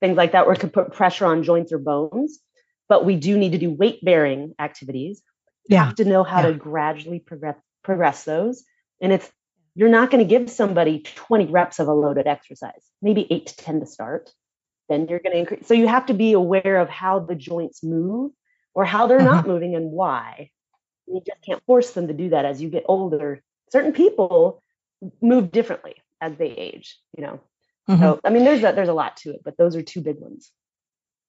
things 0.00 0.16
like 0.16 0.32
that 0.32 0.46
where 0.46 0.54
it 0.54 0.60
could 0.60 0.72
put 0.72 0.92
pressure 0.92 1.26
on 1.26 1.42
joints 1.42 1.72
or 1.72 1.78
bones. 1.78 2.38
But 2.88 3.04
we 3.04 3.16
do 3.16 3.36
need 3.36 3.52
to 3.52 3.58
do 3.58 3.70
weight 3.70 4.04
bearing 4.04 4.54
activities. 4.58 5.22
Yeah. 5.68 5.80
You 5.80 5.86
have 5.86 5.94
to 5.96 6.04
know 6.04 6.22
how 6.24 6.40
Yeah. 6.40 6.52
to 6.52 6.54
gradually 6.54 7.18
progress 7.18 7.56
progress 7.82 8.24
those. 8.24 8.64
And 9.00 9.12
it's 9.12 9.30
you're 9.74 9.90
not 9.90 10.10
going 10.10 10.26
to 10.26 10.28
give 10.28 10.50
somebody 10.50 11.00
20 11.00 11.46
reps 11.46 11.78
of 11.78 11.86
a 11.86 11.92
loaded 11.92 12.26
exercise, 12.26 12.82
maybe 13.02 13.26
eight 13.30 13.48
to 13.48 13.56
10 13.56 13.80
to 13.80 13.86
start. 13.86 14.30
Then 14.88 15.06
you're 15.08 15.18
going 15.18 15.32
to 15.32 15.38
increase. 15.38 15.66
So 15.66 15.74
you 15.74 15.86
have 15.86 16.06
to 16.06 16.14
be 16.14 16.32
aware 16.32 16.78
of 16.78 16.88
how 16.88 17.18
the 17.18 17.34
joints 17.34 17.84
move 17.84 18.32
or 18.76 18.84
how 18.84 19.06
they're 19.08 19.18
not 19.22 19.46
moving 19.52 19.74
and 19.74 19.90
why. 19.90 20.50
You 21.08 21.20
just 21.26 21.40
can't 21.42 21.62
force 21.66 21.90
them 21.92 22.08
to 22.08 22.14
do 22.14 22.28
that 22.30 22.44
as 22.44 22.60
you 22.62 22.68
get 22.68 22.84
older. 22.86 23.42
Certain 23.72 23.92
people 23.92 24.62
move 25.20 25.50
differently 25.50 25.94
as 26.20 26.36
they 26.36 26.50
age, 26.50 26.98
you 27.16 27.24
know. 27.24 27.40
Mhm. 27.88 27.98
So 28.00 28.20
I 28.24 28.30
mean 28.30 28.44
there's 28.44 28.62
a, 28.62 28.72
there's 28.72 28.88
a 28.88 28.92
lot 28.94 29.16
to 29.18 29.30
it, 29.30 29.40
but 29.44 29.56
those 29.56 29.74
are 29.76 29.82
two 29.82 30.02
big 30.02 30.18
ones. 30.18 30.52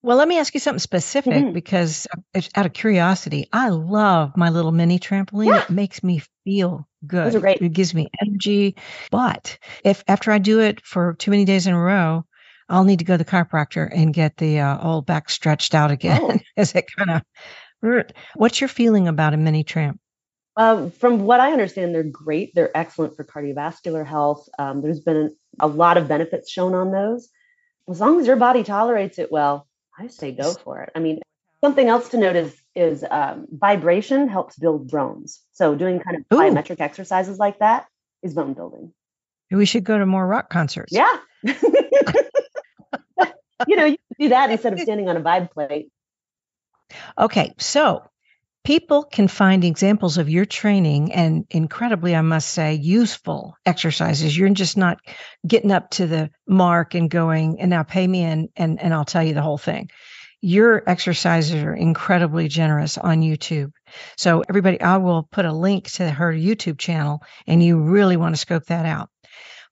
Well, 0.04 0.18
let 0.18 0.28
me 0.28 0.38
ask 0.40 0.54
you 0.54 0.60
something 0.60 0.80
specific 0.80 1.34
Mhm. 1.46 1.54
because 1.54 2.08
uh, 2.36 2.42
out 2.56 2.66
of 2.68 2.74
curiosity, 2.74 3.48
I 3.52 3.70
love 3.70 4.38
my 4.38 4.50
little 4.50 4.72
mini 4.72 5.00
trampoline. 5.00 5.48
Yeah. 5.48 5.64
It 5.64 5.70
makes 5.70 6.04
me 6.04 6.22
feel 6.44 6.88
good. 7.06 7.34
are 7.36 7.40
great. 7.40 7.62
It 7.62 7.74
gives 7.74 7.94
me 7.94 8.08
energy. 8.22 8.76
But 9.12 9.58
if 9.84 10.04
after 10.08 10.32
I 10.32 10.38
do 10.38 10.60
it 10.60 10.86
for 10.86 11.16
too 11.16 11.32
many 11.32 11.46
days 11.46 11.66
in 11.68 11.74
a 11.74 11.80
row, 11.80 12.26
I'll 12.70 12.84
need 12.84 13.00
to 13.00 13.06
go 13.06 13.14
to 13.14 13.24
the 13.24 13.30
chiropractor 13.30 13.90
and 13.92 14.14
get 14.14 14.38
the 14.38 14.60
uh, 14.60 14.78
old 14.82 15.06
back 15.06 15.30
stretched 15.30 15.74
out 15.74 15.92
again 15.92 16.20
Oh. 16.24 16.38
as 16.58 16.76
it 16.76 16.86
kind 16.98 17.12
of. 17.12 18.06
What's 18.36 18.60
your 18.60 18.68
feeling 18.68 19.08
about 19.08 19.34
a 19.34 19.38
mini 19.38 19.64
tramp? 19.64 20.00
Um, 20.58 20.90
from 20.90 21.20
what 21.20 21.40
I 21.40 21.52
understand, 21.52 21.94
they're 21.94 22.04
great. 22.04 22.56
They're 22.56 22.76
excellent 22.76 23.16
for 23.16 23.24
cardiovascular 23.24 24.06
health. 24.06 24.50
Um, 24.58 24.82
there's 24.82 25.00
been 25.00 25.36
a 25.60 25.68
lot 25.68 25.98
of 25.98 26.08
benefits 26.08 26.52
shown 26.52 26.74
on 26.74 26.92
those. 26.92 27.30
As 27.88 28.02
long 28.02 28.20
as 28.20 28.26
your 28.26 28.36
body 28.36 28.64
tolerates 28.64 29.20
it 29.20 29.32
well, 29.32 29.68
I 29.98 30.08
say 30.08 30.32
go 30.32 30.54
for 30.54 30.82
it. 30.82 30.90
I 30.96 31.00
mean, 31.00 31.22
something 31.64 31.88
else 31.88 32.10
to 32.10 32.18
note 32.18 32.36
is 32.36 32.56
is 32.76 33.06
um, 33.10 33.48
vibration 33.52 34.28
helps 34.28 34.58
build 34.58 34.90
bones. 34.90 35.42
So 35.54 35.76
doing 35.76 36.00
kind 36.00 36.18
of 36.18 36.24
Ooh. 36.34 36.42
plyometric 36.42 36.82
exercises 36.82 37.38
like 37.38 37.60
that 37.60 37.86
is 38.24 38.34
bone 38.34 38.54
building. 38.54 38.94
We 39.52 39.66
should 39.66 39.84
go 39.84 39.98
to 39.98 40.06
more 40.06 40.26
rock 40.26 40.50
concerts. 40.50 40.92
Yeah. 40.92 41.18
you 43.68 43.76
know, 43.76 43.86
you 43.86 43.98
can 43.98 44.26
do 44.26 44.30
that 44.30 44.52
instead 44.52 44.74
of 44.74 44.80
standing 44.82 45.10
on 45.10 45.18
a 45.18 45.22
vibe 45.22 45.52
plate. 45.52 45.90
Okay, 47.18 47.54
so 47.58 48.04
people 48.64 49.04
can 49.04 49.28
find 49.30 49.64
examples 49.64 50.18
of 50.18 50.30
your 50.30 50.46
training 50.46 51.14
and 51.14 51.46
incredibly, 51.50 52.16
I 52.16 52.22
must 52.22 52.50
say, 52.50 52.74
useful 52.74 53.56
exercises. 53.66 54.38
You're 54.38 54.50
just 54.50 54.76
not 54.76 55.00
getting 55.46 55.72
up 55.72 55.90
to 55.92 56.06
the 56.08 56.30
mark 56.48 56.94
and 56.94 57.10
going, 57.10 57.62
and 57.62 57.70
now 57.70 57.84
pay 57.84 58.06
me 58.06 58.24
and 58.24 58.50
and 58.56 58.82
and 58.82 58.94
I'll 58.94 59.06
tell 59.06 59.24
you 59.24 59.34
the 59.34 59.42
whole 59.42 59.58
thing. 59.58 59.90
Your 60.42 60.84
exercises 60.88 61.64
are 61.64 61.74
incredibly 61.74 62.48
generous 62.48 62.98
on 62.98 63.22
YouTube. 63.22 63.72
So 64.18 64.44
everybody, 64.48 64.80
I 64.80 64.98
will 64.98 65.24
put 65.24 65.46
a 65.46 65.52
link 65.52 65.90
to 65.94 66.10
her 66.10 66.32
YouTube 66.32 66.78
channel 66.78 67.24
and 67.48 67.64
you 67.64 67.80
really 67.80 68.18
want 68.18 68.36
to 68.36 68.40
scope 68.40 68.66
that 68.66 68.86
out. 68.86 69.10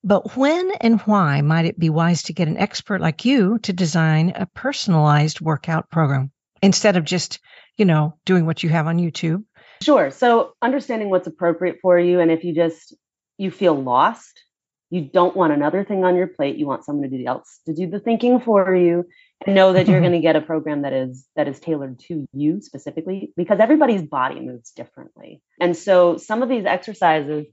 But 0.06 0.38
when 0.38 0.72
and 0.80 1.02
why 1.02 1.41
might 1.41 1.65
it 1.65 1.80
be 1.80 1.89
wise 1.89 2.24
to 2.24 2.34
get 2.34 2.48
an 2.48 2.58
expert 2.58 3.02
like 3.02 3.26
you 3.26 3.58
to 3.63 3.74
design 3.74 4.34
a 4.36 4.46
personalized 4.46 5.41
workout 5.41 5.89
program 5.89 6.32
instead 6.62 6.96
of 6.96 7.06
just, 7.06 7.39
you 7.76 7.86
know, 7.86 8.13
doing 8.24 8.46
what 8.46 8.62
you 8.62 8.70
have 8.70 8.86
on 8.86 9.00
YouTube? 9.00 9.44
Sure. 9.82 10.12
So 10.12 10.54
understanding 10.62 11.10
what's 11.10 11.26
appropriate 11.26 11.80
for 11.82 11.98
you, 11.98 12.20
and 12.20 12.30
if 12.30 12.44
you 12.44 12.54
just 12.54 12.94
you 13.39 13.50
feel 13.50 13.74
lost, 13.74 14.44
you 14.91 15.02
don't 15.02 15.36
want 15.36 15.54
another 15.54 15.84
thing 15.84 16.06
on 16.06 16.15
your 16.15 16.28
plate. 16.28 16.58
You 16.58 16.68
want 16.68 16.86
someone 16.86 17.04
to 17.04 17.10
somebody 17.10 17.26
else 17.26 17.60
to 17.65 17.74
do 17.74 17.89
the 17.89 18.00
thinking 18.00 18.39
for 18.39 18.76
you, 18.76 19.06
and 19.44 19.56
know 19.56 19.74
that 19.74 19.88
you're 19.88 19.98
mm-hmm. 19.98 20.04
going 20.04 20.22
to 20.22 20.26
get 20.26 20.36
a 20.36 20.41
program 20.41 20.84
that 20.84 20.94
is 20.94 21.28
that 21.36 21.48
is 21.48 21.60
tailored 21.60 22.00
to 22.08 22.28
you 22.32 22.62
specifically, 22.62 23.34
because 23.36 23.60
everybody's 23.60 24.04
body 24.04 24.39
moves 24.39 24.70
differently, 24.72 25.41
and 25.60 25.76
so 25.76 26.18
some 26.18 26.44
of 26.44 26.48
these 26.48 26.65
exercises 26.65 27.48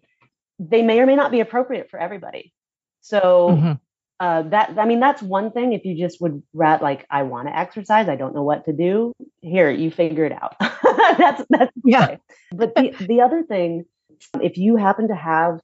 they 0.71 0.83
may 0.83 1.01
or 1.01 1.07
may 1.07 1.17
not 1.17 1.31
be 1.31 1.41
appropriate 1.41 1.91
for 1.91 1.99
everybody. 1.99 2.53
So 3.01 3.49
Mhm. 3.51 3.81
uh, 4.21 4.43
that 4.43 4.79
I 4.79 4.85
mean 4.85 5.01
that's 5.01 5.23
one 5.23 5.51
thing. 5.51 5.73
If 5.73 5.85
you 5.85 5.97
just 5.97 6.21
would 6.21 6.43
rat 6.55 6.83
like 6.83 7.07
I 7.11 7.25
want 7.25 7.49
to 7.49 7.57
exercise, 7.59 8.09
I 8.09 8.17
don't 8.17 8.35
know 8.35 8.45
what 8.45 8.65
to 8.67 8.73
do. 8.73 9.13
Here, 9.41 9.71
you 9.71 9.91
figure 9.91 10.25
it 10.25 10.33
out. 10.33 10.55
that's 11.19 11.45
that's 11.51 11.73
Yeah. 11.85 12.05
okay. 12.05 12.19
But 12.53 12.75
the 12.77 12.95
the 13.01 13.21
other 13.23 13.43
thing, 13.43 13.85
if 14.41 14.57
you 14.59 14.77
happen 14.77 15.09
to 15.09 15.15
have 15.17 15.61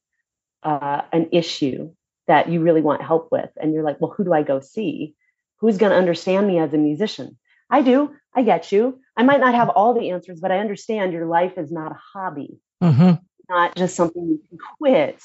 uh, 0.65 1.03
an 1.13 1.29
issue 1.33 1.93
that 2.27 2.49
you 2.49 2.61
really 2.61 2.83
want 2.83 3.01
help 3.03 3.29
with, 3.31 3.51
and 3.61 3.73
you're 3.73 3.85
like, 3.85 4.01
well, 4.01 4.13
who 4.17 4.25
do 4.25 4.33
I 4.33 4.43
go 4.43 4.61
see? 4.61 5.15
Who's 5.61 5.79
going 5.79 5.91
to 5.93 5.97
understand 5.99 6.47
me 6.47 6.59
as 6.59 6.73
a 6.75 6.79
musician? 6.79 7.39
I 7.71 7.83
do. 7.83 8.15
I 8.35 8.43
get 8.43 8.73
you. 8.73 9.01
I 9.17 9.23
might 9.23 9.41
not 9.41 9.55
have 9.55 9.69
all 9.71 9.95
the 9.95 10.11
answers, 10.11 10.41
but 10.41 10.51
I 10.51 10.59
understand 10.59 11.13
your 11.13 11.27
life 11.27 11.57
is 11.57 11.71
not 11.71 11.93
a 11.93 11.99
hobby, 12.13 12.59
Mhm. 12.83 13.21
Not 13.49 13.75
just 13.77 13.97
something 13.97 14.27
you 14.27 14.41
can 14.49 14.59
quit. 14.79 15.21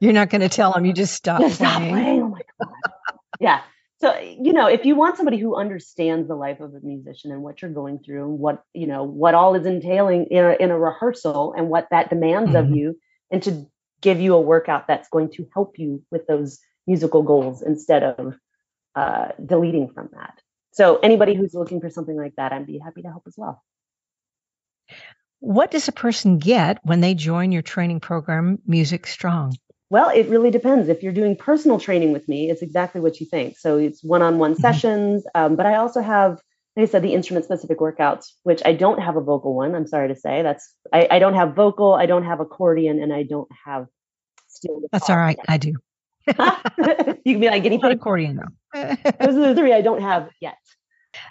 You're 0.00 0.12
not 0.12 0.30
going 0.30 0.40
to 0.42 0.48
tell 0.48 0.72
them 0.72 0.84
you 0.84 0.92
just 0.92 1.14
stop 1.14 1.40
Just 1.40 1.56
stop 1.56 1.76
playing. 1.78 1.94
playing. 1.94 2.22
Oh 2.22 2.28
my 2.28 2.40
god. 2.60 2.72
yeah. 3.40 3.62
So 4.00 4.18
you 4.18 4.52
know, 4.52 4.66
if 4.66 4.84
you 4.84 4.96
want 4.96 5.16
somebody 5.16 5.38
who 5.38 5.56
understands 5.56 6.28
the 6.28 6.34
life 6.34 6.60
of 6.60 6.74
a 6.74 6.80
musician 6.80 7.32
and 7.32 7.42
what 7.42 7.62
you're 7.62 7.70
going 7.70 8.00
through 8.00 8.24
and 8.24 8.38
what 8.38 8.62
you 8.74 8.86
know 8.86 9.04
what 9.04 9.34
all 9.34 9.54
is 9.54 9.66
entailing 9.66 10.26
in 10.26 10.44
a, 10.44 10.52
in 10.60 10.70
a 10.70 10.78
rehearsal 10.78 11.54
and 11.56 11.68
what 11.68 11.88
that 11.90 12.10
demands 12.10 12.54
of 12.54 12.66
Mhm. 12.66 12.76
you, 12.76 13.00
and 13.30 13.42
to 13.44 13.66
give 14.02 14.20
you 14.20 14.34
a 14.34 14.40
workout 14.40 14.86
that's 14.88 15.08
going 15.08 15.30
to 15.30 15.46
help 15.54 15.78
you 15.78 16.02
with 16.10 16.26
those 16.26 16.58
musical 16.86 17.22
goals 17.22 17.62
instead 17.62 18.02
of 18.02 18.34
uh, 18.94 19.28
deleting 19.44 19.88
from 19.94 20.10
that. 20.12 20.38
So 20.72 20.98
anybody 20.98 21.34
who's 21.34 21.54
looking 21.54 21.80
for 21.80 21.88
something 21.88 22.16
like 22.16 22.34
that, 22.36 22.52
I'd 22.52 22.66
be 22.66 22.78
happy 22.78 23.00
to 23.02 23.08
help 23.08 23.22
as 23.26 23.34
well. 23.38 23.62
What 25.40 25.70
does 25.70 25.88
a 25.88 25.92
person 25.92 26.38
get 26.38 26.78
when 26.84 27.00
they 27.00 27.14
join 27.14 27.52
your 27.52 27.62
training 27.62 28.00
program, 28.00 28.58
Music 28.66 29.06
Strong? 29.06 29.56
Well, 29.90 30.08
it 30.08 30.28
really 30.28 30.50
depends. 30.50 30.88
If 30.88 31.02
you're 31.02 31.12
doing 31.12 31.36
personal 31.36 31.78
training 31.78 32.12
with 32.12 32.26
me, 32.28 32.50
it's 32.50 32.62
exactly 32.62 33.00
what 33.00 33.20
you 33.20 33.26
think. 33.26 33.58
So 33.58 33.76
it's 33.76 34.02
one-on-one 34.02 34.54
Mhm. 34.54 34.58
sessions, 34.60 35.26
um, 35.34 35.56
but 35.56 35.66
I 35.66 35.76
also 35.76 36.00
have, 36.00 36.40
like 36.76 36.84
I 36.88 36.90
said, 36.90 37.02
the 37.02 37.12
instrument-specific 37.14 37.78
workouts, 37.78 38.26
which 38.42 38.62
I 38.64 38.72
don't 38.72 39.00
have 39.00 39.16
a 39.16 39.20
vocal 39.20 39.54
one. 39.54 39.74
I'm 39.74 39.86
sorry 39.86 40.08
to 40.08 40.16
say. 40.16 40.42
That's 40.42 40.74
I, 40.92 41.06
I 41.10 41.18
don't 41.18 41.34
have 41.34 41.54
vocal, 41.54 41.94
I 41.94 42.06
don't 42.06 42.24
have 42.24 42.40
accordion, 42.40 43.00
and 43.02 43.12
I 43.12 43.22
don't 43.24 43.48
have 43.66 43.86
steel 44.48 44.76
guitar. 44.76 44.88
That's 44.92 45.10
all 45.10 45.16
right. 45.16 45.38
I 45.46 45.58
do. 45.58 45.74
you 46.26 46.34
can 46.34 47.40
be 47.40 47.48
like 47.50 47.62
Not 47.64 47.82
pig. 47.82 47.98
accordion 47.98 48.36
though. 48.36 48.80
Those 49.20 49.36
are 49.36 49.48
the 49.48 49.54
three 49.54 49.74
I 49.74 49.82
don't 49.82 50.00
have 50.00 50.30
yet. 50.40 50.56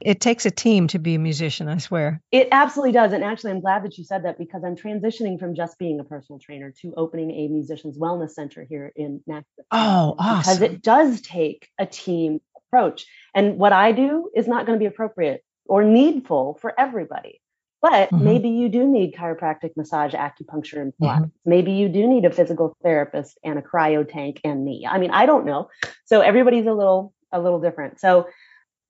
It 0.02 0.20
takes 0.20 0.46
a 0.46 0.52
team 0.52 0.88
to 0.88 1.00
be 1.00 1.16
a 1.16 1.20
musician, 1.20 1.68
I 1.68 1.78
swear. 1.78 2.22
It 2.32 2.48
absolutely 2.52 2.92
does. 2.92 3.14
And 3.14 3.24
actually, 3.24 3.52
I'm 3.52 3.62
glad 3.62 3.84
that 3.84 3.98
you 3.98 4.04
said 4.04 4.24
that 4.26 4.38
because 4.38 4.64
I'm 4.64 4.76
transitioning 4.76 5.40
from 5.40 5.56
just 5.56 5.78
being 5.78 6.00
a 6.00 6.04
personal 6.04 6.40
trainer 6.40 6.72
to 6.82 6.94
opening 6.96 7.32
a 7.32 7.48
musicians 7.48 7.98
wellness 7.98 8.32
center 8.32 8.66
here 8.68 8.92
in 8.96 9.22
Nashville. 9.28 9.66
Oh, 9.72 10.16
awesome. 10.18 10.38
Because 10.40 10.62
it 10.62 10.82
does 10.82 11.22
take 11.22 11.70
a 11.78 11.86
team 11.86 12.42
approach. 12.58 13.06
And 13.36 13.58
what 13.58 13.74
I 13.74 13.92
do 13.92 14.30
is 14.36 14.48
not 14.48 14.66
going 14.66 14.78
to 14.78 14.84
be 14.84 14.88
appropriate 14.88 15.44
or 15.66 15.84
needful 15.84 16.58
for 16.62 16.78
everybody. 16.80 17.40
But 17.82 18.12
Mhm. 18.12 18.22
maybe 18.22 18.50
you 18.50 18.70
do 18.70 18.88
need 18.88 19.14
chiropractic, 19.14 19.76
massage, 19.76 20.14
acupuncture, 20.14 20.82
and 20.82 20.94
Mhm. 21.02 21.32
Maybe 21.46 21.74
you 21.74 21.90
do 21.90 22.08
need 22.08 22.24
a 22.24 22.32
physical 22.32 22.78
therapist 22.82 23.38
and 23.44 23.60
a 23.60 23.62
cryo 23.62 24.08
tank 24.08 24.40
and 24.46 24.64
me. 24.64 24.88
I 24.90 24.98
mean, 24.98 25.12
I 25.12 25.26
don't 25.26 25.46
know. 25.46 25.70
So 26.06 26.22
everybody's 26.22 26.66
a 26.66 26.74
little 26.74 27.14
a 27.34 27.42
little 27.42 27.60
different. 27.60 28.00
So 28.00 28.28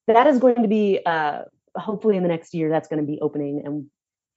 that 0.08 0.28
is 0.28 0.40
going 0.40 0.62
to 0.62 0.68
be 0.68 1.00
uh, 1.06 1.44
hopefully 1.76 2.18
in 2.18 2.24
the 2.24 2.30
next 2.30 2.54
year. 2.54 2.70
That's 2.70 2.88
going 2.88 3.02
to 3.02 3.08
be 3.10 3.20
opening, 3.22 3.64
and 3.66 3.86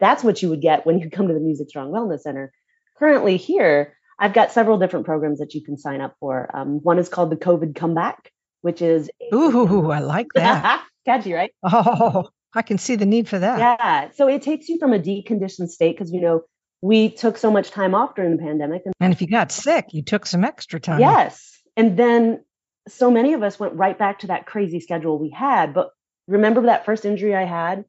that's 0.00 0.22
what 0.22 0.42
you 0.42 0.50
would 0.50 0.61
get 0.61 0.87
when 0.87 0.98
you 0.98 1.11
come 1.11 1.29
to 1.29 1.35
the 1.35 1.40
Music 1.40 1.68
Strong 1.68 1.90
Wellness 1.92 2.20
Center. 2.20 2.52
Currently 2.98 3.37
here, 3.37 3.96
I've 4.18 4.33
got 4.33 4.52
several 4.52 4.79
different 4.79 5.07
programs 5.07 5.38
that 5.40 5.55
you 5.55 5.62
can 5.62 5.76
sign 5.76 6.00
up 6.00 6.14
for. 6.20 6.50
Um, 6.55 6.81
one 6.83 6.98
is 6.98 7.09
called 7.09 7.31
the 7.31 7.37
COVID 7.37 7.74
Comeback, 7.74 8.33
which 8.62 8.81
is 8.81 9.11
Ooh, 9.35 9.90
I 9.90 10.00
like 10.00 10.29
that. 10.35 10.85
catchy, 11.07 11.33
right? 11.33 11.52
Oh, 11.62 12.29
I 12.54 12.62
can 12.62 12.79
see 12.79 12.96
the 12.96 13.06
need 13.06 13.29
for 13.29 13.38
that. 13.38 13.58
Yeah. 13.58 14.10
So 14.14 14.29
it 14.29 14.42
takes 14.42 14.69
you 14.69 14.79
from 14.79 14.92
a 14.92 14.98
deconditioned 14.98 15.69
state 15.69 15.96
because 15.96 16.12
you 16.12 16.21
know 16.21 16.42
we 16.81 17.10
took 17.10 17.37
so 17.37 17.50
much 17.50 17.71
time 17.71 17.94
off 17.94 18.14
during 18.14 18.37
the 18.37 18.42
pandemic, 18.42 18.83
and 18.85 18.94
And 19.00 19.12
if 19.12 19.21
you 19.21 19.29
got 19.29 19.52
sick, 19.52 19.87
you 19.92 20.02
took 20.02 20.27
some 20.27 20.44
extra 20.44 20.81
time. 20.81 21.00
Yes. 21.00 21.60
And 21.77 21.98
then 21.98 22.44
so 22.89 23.11
many 23.11 23.33
of 23.33 23.43
us 23.43 23.59
went 23.59 23.75
right 23.75 23.99
back 23.99 24.21
to 24.21 24.29
that 24.29 24.47
crazy 24.47 24.81
schedule 24.81 25.19
we 25.19 25.31
had. 25.31 25.75
But 25.75 25.91
remember 26.29 26.63
that 26.63 26.85
first 26.85 27.05
injury 27.05 27.35
I 27.35 27.45
had, 27.45 27.85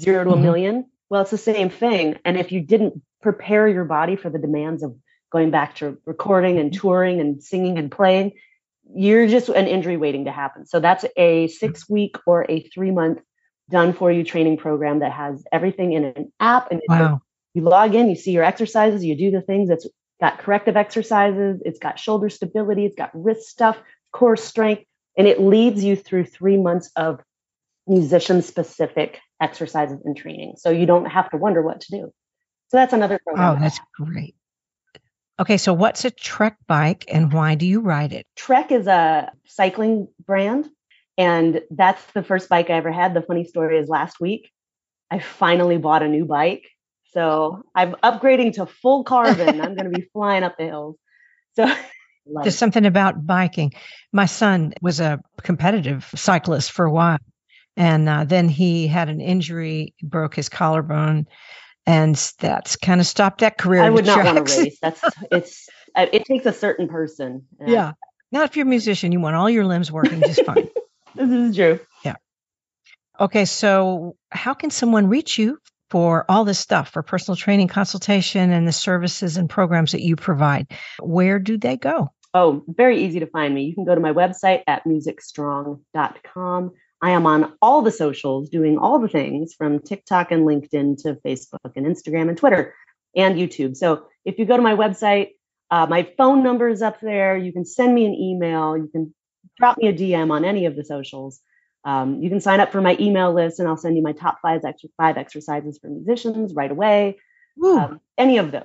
0 0.00 0.24
to 0.24 0.32
a 0.32 0.36
Mhm. 0.36 0.42
million? 0.42 0.90
Well, 1.10 1.22
it's 1.22 1.30
the 1.30 1.38
same 1.38 1.70
thing. 1.70 2.18
And 2.24 2.36
if 2.36 2.52
you 2.52 2.60
didn't 2.60 3.02
prepare 3.20 3.68
your 3.68 3.84
body 3.84 4.16
for 4.16 4.30
the 4.30 4.38
demands 4.38 4.82
of 4.82 4.96
going 5.30 5.50
back 5.50 5.76
to 5.76 5.98
recording 6.04 6.58
and 6.58 6.72
touring 6.72 7.20
and 7.20 7.42
singing 7.42 7.78
and 7.78 7.90
playing, 7.90 8.32
you're 8.94 9.26
just 9.26 9.48
an 9.48 9.66
injury 9.66 9.96
waiting 9.96 10.24
to 10.26 10.32
happen. 10.32 10.66
So 10.66 10.80
that's 10.80 11.04
a 11.16 11.48
six 11.48 11.88
week 11.88 12.16
or 12.26 12.44
a 12.48 12.62
three 12.74 12.90
month 12.90 13.20
done 13.70 13.92
for 13.92 14.10
you 14.10 14.24
training 14.24 14.58
program 14.58 14.98
that 14.98 15.12
has 15.12 15.44
everything 15.52 15.92
in 15.92 16.04
an 16.04 16.32
app 16.40 16.70
and 16.70 16.80
Wow. 16.88 17.22
you 17.54 17.62
log 17.62 17.94
in, 17.94 18.08
you 18.10 18.16
see 18.16 18.32
your 18.32 18.44
exercises, 18.44 19.04
you 19.04 19.16
do 19.16 19.30
the 19.30 19.40
things. 19.40 19.70
It's 19.70 19.86
got 20.20 20.38
corrective 20.38 20.76
exercises, 20.76 21.62
it's 21.64 21.78
got 21.78 21.98
shoulder 21.98 22.28
stability, 22.28 22.84
it's 22.84 22.96
got 22.96 23.10
wrist 23.14 23.48
stuff, 23.48 23.78
core 24.12 24.36
strength, 24.36 24.84
and 25.16 25.26
it 25.26 25.40
leads 25.40 25.82
you 25.82 25.96
through 25.96 26.24
three 26.24 26.56
months 26.56 26.90
of 26.96 27.20
musician 27.86 28.42
specific 28.42 29.18
exercises 29.40 29.98
and 30.04 30.16
training. 30.16 30.54
So 30.56 30.70
you 30.70 30.86
don't 30.86 31.06
have 31.06 31.30
to 31.30 31.36
wonder 31.36 31.62
what 31.62 31.80
to 31.82 31.90
do. 31.90 32.12
So 32.68 32.76
that's 32.76 32.92
another 32.92 33.18
program. 33.24 33.56
Oh, 33.56 33.60
that's 33.60 33.80
great. 33.94 34.34
Okay, 35.40 35.56
so 35.56 35.72
what's 35.72 36.04
a 36.04 36.10
Trek 36.10 36.56
bike 36.66 37.04
and 37.08 37.32
why 37.32 37.54
do 37.54 37.66
you 37.66 37.80
ride 37.80 38.12
it? 38.12 38.26
Trek 38.36 38.70
is 38.70 38.86
a 38.86 39.32
cycling 39.46 40.08
brand, 40.24 40.68
and 41.18 41.62
that's 41.70 42.04
the 42.12 42.22
first 42.22 42.48
bike 42.48 42.70
I 42.70 42.74
ever 42.74 42.92
had. 42.92 43.14
The 43.14 43.22
funny 43.22 43.44
story 43.44 43.78
is 43.78 43.88
last 43.88 44.20
week, 44.20 44.50
I 45.10 45.18
finally 45.18 45.78
bought 45.78 46.02
a 46.02 46.08
new 46.08 46.24
bike. 46.24 46.66
So 47.12 47.64
I'm 47.74 47.92
upgrading 48.02 48.54
to 48.54 48.66
full 48.66 49.04
carbon. 49.04 49.60
I'm 49.60 49.74
going 49.74 49.90
to 49.90 49.98
be 49.98 50.08
flying 50.12 50.42
up 50.42 50.56
the 50.56 50.64
hills. 50.64 50.96
So 51.54 51.66
there's 52.26 52.58
something 52.58 52.86
about 52.86 53.26
biking. 53.26 53.72
My 54.12 54.26
son 54.26 54.74
was 54.80 55.00
a 55.00 55.20
competitive 55.42 56.08
cyclist 56.14 56.72
for 56.72 56.84
a 56.84 56.90
while. 56.90 57.18
And 57.76 58.08
uh, 58.08 58.24
then 58.24 58.48
he 58.48 58.86
had 58.86 59.08
an 59.08 59.20
injury, 59.20 59.94
broke 60.02 60.34
his 60.34 60.48
collarbone, 60.48 61.26
and 61.86 62.14
that's 62.38 62.76
kind 62.76 63.00
of 63.00 63.06
stopped 63.06 63.40
that 63.40 63.58
career. 63.58 63.82
I 63.82 63.90
would 63.90 64.06
not 64.06 64.24
want 64.24 64.46
to 64.46 64.62
race. 64.62 64.78
That's 64.80 65.02
it's 65.30 65.68
uh, 65.94 66.06
it 66.12 66.24
takes 66.26 66.46
a 66.46 66.52
certain 66.52 66.88
person. 66.88 67.46
Yeah, 67.66 67.92
not 68.30 68.44
if 68.44 68.56
you're 68.56 68.66
a 68.66 68.68
musician. 68.68 69.10
You 69.10 69.20
want 69.20 69.36
all 69.36 69.48
your 69.48 69.64
limbs 69.64 69.90
working 69.90 70.20
just 70.22 70.44
fine. 70.44 70.68
this 71.14 71.30
is 71.30 71.56
true. 71.56 71.80
Yeah. 72.04 72.16
Okay, 73.18 73.46
so 73.46 74.16
how 74.30 74.52
can 74.52 74.70
someone 74.70 75.08
reach 75.08 75.38
you 75.38 75.58
for 75.92 76.24
all 76.26 76.46
this 76.46 76.58
stuff 76.58 76.88
for 76.88 77.02
personal 77.02 77.36
training 77.36 77.68
consultation 77.68 78.50
and 78.50 78.66
the 78.66 78.72
services 78.72 79.36
and 79.36 79.50
programs 79.50 79.92
that 79.92 80.00
you 80.00 80.16
provide? 80.16 80.66
Where 81.02 81.38
do 81.38 81.58
they 81.58 81.76
go? 81.76 82.08
Oh, 82.32 82.64
very 82.66 83.04
easy 83.04 83.20
to 83.20 83.26
find 83.26 83.54
me. 83.54 83.64
You 83.64 83.74
can 83.74 83.84
go 83.84 83.94
to 83.94 84.00
my 84.00 84.14
website 84.14 84.62
at 84.66 84.86
musicstrong.com. 84.86 86.70
I 87.02 87.10
am 87.10 87.26
on 87.26 87.52
all 87.60 87.82
the 87.82 87.90
socials 87.90 88.48
doing 88.48 88.78
all 88.78 89.00
the 89.00 89.08
things 89.08 89.52
from 89.52 89.80
TikTok 89.80 90.32
and 90.32 90.46
LinkedIn 90.46 91.02
to 91.02 91.18
Facebook 91.26 91.72
and 91.76 91.84
Instagram 91.84 92.30
and 92.30 92.38
Twitter 92.38 92.74
and 93.14 93.36
YouTube. 93.36 93.76
So 93.76 94.06
if 94.24 94.38
you 94.38 94.46
go 94.46 94.56
to 94.56 94.62
my 94.62 94.74
website, 94.74 95.32
uh, 95.70 95.84
my 95.84 96.10
phone 96.16 96.42
number 96.42 96.70
is 96.70 96.80
up 96.80 97.00
there. 97.02 97.36
You 97.36 97.52
can 97.52 97.66
send 97.66 97.94
me 97.94 98.06
an 98.06 98.14
email. 98.14 98.78
You 98.78 98.88
can 98.90 99.14
drop 99.58 99.76
me 99.76 99.88
a 99.88 99.92
DM 99.92 100.30
on 100.30 100.46
any 100.46 100.64
of 100.64 100.74
the 100.74 100.86
socials. 100.86 101.38
Um, 101.84 102.22
you 102.22 102.30
can 102.30 102.40
sign 102.40 102.60
up 102.60 102.72
for 102.72 102.80
my 102.80 102.96
email 103.00 103.32
list 103.32 103.58
and 103.58 103.68
I'll 103.68 103.76
send 103.76 103.96
you 103.96 104.02
my 104.02 104.12
top 104.12 104.38
five, 104.40 104.62
five 104.96 105.16
exercises 105.16 105.78
for 105.78 105.88
musicians 105.88 106.54
right 106.54 106.70
away. 106.70 107.18
Um, 107.62 108.00
any 108.16 108.38
of 108.38 108.50
those. 108.50 108.62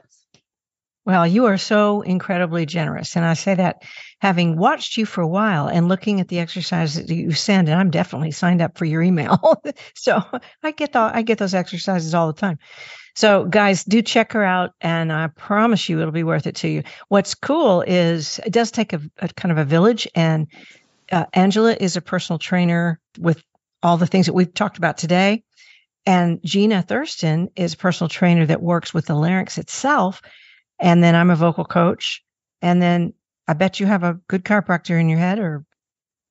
Well, 1.05 1.25
you 1.25 1.45
are 1.45 1.57
so 1.57 2.01
incredibly 2.01 2.65
generous. 2.65 3.15
And 3.15 3.23
I 3.23 3.33
say 3.33 3.55
that 3.55 3.83
having 4.19 4.57
watched 4.57 4.97
you 4.97 5.05
for 5.05 5.21
a 5.21 5.27
while 5.27 5.67
and 5.67 5.87
looking 5.87 6.19
at 6.19 6.27
the 6.27 6.39
exercises 6.39 7.07
that 7.07 7.15
you 7.15 7.31
send, 7.31 7.69
and 7.69 7.79
I'm 7.79 7.91
definitely 7.91 8.31
signed 8.31 8.61
up 8.61 8.77
for 8.77 8.83
your 8.83 9.01
email. 9.01 9.61
so 9.95 10.21
I 10.61 10.71
get 10.71 10.91
the, 10.91 10.99
I 10.99 11.21
get 11.21 11.37
those 11.37 11.53
exercises 11.53 12.13
all 12.13 12.27
the 12.27 12.39
time. 12.39 12.59
So 13.15 13.45
guys, 13.45 13.85
do 13.85 14.01
check 14.01 14.33
her 14.33 14.43
out 14.43 14.73
and 14.81 15.11
I 15.11 15.27
promise 15.27 15.87
you 15.87 16.01
it'll 16.01 16.11
be 16.11 16.25
worth 16.25 16.45
it 16.45 16.57
to 16.57 16.67
you. 16.67 16.83
What's 17.07 17.35
cool 17.35 17.81
is 17.81 18.39
it 18.45 18.51
does 18.51 18.71
take 18.71 18.91
a, 18.91 19.01
a 19.17 19.29
kind 19.29 19.53
of 19.53 19.57
a 19.57 19.65
village 19.65 20.09
and 20.13 20.47
uh, 21.11 21.25
Angela 21.33 21.75
is 21.79 21.95
a 21.97 22.01
personal 22.01 22.39
trainer 22.39 22.99
with 23.17 23.41
all 23.83 23.97
the 23.97 24.07
things 24.07 24.25
that 24.25 24.33
we've 24.33 24.53
talked 24.53 24.77
about 24.77 24.97
today. 24.97 25.43
And 26.05 26.39
Gina 26.43 26.81
Thurston 26.81 27.49
is 27.55 27.73
a 27.73 27.77
personal 27.77 28.09
trainer 28.09 28.45
that 28.45 28.61
works 28.61 28.93
with 28.93 29.05
the 29.05 29.15
larynx 29.15 29.57
itself 29.57 30.21
and 30.79 31.03
then 31.03 31.15
I'm 31.15 31.29
a 31.29 31.35
vocal 31.35 31.65
coach. 31.65 32.23
And 32.61 32.81
then 32.81 33.13
I 33.47 33.53
bet 33.53 33.79
you 33.79 33.85
have 33.85 34.03
a 34.03 34.19
good 34.27 34.43
chiropractor 34.43 34.99
in 34.99 35.09
your 35.09 35.19
head 35.19 35.39
or 35.39 35.65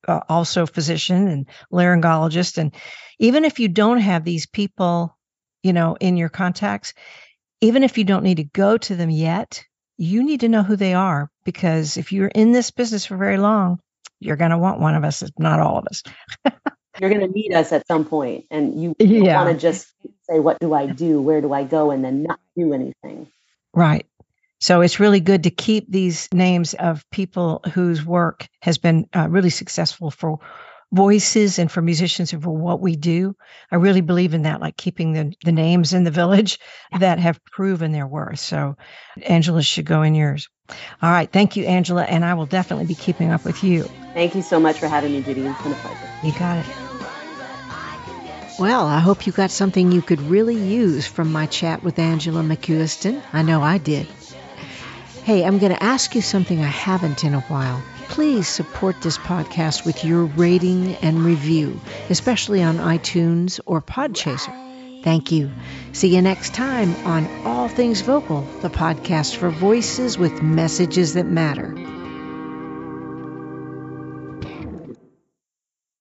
uh, 0.07 0.21
also 0.29 0.65
physician 0.65 1.27
and 1.27 1.47
laryngologist. 1.71 2.57
And 2.57 2.73
even 3.19 3.45
if 3.45 3.59
you 3.59 3.67
don't 3.67 3.99
have 3.99 4.23
these 4.23 4.45
people, 4.45 5.17
you 5.63 5.73
know, 5.73 5.97
in 5.99 6.17
your 6.17 6.29
contacts, 6.29 6.93
even 7.61 7.83
if 7.83 7.97
you 7.97 8.03
don't 8.03 8.23
need 8.23 8.37
to 8.37 8.43
go 8.43 8.77
to 8.77 8.95
them 8.95 9.09
yet, 9.09 9.63
you 9.97 10.23
need 10.23 10.41
to 10.41 10.49
know 10.49 10.63
who 10.63 10.75
they 10.75 10.93
are 10.93 11.31
because 11.43 11.97
if 11.97 12.11
you're 12.11 12.27
in 12.27 12.51
this 12.51 12.71
business 12.71 13.05
for 13.05 13.17
very 13.17 13.37
long, 13.37 13.79
you're 14.19 14.35
going 14.35 14.51
to 14.51 14.57
want 14.57 14.79
one 14.79 14.95
of 14.95 15.03
us, 15.03 15.21
if 15.21 15.31
not 15.37 15.59
all 15.59 15.77
of 15.79 15.85
us. 15.87 16.03
you're 16.99 17.09
going 17.09 17.21
to 17.21 17.31
need 17.31 17.53
us 17.53 17.71
at 17.71 17.85
some 17.87 18.05
point, 18.05 18.45
and 18.49 18.81
you 18.81 18.95
yeah. 18.99 19.43
want 19.43 19.55
to 19.55 19.61
just 19.61 19.87
say, 20.29 20.39
"What 20.39 20.59
do 20.59 20.73
I 20.73 20.87
do? 20.87 21.21
Where 21.21 21.41
do 21.41 21.53
I 21.53 21.63
go?" 21.63 21.91
and 21.91 22.03
then 22.03 22.23
not 22.23 22.39
do 22.55 22.73
anything. 22.73 23.27
Right. 23.73 24.05
So 24.59 24.81
it's 24.81 24.99
really 24.99 25.19
good 25.19 25.43
to 25.43 25.51
keep 25.51 25.85
these 25.89 26.27
names 26.33 26.73
of 26.73 27.07
people 27.11 27.61
whose 27.73 28.03
work 28.03 28.47
has 28.61 28.79
been 28.79 29.07
uh, 29.15 29.27
really 29.29 29.51
successful 29.51 30.09
for 30.09 30.39
voices 30.91 31.59
and 31.59 31.71
for 31.71 31.81
musicians 31.81 32.33
and 32.33 32.41
for 32.41 32.51
what 32.55 32.79
we 32.79 32.95
do. 32.95 33.35
I 33.71 33.75
really 33.75 34.01
believe 34.01 34.33
in 34.33 34.43
that, 34.43 34.61
like 34.61 34.77
keeping 34.77 35.13
the, 35.13 35.33
the 35.43 35.51
names 35.51 35.93
in 35.93 36.03
the 36.03 36.11
village 36.11 36.59
that 36.97 37.19
have 37.19 37.43
proven 37.45 37.91
their 37.91 38.07
worth. 38.07 38.39
So 38.39 38.77
Angela 39.21 39.61
should 39.61 39.85
go 39.85 40.01
in 40.01 40.15
yours. 40.15 40.49
All 41.01 41.11
right. 41.11 41.31
Thank 41.31 41.55
you, 41.55 41.65
Angela. 41.65 42.03
And 42.03 42.25
I 42.25 42.33
will 42.33 42.45
definitely 42.45 42.85
be 42.85 42.95
keeping 42.95 43.31
up 43.31 43.45
with 43.45 43.63
you. 43.63 43.83
Thank 44.13 44.35
you 44.35 44.41
so 44.41 44.59
much 44.59 44.79
for 44.79 44.87
having 44.87 45.13
me, 45.13 45.21
Judy. 45.21 45.41
It's 45.41 45.61
been 45.61 45.71
a 45.71 45.75
pleasure. 45.75 46.09
You 46.23 46.31
got 46.33 46.57
it. 46.57 46.65
Well, 48.59 48.87
I 48.87 48.99
hope 48.99 49.27
you 49.27 49.33
got 49.33 49.51
something 49.51 49.91
you 49.91 50.01
could 50.01 50.19
really 50.21 50.55
use 50.55 51.05
from 51.05 51.31
my 51.31 51.45
chat 51.45 51.83
with 51.83 51.99
Angela 51.99 52.41
McCuiston. 52.41 53.21
I 53.31 53.43
know 53.43 53.61
I 53.61 53.77
did. 53.77 54.07
Hey, 55.23 55.45
I'm 55.45 55.59
going 55.59 55.73
to 55.73 55.83
ask 55.83 56.15
you 56.15 56.21
something 56.21 56.59
I 56.59 56.67
haven't 56.67 57.23
in 57.23 57.35
a 57.35 57.41
while. 57.41 57.83
Please 58.09 58.47
support 58.47 59.01
this 59.01 59.17
podcast 59.17 59.85
with 59.85 60.03
your 60.03 60.25
rating 60.25 60.95
and 60.95 61.23
review, 61.23 61.79
especially 62.09 62.63
on 62.63 62.77
iTunes 62.77 63.59
or 63.65 63.81
Podchaser. 63.81 65.03
Thank 65.03 65.31
you. 65.31 65.51
See 65.93 66.15
you 66.15 66.21
next 66.21 66.53
time 66.53 66.95
on 67.05 67.45
All 67.45 67.67
Things 67.67 68.01
Vocal, 68.01 68.41
the 68.61 68.69
podcast 68.69 69.35
for 69.35 69.49
voices 69.49 70.17
with 70.17 70.41
messages 70.41 71.13
that 71.13 71.27
matter. 71.27 71.96